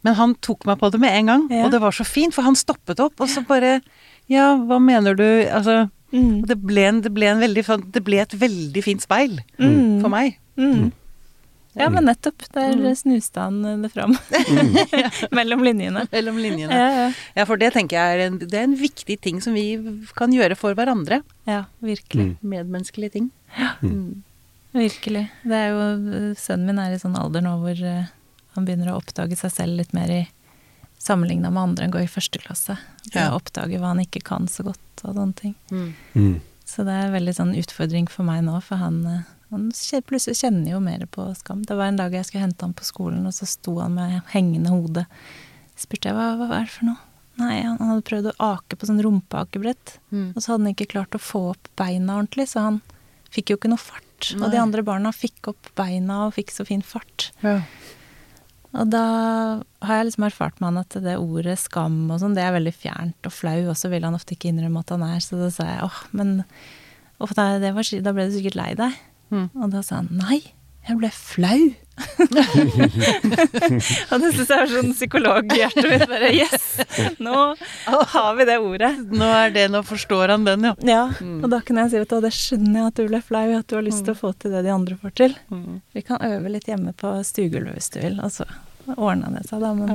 Men 0.08 0.16
han 0.16 0.36
tok 0.40 0.64
meg 0.70 0.80
på 0.80 0.90
det 0.94 1.00
med 1.04 1.12
en 1.18 1.26
gang, 1.34 1.48
Ja. 1.52 1.66
og 1.66 1.72
det 1.76 1.82
var 1.84 1.92
så 1.92 2.06
fint, 2.08 2.34
for 2.34 2.48
han 2.48 2.56
stoppet 2.56 3.02
opp, 3.04 3.20
og 3.20 3.28
så 3.28 3.44
bare 3.46 3.82
Ja, 4.30 4.56
hva 4.56 4.78
mener 4.80 5.16
du? 5.18 5.26
Altså 5.52 5.90
Mm. 6.14 6.46
det 6.48 6.56
ble, 6.64 6.82
en, 6.88 7.02
det, 7.02 7.12
ble 7.14 7.28
en 7.30 7.40
veldig, 7.42 7.64
sånn- 7.68 7.92
det 7.92 8.02
ble 8.04 8.18
et 8.22 8.32
veldig 8.34 8.82
fint 8.84 9.02
speil 9.02 9.40
Mm. 9.60 10.00
for 10.02 10.10
meg. 10.10 10.40
Mm. 10.58 10.92
Ja, 11.78 11.88
men 11.90 12.06
nettopp. 12.06 12.48
Der 12.52 12.74
Mm. 12.74 12.96
snuste 12.98 13.38
han 13.40 13.82
det 13.84 13.92
fram. 13.94 14.18
Mellom 15.32 15.62
linjene. 15.64 16.08
Mellom 16.12 16.38
linjene. 16.42 16.74
Ja, 16.74 16.88
ja. 16.96 17.12
Ja, 17.38 17.46
for 17.46 17.58
det 17.62 17.74
tenker 17.76 17.98
jeg 17.98 18.18
er 18.20 18.24
en, 18.28 18.38
det 18.42 18.54
er 18.58 18.64
en 18.66 18.76
viktig 18.80 19.20
ting 19.22 19.40
som 19.42 19.54
vi 19.54 19.78
kan 20.18 20.32
gjøre 20.34 20.58
for 20.58 20.74
hverandre. 20.78 21.22
ja, 21.48 21.66
virkelig. 21.84 22.36
Mm. 22.42 22.50
Medmenneskelige 22.56 23.12
ting. 23.18 23.30
Mm. 23.82 24.24
Virkelig. 24.74 25.26
Det 25.44 25.56
er 25.58 25.70
jo 25.74 26.34
Sønnen 26.38 26.66
min 26.70 26.80
er 26.80 26.94
i 26.94 27.00
sånn 27.02 27.16
alder 27.18 27.42
nå 27.42 27.56
hvor 27.64 27.80
eh, 27.84 28.10
han 28.56 28.66
begynner 28.68 28.92
å 28.94 29.00
oppdage 29.00 29.38
seg 29.40 29.52
selv 29.56 29.80
litt 29.80 29.94
mer 29.98 30.12
i 30.14 30.22
Sammenligna 31.00 31.48
med 31.50 31.62
andre 31.64 31.86
enn 31.88 31.94
går 31.96 32.04
i 32.04 32.12
første 32.12 32.42
klasse. 32.44 32.76
Det 33.08 33.16
Ja. 33.22 33.32
oppdage 33.32 33.80
hva 33.80 33.94
han 33.94 34.02
ikke 34.04 34.20
kan 34.22 34.48
så 34.52 34.66
godt 34.68 35.04
og 35.06 35.16
sånne 35.16 35.36
ting. 35.36 35.56
Mm. 35.72 35.94
Mm. 36.14 36.42
Så 36.66 36.84
det 36.86 36.92
er 36.92 37.14
veldig 37.14 37.34
sånn 37.38 37.56
utfordring 37.56 38.10
for 38.12 38.24
meg 38.28 38.44
nå, 38.44 38.62
for 38.62 38.76
han, 38.76 38.98
eh, 39.08 39.22
han 39.50 39.70
plutselig 39.72 40.36
kjenner 40.44 40.72
jo 40.76 40.80
mer 40.84 41.06
på 41.08 41.30
skam. 41.40 41.64
Det 41.66 41.78
var 41.78 41.86
en 41.88 41.96
dag 41.96 42.12
jeg 42.12 42.26
skulle 42.26 42.44
hente 42.44 42.62
han 42.68 42.74
på 42.76 42.84
skolen, 42.84 43.26
og 43.26 43.32
så 43.34 43.48
sto 43.48 43.80
han 43.80 43.96
med 43.96 44.22
hengende 44.36 44.70
hode. 44.70 45.06
Spurte 45.80 46.12
jeg 46.12 46.16
hva, 46.20 46.36
hva 46.36 46.52
er 46.60 46.66
det 46.68 46.76
for 46.76 46.86
noe? 46.92 46.98
Nei, 47.40 47.62
han 47.64 47.78
han 47.80 47.88
hadde 47.96 48.04
prøvd 48.04 48.34
å 48.34 48.58
ake 48.60 48.76
på 48.76 48.86
sånn 48.86 49.02
rumpeakebrett, 49.02 49.98
Mm. 50.12 50.34
og 50.36 50.44
så 50.44 50.52
hadde 50.52 50.66
han 50.68 50.76
ikke 50.76 50.92
klart 50.92 51.16
å 51.16 51.24
få 51.24 51.52
opp 51.52 51.70
beina 51.78 52.20
ordentlig, 52.20 52.50
så 52.52 52.60
han 52.60 52.82
fikk 53.34 53.54
jo 53.54 53.60
ikke 53.60 53.72
noe 53.72 53.82
fart. 53.82 54.06
Og 54.36 54.50
de 54.52 54.60
andre 54.60 54.84
barna 54.86 55.14
fikk 55.16 55.54
opp 55.54 55.72
beina 55.80 56.26
og 56.28 56.36
fikk 56.36 56.52
så 56.52 56.66
fin 56.68 56.84
fart. 56.86 57.30
Ja. 57.46 57.62
Og 58.78 58.92
da 58.94 59.04
har 59.82 60.00
jeg 60.00 60.10
liksom 60.10 60.28
erfart 60.28 60.60
med 60.60 60.70
han 60.70 60.82
at 60.84 60.98
det 61.02 61.16
ordet 61.18 61.58
skam 61.58 62.04
og 62.12 62.20
sånn, 62.22 62.36
det 62.38 62.44
er 62.46 62.54
veldig 62.54 62.74
fjernt 62.76 63.30
og 63.30 63.34
flau, 63.34 63.58
og 63.72 63.78
så 63.80 63.90
vil 63.90 64.06
han 64.06 64.18
ofte 64.18 64.36
ikke 64.36 64.52
innrømme 64.52 64.84
at 64.84 64.94
han 64.94 65.06
er, 65.08 65.24
så 65.26 65.40
da 65.40 65.50
sa 65.54 65.66
jeg 65.72 65.88
åh, 65.88 66.02
men 66.14 66.36
da, 66.38 67.48
det 67.64 67.74
var, 67.76 67.90
da 68.06 68.14
ble 68.16 68.28
du 68.30 68.36
sikkert 68.36 68.60
lei 68.60 68.72
deg. 68.78 69.00
Mm. 69.34 69.48
Og 69.58 69.74
da 69.74 69.82
sa 69.86 70.02
han 70.02 70.12
nei, 70.20 70.42
jeg 70.88 71.00
ble 71.02 71.10
flau. 71.14 71.58
og 74.10 74.16
det 74.22 74.30
syns 74.36 74.50
jeg 74.50 74.56
er 74.56 74.72
sånn 74.72 74.94
psykologhjertet 74.96 75.86
mitt 75.90 76.06
bare 76.10 76.30
yes, 76.36 76.66
nå 77.22 77.36
har 78.14 78.32
vi 78.40 78.44
det 78.50 78.58
ordet. 78.64 78.92
Nå 79.12 79.28
er 79.42 79.50
det, 79.56 79.66
nå 79.74 79.80
forstår 79.88 80.26
han 80.36 80.44
den, 80.48 80.62
ja. 80.70 80.74
Ja, 80.88 81.04
Mm. 81.20 81.40
og 81.44 81.50
da 81.52 81.60
kan 81.66 81.76
jeg 81.82 81.88
si 81.92 81.98
at 82.00 82.12
det 82.24 82.32
skjønner 82.36 82.78
jeg 82.80 82.88
at 82.92 82.98
du 83.00 83.04
ble 83.10 83.20
flau, 83.26 83.48
at 83.58 83.68
du 83.68 83.74
har 83.76 83.84
lyst 83.86 84.04
til 84.06 84.14
å 84.14 84.18
få 84.20 84.30
til 84.40 84.52
det 84.54 84.62
de 84.66 84.72
andre 84.74 84.96
får 85.02 85.12
til. 85.20 85.32
Mm. 85.52 85.80
Vi 85.98 86.02
kan 86.06 86.18
øve 86.24 86.48
litt 86.54 86.68
hjemme 86.70 86.92
på 86.98 87.08
stuegulvet 87.28 87.74
hvis 87.76 87.90
du 87.94 87.98
vil, 88.04 88.18
og 88.24 88.30
så 88.34 88.46
ordna 88.96 89.28
det 89.36 89.44
seg, 89.50 89.58
da. 89.64 89.70
Men 89.76 89.90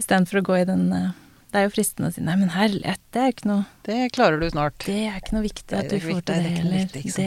istedenfor 0.00 0.36
å 0.40 0.46
gå 0.48 0.54
i 0.62 0.66
den 0.68 0.84
eh, 0.96 1.10
Det 1.52 1.58
er 1.60 1.64
jo 1.68 1.72
fristende 1.74 2.08
å 2.08 2.12
si 2.14 2.20
nei, 2.24 2.36
men 2.40 2.50
herlighet, 2.54 3.00
det 3.12 3.20
er 3.22 3.28
ikke 3.34 3.48
noe 3.50 3.62
Det 3.84 3.98
klarer 4.16 4.38
du 4.40 4.46
snart. 4.50 4.78
Det 4.86 4.98
er 5.10 5.16
ikke 5.20 5.34
noe 5.36 5.44
viktig 5.46 5.74
at 5.78 5.88
du 5.92 5.98
får 6.00 6.20
til 6.28 6.36
det 6.42 6.50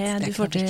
er 0.02 0.20
det, 0.20 0.26
du 0.26 0.32
får 0.34 0.50
til. 0.56 0.66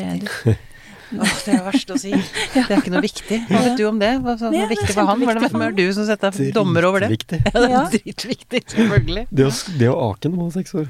Åh, 1.13 1.33
det 1.45 1.51
er 1.53 1.59
det 1.59 1.65
verste 1.67 1.93
å 1.93 1.99
si. 2.01 2.11
Det 2.55 2.63
er 2.65 2.79
ikke 2.81 2.91
noe 2.93 3.01
viktig. 3.05 3.37
Hva 3.49 3.59
vet 3.67 3.75
du 3.77 3.83
om 3.87 3.99
det? 4.01 4.09
Hva 4.23 4.33
som 4.39 4.53
Ja, 4.55 4.63
det 4.65 4.75
viktig 4.77 4.95
for 4.95 5.05
han? 5.11 5.21
Hvem 5.21 5.29
er 5.35 5.39
det 5.43 5.65
er 5.67 5.75
du 5.77 5.93
som 5.93 6.07
setter 6.07 6.33
deg 6.33 6.53
dommer 6.55 6.87
over 6.89 7.05
det? 7.05 7.11
Viktig. 7.13 7.39
Ja, 7.53 7.59
det 7.61 7.69
Ja. 7.71 7.81
er 7.85 7.93
dritviktig, 7.93 8.61
selvfølgelig. 8.73 9.25
Det 9.29 9.45
å, 9.45 9.51
det 9.79 9.89
å 9.91 9.95
ake 10.09 10.31
når 10.31 10.37
man 10.41 10.49
er 10.49 10.55
seks 10.57 10.75
år. 10.81 10.89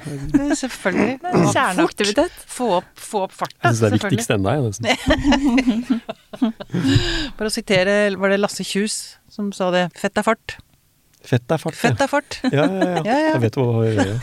Selvfølgelig. 0.62 1.18
Det 1.26 1.34
er 1.34 1.52
Kjerneaktivitet. 1.58 2.40
Få 2.56 2.70
opp, 2.80 2.90
få 2.96 3.26
opp 3.28 3.36
farta, 3.36 3.72
syns 3.74 3.84
det 3.84 3.90
er 3.92 3.98
viktigst 4.00 4.34
ennå, 4.38 4.56
jeg. 4.56 4.62
Nesten. 4.66 6.02
For 7.38 7.48
å 7.50 7.52
sitere, 7.54 7.98
var 8.20 8.32
det 8.34 8.40
Lasse 8.42 8.66
Kjus 8.68 8.98
som 9.32 9.52
sa 9.56 9.68
det? 9.76 9.88
Fett 10.00 10.16
er 10.22 10.26
fart. 10.26 10.58
Fett 11.26 11.52
er 11.52 11.58
fart. 11.62 11.76
Fett 11.80 12.02
er 12.06 12.10
fart. 12.12 12.40
Ja, 12.56 12.66
ja, 12.66 12.70
ja. 12.70 12.76
Ja, 13.06 13.18
ja. 13.18 13.32
Jeg 13.36 13.42
vet 13.48 13.56
hva 13.60 13.66
jeg 13.86 13.94
gjør. 13.98 14.18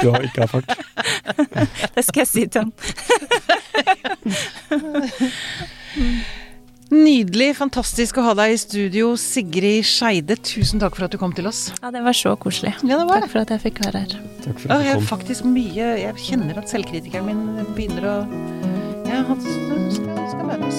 Du 0.00 0.06
har 0.14 0.20
ikke 0.26 0.40
ha 0.42 0.46
fart. 0.50 0.68
Det 1.94 2.02
skal 2.06 2.20
jeg 2.24 2.30
si 2.32 2.42
til 2.50 2.60
han. 2.64 2.72
Nydelig, 6.94 7.56
fantastisk 7.58 8.18
å 8.20 8.22
ha 8.26 8.32
deg 8.38 8.52
i 8.54 8.58
studio, 8.60 9.06
Sigrid 9.18 9.84
Skeide. 9.88 10.36
Tusen 10.46 10.78
takk 10.82 10.94
for 10.98 11.04
at 11.08 11.12
du 11.14 11.18
kom 11.18 11.32
til 11.34 11.46
oss. 11.50 11.60
Ja, 11.80 11.88
det 11.94 12.02
var 12.04 12.14
så 12.14 12.34
koselig. 12.38 12.72
Ja, 12.86 12.94
det 13.00 13.06
var 13.08 13.18
Takk 13.24 13.32
for 13.32 13.40
at 13.42 13.50
jeg 13.54 13.60
fikk 13.64 13.78
være 13.86 13.98
her. 14.04 14.12
Takk 14.44 14.56
for 14.60 14.66
at 14.76 14.80
du 14.84 14.88
jeg 14.90 14.98
kom. 15.00 15.08
faktisk 15.14 15.42
mye 15.48 15.86
Jeg 16.04 16.12
kjenner 16.28 16.54
at 16.60 16.68
selvkritikeren 16.70 17.26
min 17.32 17.42
begynner 17.74 18.04
å 18.12 18.16
Ja, 19.08 19.18
han 19.30 19.38
skal 19.40 20.44
møtes. 20.52 20.78